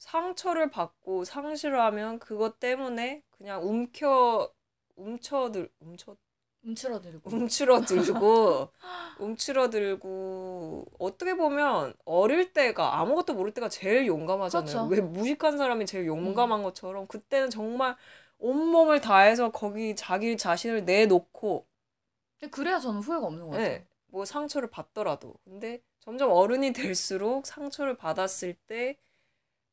상처를 0.00 0.70
받고 0.70 1.24
상실을 1.24 1.78
하면 1.80 2.18
그것 2.18 2.58
때문에 2.58 3.22
그냥 3.30 3.62
움켜 3.62 4.50
움쳐들 4.96 5.70
움쳐 5.78 6.16
움츠러들고. 6.62 7.30
움츠러들고 7.30 8.68
움츠러들고 9.20 10.86
어떻게 10.98 11.34
보면 11.34 11.94
어릴 12.04 12.52
때가 12.52 12.98
아무것도 12.98 13.34
모를 13.34 13.52
때가 13.52 13.68
제일 13.68 14.06
용감하잖아요. 14.06 14.88
그렇죠. 14.88 14.88
왜 14.88 15.00
무식한 15.00 15.56
사람이 15.58 15.86
제일 15.86 16.06
용감한 16.06 16.62
것처럼 16.62 17.06
그때는 17.06 17.50
정말 17.50 17.96
온몸을 18.38 19.00
다해서 19.00 19.50
거기 19.52 19.94
자기 19.96 20.36
자신을 20.36 20.84
내놓고 20.84 21.66
근데 22.38 22.50
그래야 22.50 22.78
저는 22.78 23.00
후회가 23.00 23.26
없는 23.26 23.46
것 23.46 23.50
같아요. 23.52 23.68
네, 23.68 23.86
뭐 24.06 24.24
상처를 24.24 24.70
받더라도 24.70 25.34
근데 25.44 25.82
점점 25.98 26.30
어른이 26.30 26.72
될수록 26.72 27.46
상처를 27.46 27.96
받았을 27.96 28.54
때 28.66 28.98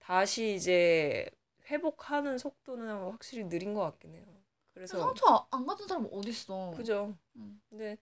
다시 0.07 0.55
이제 0.55 1.29
회복하는 1.69 2.37
속도는 2.37 3.11
확실히 3.11 3.49
느린 3.49 3.73
것 3.73 3.81
같긴 3.81 4.13
해요. 4.13 4.25
그래서 4.73 4.97
상처 4.99 5.25
아- 5.27 5.47
안 5.51 5.65
받은 5.65 5.85
사람 5.85 6.07
어딨어. 6.09 6.71
그죠. 6.77 7.13
음. 7.35 7.61
근데 7.69 7.97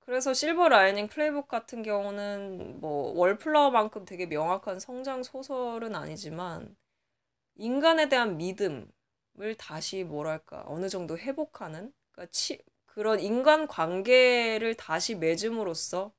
그래서 0.00 0.32
실버 0.32 0.70
라이닝 0.70 1.08
플레이북 1.08 1.46
같은 1.46 1.82
경우는 1.82 2.80
뭐 2.80 3.12
월플라워만큼 3.18 4.06
되게 4.06 4.24
명확한 4.24 4.80
성장 4.80 5.22
소설은 5.22 5.94
아니지만 5.94 6.74
인간에 7.56 8.08
대한 8.08 8.38
믿음을 8.38 8.88
다시 9.58 10.04
뭐랄까 10.04 10.64
어느 10.66 10.88
정도 10.88 11.18
회복하는 11.18 11.92
그러니까 12.12 12.32
치, 12.32 12.62
그런 12.86 13.20
인간 13.20 13.66
관계를 13.66 14.74
다시 14.74 15.14
맺음으로써 15.14 16.14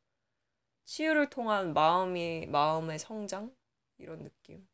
치유를 0.85 1.31
통한 1.31 1.73
마음이 1.73 2.45
마음의 2.51 2.99
성장 2.99 3.51
이런 3.97 4.23
느낌 4.23 4.66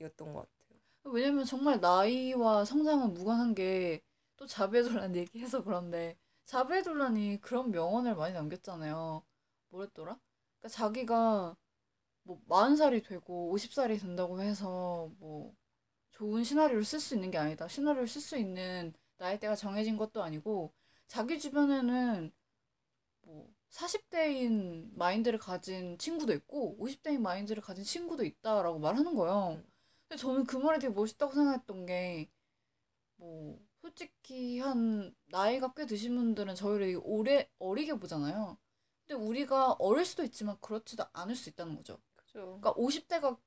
이었던 0.00 0.32
것 0.32 0.40
같아요. 0.40 0.80
왜냐면 1.04 1.44
정말 1.44 1.80
나이와 1.80 2.64
성장은 2.64 3.14
무관한 3.14 3.54
게 3.54 4.02
또 4.40 4.46
자베돌란 4.46 5.14
얘기해서 5.16 5.62
그런데 5.62 6.16
자베돌란이 6.46 7.40
그런 7.42 7.70
명언을 7.70 8.16
많이 8.16 8.34
남겼잖아요. 8.34 9.22
뭐랬더라? 9.68 10.18
그러니까 10.58 10.68
자기가 10.68 11.56
뭐 12.24 12.40
40살이 12.48 13.06
되고 13.06 13.54
50살이 13.54 14.00
된다고 14.00 14.40
해서 14.42 15.10
뭐 15.18 15.54
좋은 16.10 16.44
시나리오를 16.44 16.84
쓸 16.84 17.00
수 17.00 17.14
있는 17.14 17.30
게 17.30 17.38
아니다. 17.38 17.68
시나리오를 17.68 18.08
쓸 18.08 18.20
수 18.22 18.36
있는 18.38 18.94
나이대가 19.18 19.56
정해진 19.56 19.96
것도 19.96 20.22
아니고 20.22 20.72
자기 21.06 21.38
주변에는 21.38 22.32
뭐 23.22 23.50
40대인 23.70 24.90
마인드를 24.96 25.38
가진 25.38 25.98
친구도 25.98 26.32
있고 26.34 26.76
50대인 26.80 27.20
마인드를 27.20 27.62
가진 27.62 27.84
친구도 27.84 28.24
있다라고 28.24 28.78
말하는 28.78 29.14
거예요. 29.14 29.62
근데 30.10 30.20
저는 30.20 30.44
그 30.44 30.56
말이 30.56 30.80
되게 30.80 30.92
멋있다고 30.92 31.32
생각했던 31.32 31.86
게, 31.86 32.28
뭐, 33.16 33.56
솔직히 33.80 34.58
한, 34.58 35.14
나이가 35.26 35.72
꽤 35.74 35.86
드신 35.86 36.16
분들은 36.16 36.56
저희를 36.56 36.86
되게 36.88 36.98
오래, 37.04 37.48
어리게 37.60 37.94
보잖아요. 37.94 38.58
근데 39.06 39.22
우리가 39.22 39.74
어릴 39.78 40.04
수도 40.04 40.24
있지만 40.24 40.58
그렇지도 40.60 41.04
않을 41.12 41.36
수 41.36 41.48
있다는 41.48 41.76
거죠. 41.76 42.00
그죠. 42.16 42.58
그러니까 42.60 42.74
50대가 42.74 43.38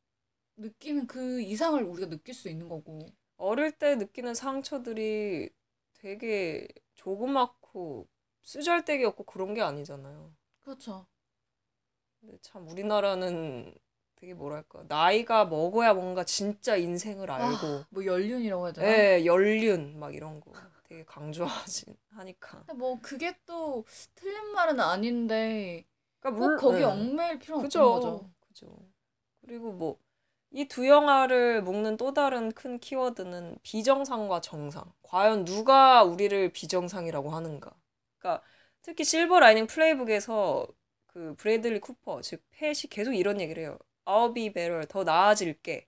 느끼는 0.55 1.05
그 1.07 1.41
이상을 1.41 1.83
우리가 1.83 2.07
느낄 2.09 2.33
수 2.33 2.47
있는 2.47 2.69
거고. 2.69 3.07
어릴 3.35 3.73
때 3.73 3.95
느끼는 3.97 4.33
상처들이 4.33 5.49
되게 5.95 6.65
조그맣고 6.95 8.07
쓰잘데기 8.41 9.03
없고 9.03 9.25
그런 9.25 9.53
게 9.53 9.61
아니잖아요. 9.61 10.33
그렇죠. 10.61 11.07
근데 12.21 12.37
참 12.41 12.69
우리나라는 12.69 13.75
되게 14.23 14.33
뭐랄까. 14.33 14.85
나이가 14.87 15.43
먹어야 15.43 15.93
뭔가 15.93 16.23
진짜 16.23 16.77
인생을 16.77 17.29
알고. 17.29 17.83
뭐 17.89 18.05
연륜이라고 18.05 18.65
해야 18.67 18.71
되나? 18.71 18.87
예 18.87 19.25
연륜 19.25 19.99
막 19.99 20.15
이런 20.15 20.39
거 20.39 20.53
되게 20.87 21.03
강조하지 21.03 21.93
하니까. 22.11 22.59
근데 22.59 22.73
뭐 22.73 22.97
그게 23.01 23.35
또 23.45 23.83
틀린 24.15 24.53
말은 24.53 24.79
아닌데, 24.79 25.83
그러니까 26.21 26.39
꼭 26.39 26.47
물- 26.47 26.57
거기 26.57 26.79
예. 26.79 26.83
얽매일 26.85 27.37
필요는 27.37 27.63
그죠 27.65 27.83
없는 27.83 28.11
거죠. 28.13 28.29
그죠. 28.47 28.77
그리고 29.41 29.73
뭐 29.73 29.97
이 30.55 30.67
두 30.67 30.87
영화를 30.87 31.63
묶는 31.63 31.97
또 31.97 32.13
다른 32.13 32.51
큰 32.51 32.79
키워드는 32.79 33.57
비정상과 33.63 34.39
정상. 34.41 34.85
과연 35.01 35.45
누가 35.45 36.03
우리를 36.03 36.49
비정상이라고 36.53 37.31
하는가. 37.31 37.71
그러니까 38.19 38.43
특히 38.83 39.03
실버 39.03 39.39
라이닝 39.39 39.65
플레이북에서 39.67 40.67
그 41.07 41.35
브래들리 41.37 41.79
쿠퍼 41.79 42.21
즉 42.21 42.43
팻이 42.51 42.87
계속 42.91 43.13
이런 43.13 43.41
얘기를 43.41 43.63
해요 43.63 43.77
I'll 44.05 44.33
be 44.33 44.51
better 44.51 44.85
더 44.87 45.03
나아질게. 45.03 45.87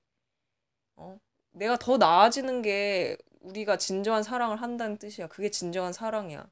어? 0.95 1.19
내가 1.51 1.77
더 1.77 1.97
나아지는 1.97 2.61
게 2.61 3.17
우리가 3.41 3.77
진정한 3.77 4.23
사랑을 4.23 4.61
한다는 4.61 4.97
뜻이야. 4.97 5.27
그게 5.27 5.49
진정한 5.49 5.93
사랑이야. 5.93 6.49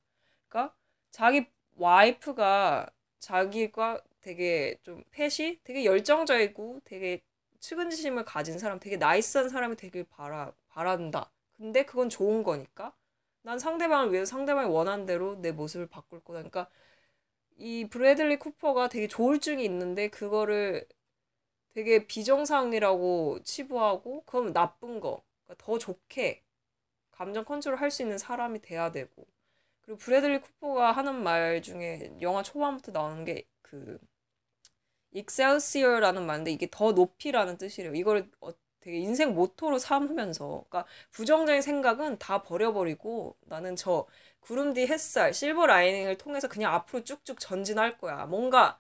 그러니까 0.47 0.76
자기 1.11 1.47
와이프가 1.76 2.89
자기가 3.20 4.01
되게 4.22 4.78
좀 4.84 5.03
팻이 5.11 5.59
되게 5.64 5.86
열정적이고 5.86 6.82
되게 6.86 7.22
측은지심을 7.59 8.26
가진 8.26 8.59
사람 8.59 8.80
되게 8.80 8.97
나이스한 8.97 9.49
사람이 9.49 9.76
되길 9.78 10.05
바라 10.09 10.53
바란다. 10.70 11.32
근데 11.57 11.86
그건 11.86 12.09
좋은 12.09 12.43
거니까 12.43 12.93
난 13.41 13.59
상대방을 13.59 14.11
위해서 14.11 14.30
상대방이 14.30 14.70
원하는 14.70 15.05
대로 15.05 15.36
내 15.41 15.51
모습을 15.51 15.88
바꿀 15.88 16.20
거다. 16.22 16.39
그러니까 16.39 16.70
이 17.57 17.88
브래들리 17.89 18.38
쿠퍼가 18.39 18.89
되게 18.89 19.07
조울증이 19.07 19.64
있는데 19.66 20.09
그거를 20.09 20.86
되게 21.74 22.08
비정상이라고 22.08 23.40
치부하고 23.44 24.24
그럼 24.26 24.54
나쁜 24.54 25.00
거. 25.00 25.24
그러니까 25.46 25.66
더 25.66 25.78
좋게 25.78 26.44
감정 27.12 27.46
컨트롤 27.46 27.78
할 27.78 27.92
수 27.92 28.04
있는 28.04 28.18
사람이 28.18 28.62
돼야 28.62 28.92
되고. 28.92 29.26
그리고 29.82 30.00
브래들리 30.00 30.42
쿠퍼가 30.42 30.92
하는 30.94 31.24
말 31.24 31.62
중에 31.64 32.14
영화 32.22 32.44
초반부터 32.44 32.92
나오는 32.94 33.26
게 33.26 33.55
그 33.55 34.00
excelsior라는 35.14 36.26
말인데 36.26 36.52
이게 36.52 36.68
더 36.72 36.92
높이라는 36.92 37.58
뜻이래요. 37.58 37.94
이걸 37.96 38.30
어, 38.42 38.52
되게 38.80 38.98
인생 38.98 39.34
모토로 39.34 39.78
삼으면서 39.80 40.66
그러니까 40.70 40.86
부정적인 41.12 41.62
생각은 41.62 42.18
다 42.20 42.42
버려버리고 42.44 43.38
나는 43.46 43.76
저 43.76 44.06
구름 44.42 44.74
뒤 44.74 44.86
햇살 44.88 45.34
silver 45.34 45.68
lining을 45.68 46.18
통해서 46.18 46.48
그냥 46.50 46.74
앞으로 46.74 47.04
쭉쭉 47.04 47.40
전진할 47.40 47.98
거야. 47.98 48.26
뭔가 48.26 48.80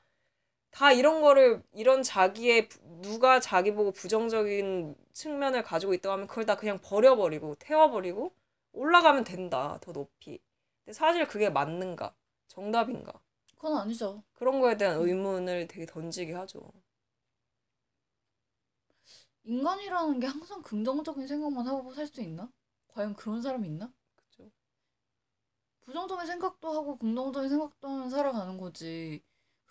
다 0.73 0.91
이런 0.91 1.21
거를 1.21 1.63
이런 1.73 2.03
자기의 2.03 2.67
부- 2.69 2.79
누가 3.01 3.39
자기 3.39 3.73
보고 3.73 3.91
부정적인 3.91 4.95
측면을 5.13 5.63
가지고 5.63 5.93
있다고 5.93 6.13
하면 6.13 6.27
그걸 6.27 6.45
다 6.45 6.55
그냥 6.57 6.79
버려버리고 6.81 7.55
태워버리고 7.59 8.33
올라가면 8.73 9.23
된다 9.25 9.77
더 9.81 9.93
높이 9.93 10.39
근데 10.85 10.93
사실 10.93 11.27
그게 11.27 11.49
맞는가 11.49 12.13
정답인가 12.47 13.13
그건 13.55 13.77
아니죠. 13.81 14.23
그런 14.33 14.59
거에 14.61 14.77
대한 14.77 14.97
의문을 14.99 15.67
되게 15.67 15.87
던지게 15.87 16.33
하죠 16.33 16.71
인간이라는 19.45 20.19
게 20.19 20.27
항상 20.27 20.61
긍정적인 20.61 21.27
생각만 21.27 21.65
하고 21.67 21.93
살 21.93 22.07
수 22.07 22.21
있나? 22.21 22.51
과연 22.89 23.15
그런 23.15 23.41
사람이 23.41 23.67
있나? 23.67 23.91
그죠 24.17 24.51
부정적인 25.81 26.25
생각도 26.25 26.71
하고 26.73 26.97
긍정적인 26.97 27.47
생각도 27.49 27.87
하면 27.87 28.09
살아가는 28.09 28.57
거지. 28.57 29.21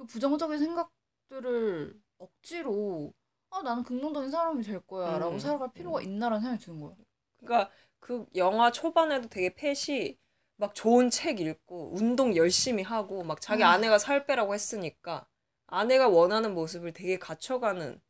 그 0.02 0.06
부정적인 0.06 0.58
생각들을 0.58 2.00
억지로 2.18 3.12
아 3.50 3.62
나는 3.62 3.82
긍정적인 3.84 4.30
사람이 4.30 4.62
될 4.64 4.80
거야라고 4.80 5.34
음, 5.34 5.38
살아갈 5.38 5.72
필요가 5.72 6.00
음. 6.00 6.04
있나라는 6.04 6.40
생각이 6.42 6.64
드는 6.64 6.80
거야. 6.80 6.94
그러니까 7.38 7.70
그 8.00 8.26
영화 8.36 8.72
초반에도 8.72 9.28
되게 9.28 9.54
팻이 9.54 10.18
막 10.56 10.74
좋은 10.74 11.10
책 11.10 11.40
읽고 11.40 11.94
운동 11.94 12.34
열심히 12.36 12.82
하고 12.82 13.22
막 13.24 13.40
자기 13.40 13.62
아. 13.64 13.70
아내가 13.70 13.98
살 13.98 14.26
빼라고 14.26 14.54
했으니까 14.54 15.26
아내가 15.66 16.08
원하는 16.08 16.54
모습을 16.54 16.92
되게 16.92 17.18
갖춰가는 17.18 18.00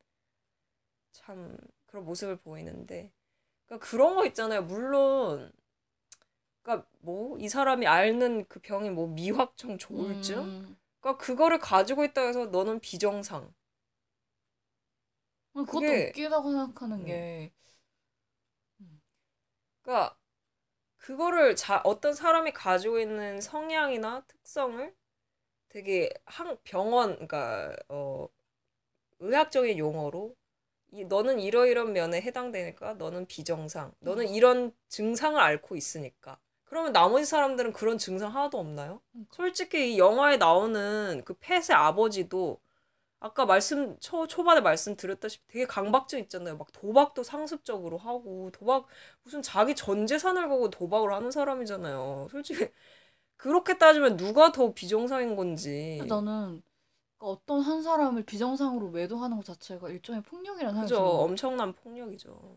참 1.13 1.57
그런 1.87 2.05
모습을 2.05 2.37
보이는데 2.37 3.13
그러니까 3.67 3.87
그런 3.89 4.17
거 4.17 4.27
있잖아요. 4.27 4.63
물론 4.65 5.53
그러니까 6.63 6.89
뭐 7.01 7.39
이 7.39 7.49
사람이 7.49 7.87
앓는 7.87 8.47
그 8.49 8.61
병이 8.61 8.91
뭐 8.91 9.07
미확정 9.09 9.79
조울증 9.79 10.39
음. 10.39 10.77
그러니까 11.03 11.23
그거를 11.23 11.59
가지고 11.61 12.03
있다 12.05 12.23
해서 12.23 12.47
너는 12.47 12.81
비정상. 12.81 13.53
그것도 15.55 15.95
그게- 15.95 15.97
웃기다고 15.97 16.51
생각하는 16.53 17.05
음. 17.05 17.07
게 17.07 17.53
그러니까 19.83 20.17
그거를 20.99 21.57
자 21.57 21.81
어떤 21.85 22.15
사람이 22.15 22.53
가지고 22.53 23.01
있는 23.01 23.41
성향이나 23.41 24.25
특성을 24.29 24.95
되게 25.71 26.11
한 26.27 26.59
병원 26.65 27.15
그러니까 27.15 27.77
어 27.89 28.29
의학적인 29.21 29.79
용어로 29.79 30.37
이 30.93 31.05
너는 31.07 31.41
이러이런 31.41 31.93
면에 31.95 32.21
해당되니까 32.23 32.95
너는 32.95 33.27
비정상. 33.27 33.95
너는 34.01 34.29
이런 34.29 34.73
증상을 34.89 35.41
앓고 35.41 35.77
있으니까 35.77 36.41
그러면 36.73 36.95
나머지 36.95 37.27
사람들은 37.27 37.75
그런 37.75 37.99
증상 37.99 38.35
하나도 38.35 38.59
없나요? 38.59 39.03
그러니까. 39.13 39.37
솔직히 39.37 39.93
이 39.93 39.99
영화에 39.99 40.39
나오는 40.39 41.21
그 41.23 41.35
펫의 41.35 41.77
아버지도 41.77 42.63
아까 43.21 43.45
말씀 43.45 43.95
초 44.01 44.27
초반에 44.27 44.63
말씀드렸다시피 44.63 45.47
되게 45.49 45.67
강박증 45.67 46.19
있잖아요. 46.21 46.57
막 46.57 46.73
도박도 46.73 47.25
상습적으로 47.25 47.99
하고 47.99 48.51
도박 48.55 48.87
무슨 49.23 49.43
자기 49.43 49.75
전 49.75 50.07
재산을 50.07 50.49
걸고 50.49 50.71
도박을 50.71 51.13
하는 51.13 51.31
사람이잖아요. 51.31 52.29
솔직히 52.31 52.67
그렇게 53.37 53.77
따지면 53.77 54.17
누가 54.17 54.51
더 54.51 54.73
비정상인 54.73 55.37
건지. 55.37 55.99
나는 56.09 56.25
그러니까 56.25 56.63
어떤 57.19 57.61
한 57.61 57.83
사람을 57.83 58.25
비정상으로 58.25 58.89
매도하는 58.89 59.37
것 59.37 59.45
자체가 59.45 59.91
일종의 59.91 60.23
폭력이라는 60.23 60.73
생각이 60.73 60.89
그죠. 60.89 61.05
엄청난 61.05 61.75
폭력이죠. 61.75 62.57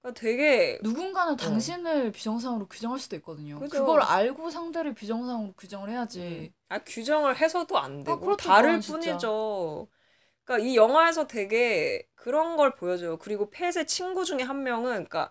그러니까 0.00 0.20
되게 0.20 0.78
누군가는 0.82 1.36
당신을 1.36 2.12
비정상으로 2.12 2.66
규정할 2.68 2.98
수도 2.98 3.16
있거든요. 3.16 3.56
어. 3.56 3.58
그죠. 3.60 3.80
그걸 3.80 4.00
알고 4.02 4.50
상대를 4.50 4.94
비정상으로 4.94 5.52
규정을 5.54 5.90
해야지. 5.90 6.52
아, 6.68 6.78
규정을 6.84 7.36
해서도 7.38 7.78
안 7.78 8.04
되고 8.04 8.20
그렇죠, 8.20 8.48
다를 8.48 8.80
그건 8.80 8.80
진짜. 8.80 9.10
뿐이죠. 9.10 9.88
그러니까 10.44 10.68
이 10.68 10.76
영화에서 10.76 11.26
되게 11.26 12.06
그런 12.14 12.56
걸 12.56 12.74
보여줘요. 12.74 13.18
그리고 13.18 13.50
펫의 13.50 13.86
친구 13.86 14.24
중에 14.24 14.42
한 14.42 14.62
명은 14.62 14.90
그러니까 14.92 15.30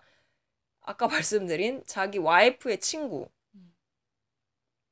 아까 0.82 1.08
말씀드린 1.08 1.82
자기 1.86 2.18
와이프의 2.18 2.80
친구. 2.80 3.28
음. 3.54 3.74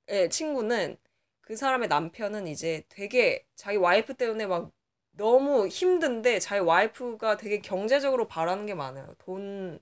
예, 0.08 0.28
친구는 0.28 0.96
그 1.40 1.56
사람의 1.56 1.88
남편은 1.88 2.46
이제 2.48 2.84
되게 2.88 3.46
자기 3.56 3.76
와이프 3.76 4.14
때문에 4.14 4.46
막 4.46 4.72
너무 5.16 5.66
힘든데 5.68 6.38
자기 6.40 6.60
와이프가 6.62 7.36
되게 7.38 7.60
경제적으로 7.60 8.28
바라는 8.28 8.66
게 8.66 8.74
많아요. 8.74 9.14
돈 9.18 9.80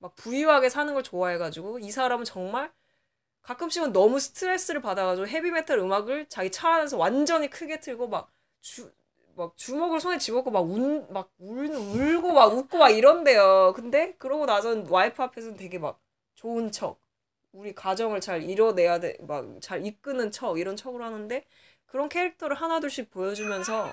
막 0.00 0.16
부유하게 0.16 0.68
사는 0.70 0.94
걸 0.94 1.02
좋아해가지고 1.02 1.80
이 1.80 1.90
사람은 1.90 2.24
정말 2.24 2.72
가끔씩은 3.42 3.92
너무 3.92 4.20
스트레스를 4.20 4.80
받아가지고 4.82 5.28
헤비메탈 5.28 5.78
음악을 5.78 6.26
자기 6.28 6.50
차 6.50 6.74
안에서 6.76 6.96
완전히 6.98 7.48
크게 7.50 7.80
틀고 7.80 8.08
막 8.08 8.30
주, 8.60 8.92
막 9.36 9.56
주먹을 9.56 10.00
손에 10.00 10.18
쥐고 10.18 10.50
막 10.50 10.60
운, 10.60 11.06
막 11.12 11.30
울, 11.38 11.68
울고 11.70 12.32
막 12.32 12.54
웃고 12.54 12.78
막 12.78 12.90
이런대요. 12.90 13.72
근데 13.76 14.14
그러고 14.18 14.46
나선 14.46 14.86
와이프 14.88 15.22
앞에서는 15.22 15.56
되게 15.56 15.78
막 15.78 16.00
좋은 16.34 16.70
척, 16.72 17.00
우리 17.52 17.74
가정을 17.74 18.20
잘 18.20 18.42
이뤄내야 18.42 19.00
돼, 19.00 19.16
막 19.20 19.44
잘 19.60 19.84
이끄는 19.86 20.30
척, 20.30 20.58
이런 20.58 20.76
척을 20.76 21.02
하는데 21.02 21.44
그런 21.86 22.08
캐릭터를 22.08 22.56
하나둘씩 22.56 23.10
보여주면서 23.10 23.92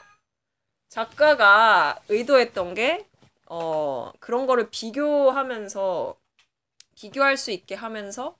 작가가 0.89 1.99
의도했던 2.09 2.73
게, 2.73 3.07
어, 3.47 4.11
그런 4.19 4.45
거를 4.47 4.69
비교하면서, 4.71 6.15
비교할 6.95 7.37
수 7.37 7.51
있게 7.51 7.75
하면서 7.75 8.37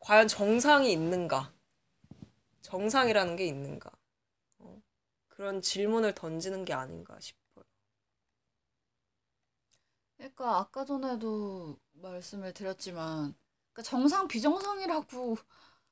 과연 0.00 0.28
정상이 0.28 0.92
있는가? 0.92 1.52
정상이라는 2.62 3.36
게 3.36 3.46
있는가? 3.46 3.90
어, 4.60 4.82
그런 5.28 5.62
질문을 5.62 6.14
던지는 6.14 6.64
게 6.64 6.72
아닌가 6.74 7.18
싶어요. 7.20 7.64
그러니까 10.16 10.58
아까 10.58 10.84
전에도 10.84 11.78
말씀을 11.92 12.52
드렸지만 12.52 13.34
그러니까 13.72 13.82
정상 13.82 14.28
비정상이라고 14.28 15.36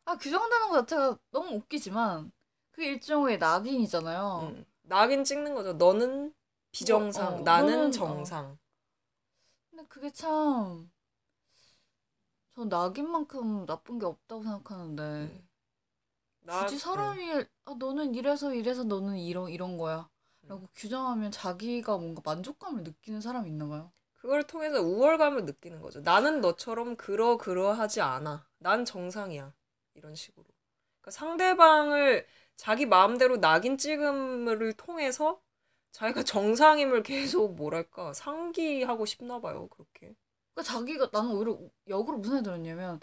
아 0.07 0.17
규정되는 0.17 0.69
것 0.71 0.87
자체가 0.87 1.19
너무 1.31 1.57
웃기지만 1.57 2.33
그게 2.79 2.91
일종의 2.93 3.39
낙인이잖아요. 3.39 4.51
음, 4.55 4.65
낙인 4.83 5.25
찍는 5.25 5.57
거죠. 5.57 5.73
너는 5.73 6.33
비정상, 6.71 7.27
어, 7.27 7.37
어, 7.39 7.41
나는 7.41 7.91
너는- 7.91 7.93
정상. 7.93 8.57
근데 9.69 9.85
그게 9.89 10.13
참, 10.13 10.89
전 12.51 12.69
낙인만큼 12.69 13.67
나쁜 13.67 13.99
게 13.99 14.07
없다고 14.07 14.45
생각하는데, 14.45 15.43
나- 16.43 16.63
굳이 16.63 16.79
사람이, 16.79 17.33
아, 17.65 17.75
너는 17.77 18.15
이래서 18.15 18.55
이래서 18.55 18.85
너는 18.85 19.17
이런, 19.19 19.49
이런 19.51 19.77
거야. 19.77 20.09
라고 20.43 20.69
규정하면 20.77 21.33
자기가 21.33 21.97
뭔가 21.99 22.23
만족감을 22.25 22.85
느끼는 22.85 23.21
사람이 23.21 23.49
있나 23.49 23.67
봐요. 23.67 23.91
그걸 24.15 24.45
통해서 24.47 24.81
우월감을 24.81 25.47
느끼는 25.47 25.83
거죠. 25.83 26.01
나는 26.01 26.41
너처럼 26.41 26.95
그러 26.97 27.37
그러하지 27.39 28.01
않아. 28.03 28.47
난 28.59 28.85
정상이야. 28.85 29.53
이런 29.95 30.15
식으로. 30.15 30.45
그러니까 31.01 31.11
상대방을 31.11 32.27
자기 32.59 32.87
마음대로 32.87 33.39
낙인 33.39 33.79
찍음을 33.79 34.73
통해서 34.75 35.41
자기가 35.93 36.25
정상임을 36.25 37.05
계속 37.05 37.55
뭐랄까 37.55 38.13
상기하고 38.13 39.07
싶나 39.07 39.41
봐요. 39.41 39.69
그렇게. 39.69 40.15
그러니까 40.55 40.75
자기가, 40.75 41.09
나는 41.13 41.31
오히려 41.31 41.57
역으로 41.87 42.19
무슨 42.19 42.39
생각이 42.39 42.45
들었냐면, 42.45 43.01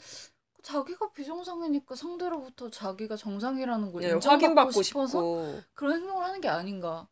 자기가 0.61 1.13
비정상이니까 1.13 1.95
상대로부터 1.95 2.69
자기가 2.69 3.15
정상이라는 3.15 3.91
걸 3.93 4.03
예, 4.03 4.09
인정받고 4.09 4.81
싶어서 4.81 5.07
싶고. 5.07 5.61
그런 5.73 6.01
행동을 6.01 6.25
하는 6.25 6.41
게 6.41 6.49
아닌가. 6.49 7.07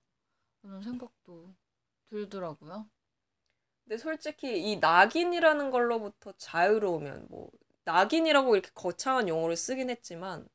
라는 0.63 0.81
생각도 0.81 1.53
들더라고요. 2.09 2.87
근데 3.83 3.97
솔직히 3.97 4.71
이 4.71 4.77
낙인이라는 4.77 5.71
걸로부터 5.71 6.33
자유로우면 6.37 7.27
뭐 7.29 7.49
낙인이라고 7.85 8.55
이렇게 8.55 8.69
거창한 8.73 9.27
용어를 9.29 9.55
쓰긴 9.55 9.89
했지만 9.89 10.47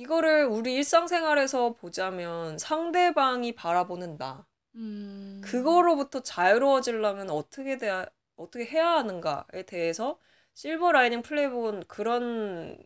이거를 0.00 0.46
우리 0.46 0.74
일상생활에서 0.76 1.74
보자면 1.74 2.56
상대방이 2.56 3.54
바라보는 3.54 4.16
나 4.16 4.46
음. 4.76 5.40
그거로부터 5.44 6.22
자유로워지려면 6.22 7.28
어떻게 7.28 7.76
돼야 7.76 8.06
어떻게 8.36 8.64
해야 8.64 8.92
하는가에 8.92 9.64
대해서 9.66 10.18
실버 10.54 10.92
라이닝 10.92 11.20
플레이북은 11.22 11.84
그런 11.86 12.82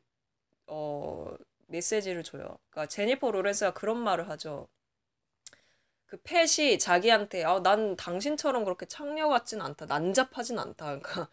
어 0.67 1.35
메시지를 1.69 2.25
줘요. 2.25 2.59
그러니까 2.71 2.87
제니퍼 2.89 3.31
로렌스가 3.31 3.75
그런 3.75 3.99
말을 3.99 4.29
하죠. 4.31 4.69
그 6.07 6.17
팻이 6.23 6.79
자기한테 6.79 7.45
아, 7.45 7.61
난 7.63 7.97
당신처럼 7.97 8.65
그렇게 8.65 8.87
창녀 8.87 9.29
같진 9.29 9.61
않다. 9.61 9.87
난잡하진 9.87 10.59
않다. 10.59 10.99
그러니까 10.99 11.29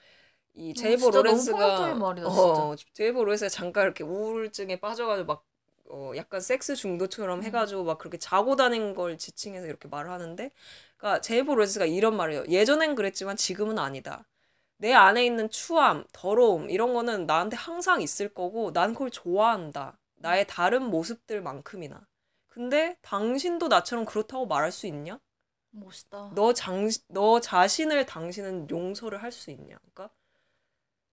이 0.54 0.74
제니퍼 0.74 0.98
진짜 0.98 1.22
너무 1.24 1.24
로렌스가 1.30 1.96
말이다, 1.96 2.28
어, 2.28 2.76
제니퍼 2.94 3.24
로렌스가 3.24 3.50
잠깐 3.50 3.86
이렇게 3.86 4.04
우울증에 4.04 4.80
빠져가지고 4.80 5.28
막 5.28 5.46
어, 5.92 6.14
약간 6.16 6.42
섹스 6.42 6.76
중독처럼 6.76 7.44
해가지고 7.44 7.84
막 7.84 7.98
그렇게 7.98 8.18
자고 8.18 8.56
다닌 8.56 8.94
걸 8.96 9.18
지칭해서 9.18 9.68
이렇게 9.68 9.88
말을 9.90 10.12
하는데, 10.12 10.50
그러니까 10.98 11.22
제니퍼 11.22 11.52
로렌스가 11.52 11.86
이런 11.86 12.16
말이에요. 12.18 12.46
예전엔 12.48 12.96
그랬지만 12.96 13.36
지금은 13.38 13.78
아니다. 13.80 14.26
내 14.78 14.94
안에 14.94 15.26
있는 15.26 15.50
추함, 15.50 16.06
더러움 16.14 16.70
이런 16.70 16.94
거는 16.94 17.26
나한테 17.28 17.56
항상 17.58 18.02
있을 18.02 18.34
거고 18.34 18.72
난 18.74 18.94
그걸 18.94 19.12
좋아한다. 19.12 20.00
나의 20.16 20.48
다른 20.48 20.84
모습들만큼이나. 20.84 22.08
근데 22.50 22.98
당신도 23.02 23.68
나처럼 23.70 24.06
그렇다고 24.06 24.46
말할 24.48 24.72
수 24.72 24.88
있냐? 24.88 25.20
멋있다. 25.72 26.32
너 26.36 26.54
장, 26.54 26.90
너 27.10 27.40
자신을 27.42 28.06
당신은 28.06 28.70
용서를 28.70 29.22
할 29.24 29.32
수 29.32 29.52
있냐? 29.52 29.78
그러니까 29.94 30.10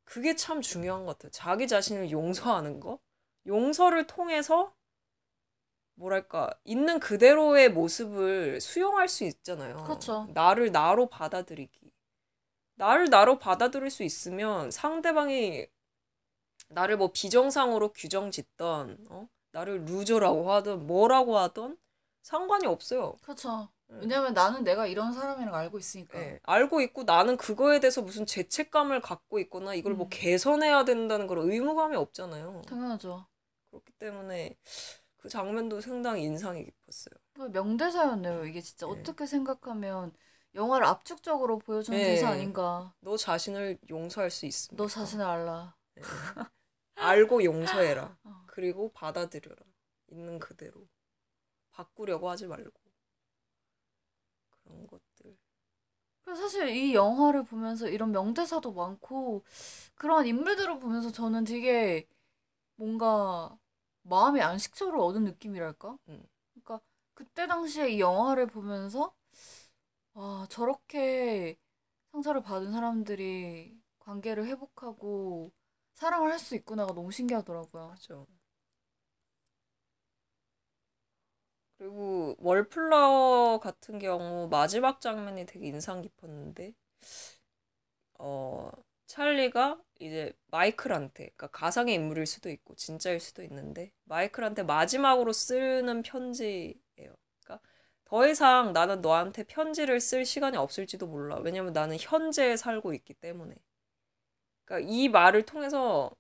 그게 0.04 0.34
참 0.34 0.60
중요한 0.60 1.04
것 1.04 1.18
같아요. 1.18 1.30
자기 1.30 1.68
자신을 1.68 2.10
용서하는 2.10 2.80
거. 2.80 2.98
용서를 3.48 4.06
통해서 4.06 4.72
뭐랄까 5.96 6.50
있는 6.64 7.00
그대로의 7.00 7.70
모습을 7.72 8.60
수용할 8.60 9.08
수 9.08 9.24
있잖아요. 9.24 9.82
그렇죠. 9.82 10.28
나를 10.32 10.70
나로 10.70 11.08
받아들이기. 11.08 11.90
나를 12.76 13.10
나로 13.10 13.40
받아들일 13.40 13.90
수 13.90 14.04
있으면 14.04 14.70
상대방이 14.70 15.66
나를 16.68 16.96
뭐 16.96 17.10
비정상으로 17.12 17.92
규정 17.92 18.30
짓던 18.30 19.06
어? 19.10 19.28
나를 19.50 19.84
루저라고 19.86 20.52
하든 20.52 20.86
뭐라고 20.86 21.38
하든 21.38 21.76
상관이 22.22 22.66
없어요. 22.66 23.16
그렇죠. 23.22 23.68
음. 23.90 24.00
왜냐면 24.02 24.34
나는 24.34 24.62
내가 24.62 24.86
이런 24.86 25.12
사람이라는 25.12 25.50
걸 25.50 25.60
알고 25.60 25.78
있으니까. 25.78 26.18
예, 26.18 26.38
알고 26.44 26.82
있고 26.82 27.04
나는 27.04 27.36
그거에 27.36 27.80
대해서 27.80 28.02
무슨 28.02 28.26
죄책감을 28.26 29.00
갖고 29.00 29.38
있거나 29.40 29.74
이걸 29.74 29.94
뭐 29.94 30.06
음. 30.06 30.10
개선해야 30.10 30.84
된다는 30.84 31.26
그런 31.26 31.50
의무감이 31.50 31.96
없잖아요. 31.96 32.62
당연하죠. 32.68 33.26
그렇기 33.70 33.92
때문에 33.98 34.56
그 35.18 35.28
장면도 35.28 35.80
상당히 35.80 36.22
인상이 36.24 36.64
깊었어요. 36.64 37.14
그 37.34 37.42
명대사였네요. 37.42 38.46
이게 38.46 38.60
진짜 38.60 38.86
네. 38.86 38.92
어떻게 38.92 39.26
생각하면 39.26 40.12
영화를 40.54 40.86
압축적으로 40.86 41.58
보여주는 41.58 41.98
네. 41.98 42.04
대사 42.04 42.30
아닌가. 42.30 42.94
너 43.00 43.16
자신을 43.16 43.78
용서할 43.90 44.30
수 44.30 44.46
있습니다. 44.46 44.82
너 44.82 44.88
자신을 44.88 45.24
알라. 45.24 45.76
알고 46.96 47.44
용서해라. 47.44 48.16
어. 48.24 48.44
그리고 48.46 48.90
받아들여라. 48.92 49.62
있는 50.10 50.38
그대로. 50.38 50.88
바꾸려고 51.70 52.28
하지 52.28 52.46
말고. 52.46 52.72
그런 54.64 54.86
것들. 54.86 55.36
사실 56.36 56.68
이 56.68 56.94
영화를 56.94 57.44
보면서 57.44 57.88
이런 57.88 58.12
명대사도 58.12 58.72
많고 58.72 59.44
그런 59.94 60.26
인물들을 60.26 60.78
보면서 60.78 61.10
저는 61.10 61.44
되게 61.44 62.06
뭔가 62.78 63.58
마음의 64.04 64.42
안식처를 64.42 64.98
얻은 65.00 65.24
느낌이랄까? 65.26 65.98
음. 66.10 66.24
그러니까 66.54 66.80
그때 67.14 67.46
당시에 67.48 67.90
이 67.90 68.00
영화를 68.00 68.48
보면서 68.48 69.14
아 70.14 70.46
저렇게 70.50 71.56
상처를 72.12 72.42
받은 72.42 72.72
사람들이 72.72 73.78
관계를 74.00 74.46
회복하고 74.46 75.52
사랑을 75.94 76.32
할 76.32 76.38
수 76.40 76.54
있구나가 76.56 76.94
너무 76.94 77.12
신기하더라고요. 77.12 77.88
그죠. 77.96 78.26
그리고 81.76 82.36
월플라워 82.38 83.58
같은 83.60 83.98
경우 83.98 84.48
마지막 84.48 85.00
장면이 85.00 85.46
되게 85.46 85.66
인상 85.68 86.00
깊었는데, 86.00 86.74
어, 88.18 88.70
찰리가 89.08 89.80
이제 90.00 90.32
마이클한테, 90.52 91.30
그러니까 91.36 91.48
가상의 91.48 91.96
인물일 91.96 92.26
수도 92.26 92.50
있고 92.50 92.76
진짜일 92.76 93.20
수도 93.20 93.42
있는데, 93.42 93.92
마이클한테 94.04 94.62
마지막으로 94.64 95.32
쓰는 95.32 96.02
편지예요. 96.02 96.76
그러니까 96.96 97.60
더 98.04 98.28
이상 98.28 98.72
나는 98.72 99.00
너한테 99.02 99.44
편지를 99.44 100.00
쓸 100.00 100.24
시간이 100.24 100.56
없을지도 100.56 101.06
몰라. 101.08 101.36
왜냐면 101.38 101.72
나는 101.72 101.96
현재에 102.00 102.56
살고 102.56 102.94
있기 102.94 103.14
때문에. 103.14 103.56
그러니까 104.64 104.88
이 104.92 105.08
말을 105.08 105.44
통해서 105.46 106.12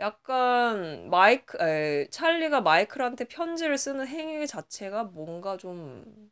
약간 0.00 1.10
마이크, 1.10 1.58
에, 1.60 2.08
찰리가 2.10 2.60
마이클한테 2.62 3.24
편지를 3.26 3.76
쓰는 3.78 4.06
행위 4.06 4.46
자체가 4.46 5.04
뭔가 5.04 5.56
좀, 5.58 6.30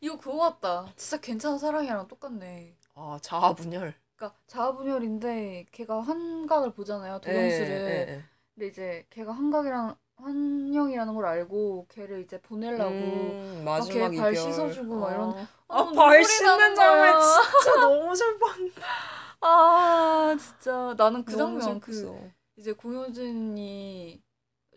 이거 0.00 0.16
그거 0.18 0.38
같다. 0.38 0.92
진짜 0.96 1.18
괜찮은 1.20 1.58
사랑이랑 1.58 2.06
똑같네. 2.08 2.76
아, 2.94 3.18
자아분열. 3.20 3.94
그러니까 4.16 4.38
자아분열인데 4.46 5.66
걔가 5.72 6.00
환각을 6.00 6.72
보잖아요. 6.72 7.20
예, 7.26 7.30
도경수를. 7.30 7.82
예, 7.86 8.12
예. 8.12 8.30
근데 8.54 8.66
이제 8.68 9.06
걔가 9.10 9.32
환각이랑 9.32 9.96
환영이라는 10.16 11.14
걸 11.14 11.24
알고 11.26 11.86
걔를 11.88 12.20
이제 12.22 12.40
보내려고 12.42 13.38
음, 13.38 13.64
막 13.76 13.88
마지막 13.88 13.88
걔발 13.88 14.14
이별. 14.14 14.36
씻어주고 14.36 14.98
막 14.98 15.12
이런- 15.12 15.34
어. 15.36 15.48
아, 15.68 15.78
아, 15.78 15.84
너무 15.84 15.94
발 15.94 16.22
눈물이 16.22 16.24
씻는 16.24 16.74
장면. 16.74 17.18
진짜 17.20 17.76
너무 17.80 18.14
슬펐는데. 18.14 18.82
아 19.40 20.36
진짜 20.38 20.94
나는 20.98 21.24
그 21.24 21.34
장면 21.36 21.80
그 21.80 22.10
슬펐어. 22.10 22.30
이제 22.56 22.72
공효진이 22.72 24.22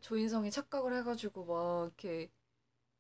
조인성이 0.02 0.52
착각을 0.52 0.96
해가지고 0.98 1.46
막 1.46 1.86
이렇게 1.86 2.32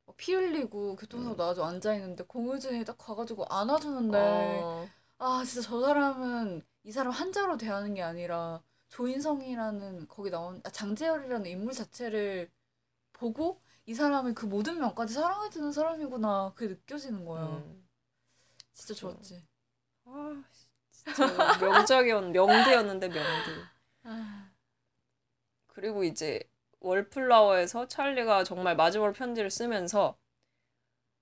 막피 0.06 0.34
흘리고 0.34 0.96
교통사고 0.98 1.36
음. 1.36 1.38
나가지고 1.38 1.66
앉아 1.68 1.96
있는데 1.96 2.24
공효진이 2.26 2.86
딱 2.86 2.98
가가지고 2.98 3.46
안아주는데 3.48 4.68
어, 4.72 4.90
아 5.26 5.42
진짜 5.46 5.70
저 5.70 5.80
사람은 5.80 6.62
이 6.84 6.92
사람 6.92 7.14
한자로 7.14 7.56
대하는 7.56 7.94
게 7.94 8.02
아니라 8.02 8.62
조인성이라는 8.90 10.10
거기 10.10 10.30
나온 10.30 10.60
아, 10.66 10.70
장재열이라는 10.70 11.46
인물 11.50 11.72
자체를 11.74 12.52
보고 13.14 13.62
이 13.86 13.94
사람이 13.94 14.34
그 14.34 14.46
모든 14.46 14.80
면까지 14.80 15.14
사랑해주는 15.14 15.72
사람이구나 15.72 16.52
그게 16.56 16.74
느껴지는 16.74 17.24
거야. 17.24 17.46
음. 17.46 17.88
진짜 18.74 18.94
좋았지. 18.94 19.46
아, 20.04 20.44
진짜 20.92 21.58
명작이었, 21.62 22.26
명대였는데 22.32 23.08
명대. 23.08 23.52
아, 24.04 24.52
그리고 25.68 26.04
이제 26.04 26.42
월플라워에서 26.82 27.88
찰리가 27.88 28.44
정말 28.44 28.76
마지막으로 28.76 29.14
편지를 29.14 29.50
쓰면서 29.50 30.18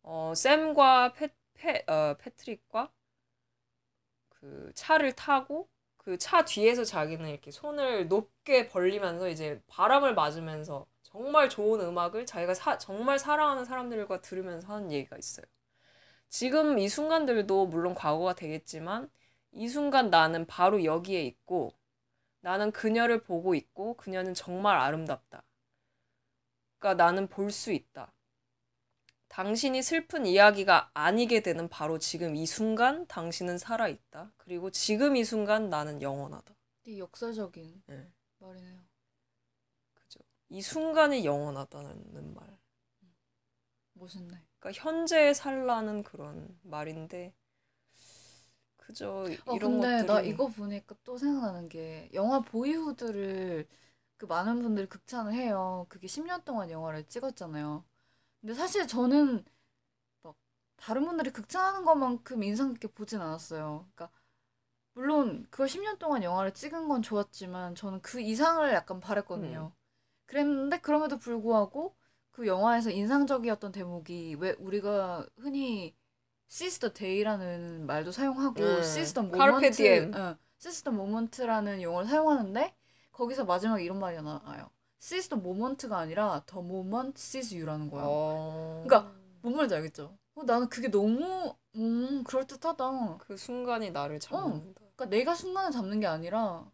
어, 0.02 0.34
샘과 0.36 1.14
패, 1.14 1.30
패, 1.54 1.86
어, 1.88 2.16
패트릭과 2.18 2.92
그 4.42 4.72
차를 4.76 5.14
타고 5.16 5.70
그 5.98 6.18
차 6.20 6.46
뒤에서 6.46 6.84
자기는 6.86 7.30
이렇게 7.30 7.52
손을 7.52 8.08
높게 8.10 8.68
벌리면서 8.70 9.30
이제 9.30 9.62
바람을 9.68 10.16
맞으면서 10.16 10.88
정말 11.04 11.50
좋은 11.50 11.82
음악을 11.82 12.26
자기가 12.28 12.54
사, 12.56 12.78
정말 12.80 13.20
사랑하는 13.20 13.66
사람들과 13.66 14.22
들으면서 14.22 14.68
하는 14.74 14.92
얘기가 14.92 15.18
있어요. 15.18 15.46
지금 16.30 16.80
이 16.80 16.90
순간들도 16.90 17.68
물론 17.68 17.94
과거가 17.96 18.36
되겠지만 18.36 19.10
이 19.52 19.68
순간 19.70 20.10
나는 20.10 20.46
바로 20.48 20.84
여기에 20.84 21.24
있고 21.26 21.74
나는 22.42 22.72
그녀를 22.72 23.24
보고 23.24 23.56
있고 23.56 23.96
그녀는 23.98 24.34
정말 24.36 24.78
아름답다. 24.80 25.44
그러니까 26.80 27.02
나는 27.04 27.28
볼 27.30 27.50
수 27.52 27.72
있다. 27.72 28.12
당신이 29.32 29.82
슬픈 29.82 30.26
이야기가 30.26 30.92
아니게 30.94 31.42
되는 31.42 31.70
바로 31.70 32.00
지금 32.00 32.36
이 32.36 32.46
순간 32.46 33.08
당신은 33.08 33.58
살아있다. 33.60 34.34
그리고 34.36 34.70
지금 34.72 35.16
이 35.16 35.24
순간 35.24 35.70
나는 35.70 36.02
영원하다. 36.02 36.54
되게 36.84 36.98
역사적인 37.00 37.82
네. 37.88 38.12
말이네요. 38.40 38.82
그죠. 39.94 40.20
이 40.50 40.62
순간이 40.62 41.24
영원하다는 41.24 42.34
말. 42.34 42.58
멋있네. 43.94 44.38
그러니까 44.60 44.84
현재에 44.84 45.34
살라는 45.34 46.04
그런 46.04 46.60
말인데 46.64 47.34
그죠. 48.76 49.28
어 49.46 49.56
이런 49.56 49.80
근데 49.80 49.88
것들이 49.92 50.08
나 50.08 50.20
이거 50.22 50.48
보니까 50.50 50.94
또 51.06 51.18
생각나는 51.18 51.70
게 51.70 52.10
영화 52.14 52.42
보이후드를 52.42 53.66
그 54.18 54.26
많은 54.26 54.62
분들이 54.62 54.88
극찬을 54.88 55.34
해요. 55.34 55.86
그게 55.88 56.08
10년 56.08 56.44
동안 56.44 56.70
영화를 56.70 57.06
찍었잖아요. 57.08 57.86
근데 58.42 58.54
사실 58.54 58.88
저는 58.88 59.46
막 60.24 60.36
다른 60.78 61.06
분들이 61.06 61.32
극찬하는 61.32 61.86
것만큼 61.86 62.44
인상 62.44 62.74
깊게 62.74 62.90
보진 62.90 63.22
않았어요. 63.22 63.88
그러니까 63.96 64.12
물론 64.94 65.48
그걸 65.50 65.68
10년 65.68 66.00
동안 66.00 66.24
영화를 66.24 66.54
찍은 66.54 66.88
건 66.88 67.02
좋았지만 67.02 67.76
저는 67.76 68.02
그 68.02 68.20
이상을 68.22 68.72
약간 68.74 69.00
바랬거든요. 69.00 69.74
그랬는데 70.28 70.80
그럼에도 70.82 71.18
불구하고 71.18 71.96
그 72.32 72.48
영화에서 72.48 72.90
인상적이었던 72.92 73.72
대목이 73.72 74.36
왜 74.40 74.54
우리가 74.60 75.28
흔히 75.38 75.96
the 76.80 76.94
day라는 76.94 77.86
말도 77.86 78.12
사용하고 78.12 78.62
음. 78.62 80.14
응, 80.16 80.38
seize 80.60 80.84
the 80.84 80.96
moment라는 80.96 81.82
용어를 81.82 82.08
사용하는데 82.10 82.76
거기서 83.12 83.46
마지막에 83.46 83.84
이런 83.84 84.00
말이 84.00 84.22
나와요. 84.22 84.70
Seize 85.02 85.30
the 85.30 85.42
moment가 85.42 85.98
아니라 85.98 86.44
the 86.46 86.64
moment 86.64 87.20
sees 87.20 87.56
you라는 87.56 87.90
거예요. 87.90 88.06
어... 88.08 88.84
그러니까 88.86 89.12
뭔 89.42 89.56
말인지 89.56 89.76
알겠죠? 89.76 90.18
어, 90.36 90.44
나는 90.44 90.70
그게 90.70 90.90
너무 90.90 91.56
음 91.76 92.24
그럴 92.24 92.46
듯하다. 92.46 93.18
그 93.18 93.36
순간이 93.36 93.92
나를 93.92 94.20
잡는다. 94.20 94.82
그러니까 94.96 95.06
내가 95.06 95.34
순간을 95.34 95.72
잡는 95.72 96.00
게 96.00 96.08
아니라 96.08 96.70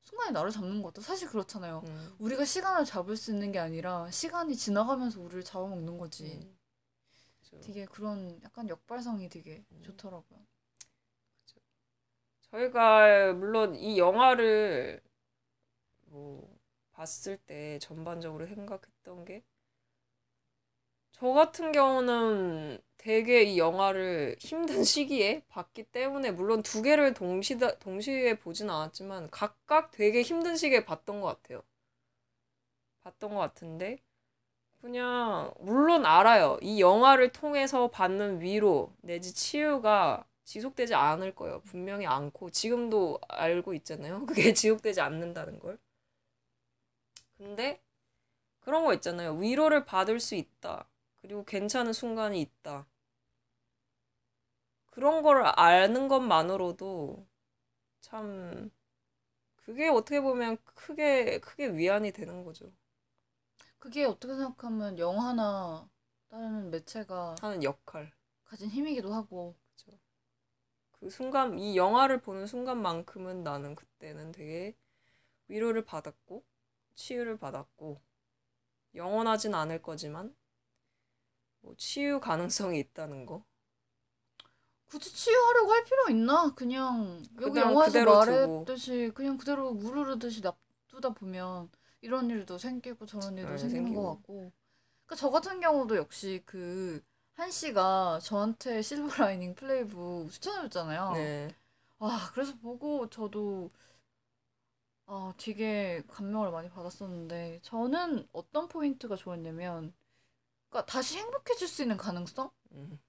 순간이 0.00 0.32
나를 0.32 0.50
잡는 0.50 0.82
것 0.82 0.92
같아. 0.92 1.06
사실 1.06 1.28
그렇잖아요. 1.28 1.82
음. 1.86 2.14
우리가 2.18 2.44
시간을 2.44 2.84
잡을 2.84 3.16
수 3.16 3.30
있는 3.30 3.52
게 3.52 3.58
아니라 3.58 4.10
시간이 4.10 4.56
지나가면서 4.56 5.20
우리를 5.20 5.44
잡아먹는 5.44 5.98
거지. 5.98 6.40
음. 6.42 6.56
되게 7.60 7.84
그런 7.84 8.40
약간 8.42 8.68
역발상이 8.68 9.28
되게 9.28 9.62
좋더라고요. 9.82 10.40
저희가 12.50 13.34
물론 13.34 13.74
이 13.74 13.98
영화를 13.98 15.02
뭐 16.06 16.51
봤을 16.92 17.36
때 17.38 17.78
전반적으로 17.80 18.46
생각했던 18.46 19.24
게 19.24 19.42
저 21.12 21.28
같은 21.32 21.72
경우는 21.72 22.78
되게 22.98 23.42
이 23.44 23.56
영화를 23.58 24.36
힘든 24.40 24.82
시기에 24.84 25.42
봤기 25.48 25.84
때문에 25.84 26.32
물론 26.32 26.62
두 26.62 26.82
개를 26.82 27.14
동시다, 27.14 27.78
동시에 27.78 28.34
보진 28.38 28.68
않았지만 28.70 29.30
각각 29.30 29.90
되게 29.92 30.22
힘든 30.22 30.56
시기에 30.56 30.84
봤던 30.84 31.20
것 31.20 31.28
같아요. 31.28 31.62
봤던 33.02 33.30
것 33.34 33.40
같은데 33.40 33.98
그냥 34.80 35.52
물론 35.60 36.06
알아요. 36.06 36.58
이 36.62 36.80
영화를 36.80 37.32
통해서 37.32 37.88
받는 37.90 38.40
위로 38.42 38.92
내지 39.02 39.34
치유가 39.34 40.26
지속되지 40.44 40.94
않을 40.94 41.34
거예요. 41.34 41.62
분명히 41.62 42.06
않고 42.06 42.50
지금도 42.50 43.20
알고 43.28 43.74
있잖아요. 43.74 44.26
그게 44.26 44.54
지속되지 44.54 45.00
않는다는 45.00 45.60
걸. 45.60 45.78
근데 47.42 47.82
그런 48.60 48.84
거 48.84 48.94
있잖아요. 48.94 49.34
위로를 49.34 49.84
받을 49.84 50.20
수 50.20 50.36
있다. 50.36 50.88
그리고 51.20 51.44
괜찮은 51.44 51.92
순간이 51.92 52.40
있다. 52.40 52.86
그런 54.86 55.22
걸 55.22 55.42
아는 55.56 56.06
것만으로도 56.06 57.26
참 58.00 58.70
그게 59.56 59.88
어떻게 59.88 60.20
보면 60.20 60.58
크게 60.74 61.40
크게 61.40 61.72
위안이 61.72 62.12
되는 62.12 62.44
거죠. 62.44 62.72
그게 63.78 64.04
어떻게 64.04 64.34
생각하면 64.34 64.98
영화나 64.98 65.88
다른 66.28 66.70
매체가 66.70 67.36
하는 67.40 67.62
역할. 67.64 68.12
가진 68.44 68.68
힘이기도 68.68 69.12
하고 69.12 69.56
그 70.92 71.10
순간 71.10 71.58
이 71.58 71.76
영화를 71.76 72.20
보는 72.20 72.46
순간만큼은 72.46 73.42
나는 73.42 73.74
그때는 73.74 74.30
되게 74.30 74.76
위로를 75.48 75.84
받았고 75.84 76.44
치유를 76.94 77.38
받았고 77.38 78.00
영원하진 78.94 79.54
않을 79.54 79.82
거지만 79.82 80.34
뭐 81.60 81.74
치유 81.76 82.20
가능성이 82.20 82.78
있다는 82.80 83.26
거. 83.26 83.44
굳이 84.88 85.12
치유하려고 85.12 85.72
할 85.72 85.84
필요 85.84 86.08
있나? 86.10 86.52
그냥 86.54 87.22
여기 87.40 87.60
그냥 87.60 87.70
영화에서 87.70 88.04
그대로 88.04 88.12
말했듯이 88.14 89.10
그냥 89.14 89.36
그대로 89.36 89.72
물 89.72 89.96
흐르듯이 89.98 90.40
놔두다 90.42 91.10
보면 91.10 91.70
이런 92.00 92.28
일도 92.30 92.58
생기고 92.58 93.06
저런 93.06 93.36
일도 93.38 93.56
네, 93.56 93.58
생기는 93.58 93.94
생기고. 93.94 94.02
것 94.02 94.08
같고 94.16 94.52
그러니까 95.06 95.16
저 95.16 95.30
같은 95.30 95.60
경우도 95.60 95.96
역시 95.96 96.42
그 96.46 97.02
한 97.34 97.50
씨가 97.50 98.20
저한테 98.22 98.82
실버 98.82 99.16
라이닝 99.24 99.54
플레이북 99.54 100.30
추천해줬잖아요. 100.32 101.12
네. 101.14 101.54
와 101.98 102.30
그래서 102.34 102.54
보고 102.58 103.08
저도 103.08 103.70
아 105.06 105.32
되게 105.36 106.02
감명을 106.08 106.50
많이 106.50 106.68
받았었는데 106.68 107.60
저는 107.62 108.26
어떤 108.32 108.66
포인트가 108.68 109.14
좋았냐면 109.16 109.94
그러니까 110.70 110.86
다시 110.92 111.18
행복해질 111.18 111.68
수 111.68 111.82
있는 111.82 111.96
가능성? 111.98 112.50
음. 112.72 113.00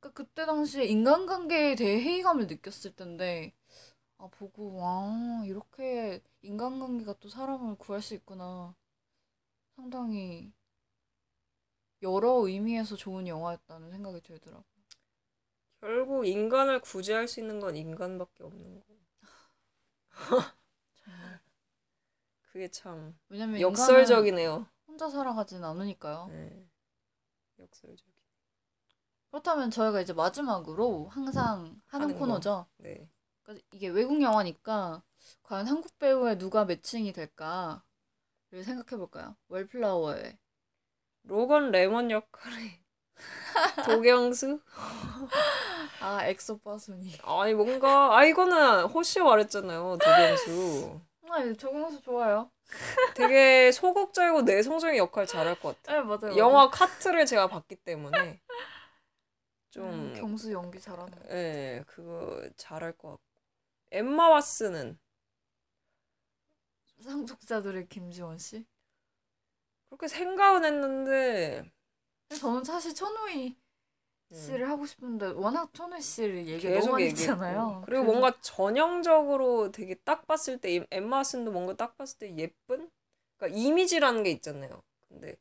그러니까 0.00 0.22
그때 0.22 0.46
당시에 0.46 0.84
인간관계에 0.84 1.74
대해 1.76 2.02
회의감을 2.02 2.46
느꼈을 2.46 2.94
텐데 2.96 3.52
아 4.18 4.28
보고 4.28 4.76
와 4.76 5.42
이렇게 5.46 6.22
인간관계가 6.42 7.14
또 7.20 7.28
사람을 7.28 7.76
구할 7.78 8.02
수 8.02 8.14
있구나 8.14 8.74
상당히 9.76 10.52
여러 12.02 12.32
의미에서 12.46 12.96
좋은 12.96 13.26
영화였다는 13.28 13.90
생각이 13.90 14.20
들더라고. 14.22 14.64
결국 15.78 16.26
인간을 16.26 16.80
구제할 16.80 17.28
수 17.28 17.38
있는 17.38 17.60
건 17.60 17.76
인간밖에 17.76 18.44
없는 18.44 18.80
거. 18.80 18.86
그게 22.52 22.68
참 22.68 23.16
왜냐면 23.28 23.60
역설적이네요. 23.60 24.66
혼자 24.86 25.08
살아가진 25.08 25.62
않으니까요. 25.64 26.26
네. 26.30 26.68
역설적. 27.58 28.06
그렇다면 29.30 29.70
저희가 29.70 30.00
이제 30.00 30.12
마지막으로 30.12 31.06
항상 31.08 31.80
하는 31.86 32.04
하는 32.06 32.14
거. 32.14 32.18
코너죠. 32.20 32.66
네. 32.78 33.08
그러니까 33.42 33.64
이게 33.72 33.88
외국 33.88 34.20
영화니까 34.20 35.02
과연 35.44 35.68
한국 35.68 35.96
배우에 35.98 36.36
누가 36.38 36.64
매칭이 36.64 37.12
될까를 37.12 37.80
생각해 38.64 38.98
볼까요? 38.98 39.36
월플라워의 39.48 40.36
로건 41.22 41.70
레몬 41.70 42.10
역할의 42.10 42.80
도경수? 43.86 44.60
아 46.00 46.24
엑소 46.26 46.58
빠순이. 46.58 47.18
아니 47.22 47.54
뭔가 47.54 48.16
아 48.16 48.24
이거는 48.24 48.86
호시 48.86 49.20
말했잖아요 49.20 49.98
도경수. 49.98 51.00
아 51.32 51.52
조경수 51.52 52.02
좋아요. 52.02 52.50
되게 53.14 53.70
소극적이고 53.72 54.42
내성적인 54.42 54.96
역할 54.96 55.26
잘할 55.26 55.58
것 55.60 55.80
같아. 55.82 55.94
네 55.94 56.02
맞아요. 56.02 56.36
영화 56.36 56.68
카트를 56.68 57.24
제가 57.26 57.46
봤기 57.48 57.76
때문에 57.76 58.40
좀 59.70 59.84
음, 59.84 60.14
경수 60.14 60.52
연기 60.52 60.80
잘하는. 60.80 61.12
예, 61.30 61.84
그거 61.86 62.42
잘할 62.56 62.92
것 62.92 63.10
같고. 63.10 63.22
엠마 63.92 64.28
왓슨은 64.38 64.98
상속자들의 67.00 67.88
김지원 67.88 68.38
씨. 68.38 68.66
그렇게 69.88 70.08
생각은 70.08 70.64
했는데 70.64 71.70
저는 72.38 72.62
사실 72.64 72.94
천우희 72.94 73.48
음, 73.48 73.56
씨를 74.32 74.68
하고 74.68 74.86
싶은데 74.86 75.26
워낙 75.28 75.72
천우희 75.74 76.00
씨를 76.00 76.46
얘기 76.46 76.68
너무 76.68 76.92
많이. 76.92 77.04
했잖아요. 77.06 77.82
그리고 77.84 78.04
그래서- 78.04 78.04
뭔가 78.04 78.40
전형적으로 78.40 79.72
되게 79.72 79.94
딱 79.96 80.26
봤을 80.26 80.58
때 80.58 80.76
이- 80.76 80.86
엠마 80.90 81.22
왓슨도 81.22 81.50
뭔가 81.50 81.74
딱 81.74 81.96
봤을 81.96 82.18
때 82.18 82.34
예쁜 82.36 82.88
그러니까 83.36 83.58
이미지라는 83.58 84.22
게 84.22 84.30
있잖아요. 84.30 84.82
근데 85.08 85.36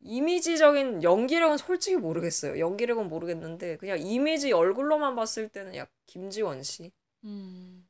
이미지적인 0.00 1.02
연기력은 1.02 1.56
솔직히 1.58 1.96
모르겠어요. 1.96 2.58
연기력은 2.58 3.08
모르겠는데 3.08 3.76
그냥 3.76 3.98
이미지 4.00 4.52
얼굴로만 4.52 5.14
봤을 5.16 5.48
때는 5.48 5.74
약 5.76 5.88
김지원 6.06 6.62
씨 6.62 6.92
음. 7.24 7.88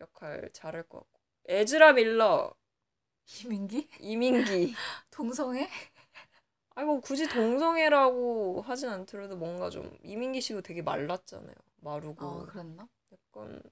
역할 0.00 0.50
잘할 0.52 0.82
것 0.84 0.98
같고. 0.98 1.20
에즈라 1.48 1.92
밀러, 1.92 2.54
이민기 3.44 3.88
이민기. 4.00 4.74
동성애? 5.10 5.68
아니 6.74 6.86
뭐 6.86 7.00
굳이 7.00 7.28
동성애라고 7.28 8.62
하진 8.62 8.88
않더라도 8.88 9.36
뭔가 9.36 9.68
좀 9.70 9.96
이민기 10.02 10.40
씨도 10.40 10.62
되게 10.62 10.82
말랐잖아요. 10.82 11.54
마르고 11.80 12.26
아 12.26 12.44
그랬나? 12.44 12.88
약간 13.12 13.62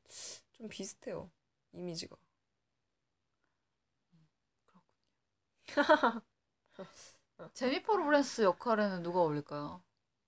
좀 0.53 0.69
비슷해요. 0.69 1.31
이미지가. 1.73 2.17
제니퍼 7.55 7.97
로렌스 7.97 8.43
역할에는 8.43 9.03
누가 9.03 9.21
어울릴까요? 9.21 9.83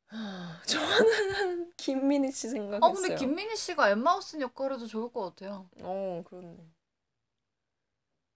저는 0.67 1.73
김민희 1.77 2.31
씨 2.33 2.49
생각했어요. 2.49 2.91
아 2.91 2.93
근데 2.93 3.15
김민희 3.15 3.57
씨가 3.57 3.91
엠마 3.91 4.19
왓슨 4.19 4.41
역할에도 4.41 4.87
좋을 4.87 5.11
것 5.13 5.21
같아요. 5.35 5.69
어 5.81 6.23
그렇네. 6.27 6.57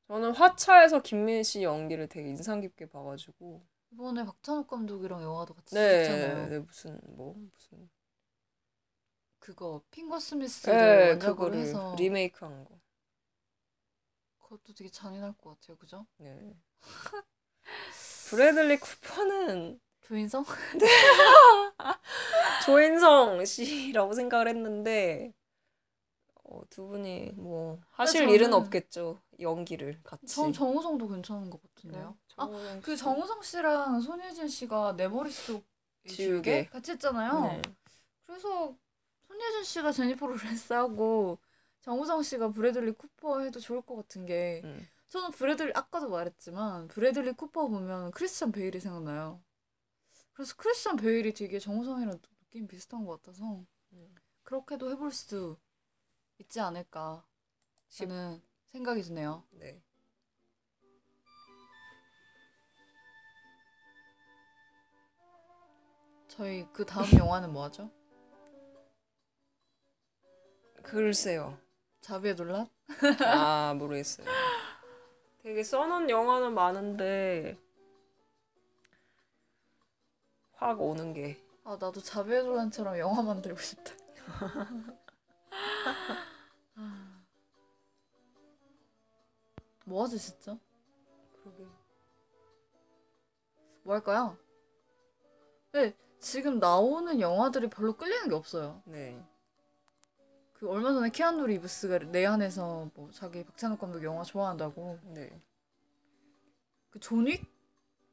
저는 0.08 0.34
화차에서 0.34 1.02
김민희 1.02 1.44
씨 1.44 1.62
연기를 1.62 2.08
되게 2.08 2.28
인상 2.28 2.60
깊게 2.60 2.86
봐가지고. 2.86 3.62
이번에 3.96 4.26
박찬욱 4.26 4.68
감독이랑 4.68 5.22
영화도 5.22 5.54
같이 5.54 5.74
네, 5.74 6.04
찍잖아요. 6.04 6.48
네 6.50 6.58
무슨 6.58 7.00
뭐 7.16 7.32
무슨. 7.34 7.88
그거 9.38 9.82
핑거 9.90 10.20
스미스를 10.20 10.76
네, 10.76 11.08
원작으로 11.12 11.54
해서 11.54 11.96
리메이크한 11.98 12.66
거. 12.66 12.78
그것도 14.38 14.74
되게 14.74 14.90
잔인할 14.90 15.32
것 15.38 15.58
같아요, 15.58 15.78
그죠? 15.78 16.06
네. 16.18 16.54
브래들리 18.28 18.78
쿠퍼는 18.78 19.80
조인성? 20.02 20.44
조인성 22.66 23.46
씨라고 23.46 24.12
생각을 24.12 24.48
했는데 24.48 25.32
어, 26.48 26.62
두 26.70 26.86
분이 26.86 27.32
뭐 27.36 27.80
하실 27.90 28.26
저는- 28.26 28.32
일은 28.32 28.52
없겠죠 28.54 29.20
연기를 29.40 30.00
같이. 30.04 30.26
전 30.26 30.52
정우성도 30.52 31.08
괜찮은 31.08 31.50
것 31.50 31.60
같은데요. 31.62 32.16
아, 32.36 32.46
정우성 32.46 32.80
그 32.82 32.96
씨. 32.96 33.02
정우성 33.02 33.42
씨랑 33.42 34.00
손예진 34.00 34.48
씨가 34.48 34.96
내 34.96 35.08
머릿속. 35.08 35.64
지우개 36.08 36.66
같이 36.66 36.92
했잖아요. 36.92 37.40
네. 37.40 37.62
그래서 38.26 38.76
손예진 39.26 39.64
씨가 39.64 39.90
제니퍼 39.90 40.24
로렌스하고 40.28 41.38
정우성 41.82 42.22
씨가 42.22 42.50
브래들리 42.52 42.92
쿠퍼 42.92 43.40
해도 43.40 43.58
좋을 43.58 43.82
것 43.82 43.96
같은 43.96 44.24
게 44.24 44.60
음. 44.64 44.86
저는 45.08 45.32
브래들리 45.32 45.72
아까도 45.74 46.08
말했지만 46.08 46.86
브래들리 46.88 47.32
쿠퍼 47.32 47.66
보면 47.66 48.12
크리스찬 48.12 48.52
베일이 48.52 48.78
생각나요. 48.78 49.42
그래서 50.32 50.54
크리스찬 50.56 50.94
베일이 50.96 51.34
되게 51.34 51.58
정우성이랑 51.58 52.20
느낌 52.20 52.68
비슷한 52.68 53.04
것 53.04 53.20
같아서 53.20 53.64
음. 53.92 54.14
그렇게도 54.44 54.90
해볼 54.92 55.10
수도 55.10 55.56
있지 56.38 56.60
않을까 56.60 57.24
싶- 57.88 58.08
저는 58.08 58.42
생각이 58.72 59.02
드네요. 59.02 59.44
네. 59.50 59.82
저희 66.28 66.66
그 66.72 66.84
다음 66.84 67.04
영화는 67.18 67.52
뭐 67.52 67.64
하죠? 67.64 67.90
글쎄요. 70.82 71.58
자비의 72.00 72.36
논란? 72.36 72.68
아 73.24 73.74
모르겠어요. 73.78 74.26
되게 75.42 75.62
써놓은 75.62 76.10
영화는 76.10 76.54
많은데 76.54 77.58
확 80.54 80.80
오는 80.80 81.12
게 81.12 81.44
아 81.68 81.72
나도 81.80 82.00
자비의 82.00 82.44
논란처럼 82.44 82.96
영화 82.98 83.22
만들고 83.22 83.58
싶다. 83.60 83.92
뭐 89.86 90.02
하지 90.04 90.18
진짜? 90.18 90.58
그러게. 91.42 91.64
뭐 93.84 93.94
할까요? 93.94 94.36
네, 95.72 95.94
지금 96.18 96.58
나오는 96.58 97.20
영화들이 97.20 97.70
별로 97.70 97.92
끌리는 97.96 98.28
게 98.28 98.34
없어요. 98.34 98.82
네. 98.84 99.24
그 100.54 100.68
얼마 100.68 100.92
전에 100.92 101.10
키아누 101.10 101.46
리브스가 101.46 101.98
내한에서 101.98 102.90
뭐 102.94 103.10
자기 103.12 103.44
박찬욱 103.44 103.78
감독 103.78 104.02
영화 104.02 104.24
좋아한다고. 104.24 104.98
네. 105.04 105.40
그 106.90 106.98
존윅? 106.98 107.40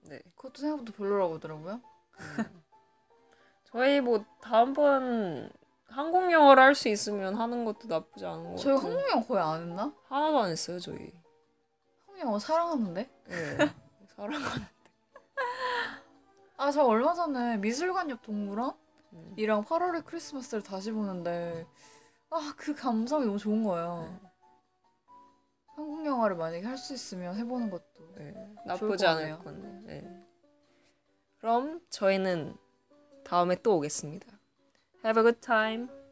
네. 0.01 0.21
그것도 0.36 0.61
생각보다 0.61 0.91
별로라고 0.95 1.36
하더라고요. 1.36 1.82
저희 3.65 3.99
뭐 4.01 4.24
다음번 4.41 5.49
한국 5.88 6.32
영화를 6.32 6.61
할 6.61 6.76
수 6.76 6.89
있으면 6.89 7.34
하는 7.36 7.65
것도 7.65 7.88
나쁘지 7.88 8.26
않은 8.26 8.51
것 8.51 8.57
저희 8.57 8.76
같아요. 8.76 8.91
한국 8.91 9.09
영화 9.11 9.26
거의 9.26 9.41
안 9.41 9.61
했나? 9.61 9.95
하나도 10.09 10.39
안 10.39 10.51
했어요 10.51 10.80
저희. 10.80 11.22
한국 12.24 12.28
영화 12.28 12.39
사랑하는데? 12.39 13.09
네. 13.26 13.57
사랑하는. 14.15 14.65
아, 16.57 16.71
저 16.71 16.84
얼마 16.86 17.13
전에 17.13 17.57
미술관 17.57 18.09
옆 18.09 18.21
동물원? 18.21 18.74
음. 19.13 19.34
이랑 19.36 19.63
8월의 19.65 20.05
크리스마스를 20.05 20.63
다시 20.63 20.91
보는데 20.91 21.67
아, 22.30 22.53
그 22.57 22.74
감성이 22.74 23.26
너무 23.26 23.38
좋은 23.38 23.63
거예요. 23.63 24.19
한국 25.76 26.05
영화를 26.05 26.38
만약에 26.38 26.65
할 26.65 26.78
수 26.78 26.93
있으면 26.93 27.36
해보는 27.36 27.69
것도 27.69 28.13
네. 28.15 28.34
나쁘지 28.65 29.03
것 29.05 29.11
않을 29.11 29.39
같네. 29.39 29.82
네. 29.86 30.26
그럼 31.39 31.82
저희는 31.89 32.55
다음에 33.26 33.55
또 33.61 33.76
오겠습니다. 33.78 34.28
Have 35.03 35.19
a 35.19 35.24
good 35.24 35.41
time. 35.41 36.02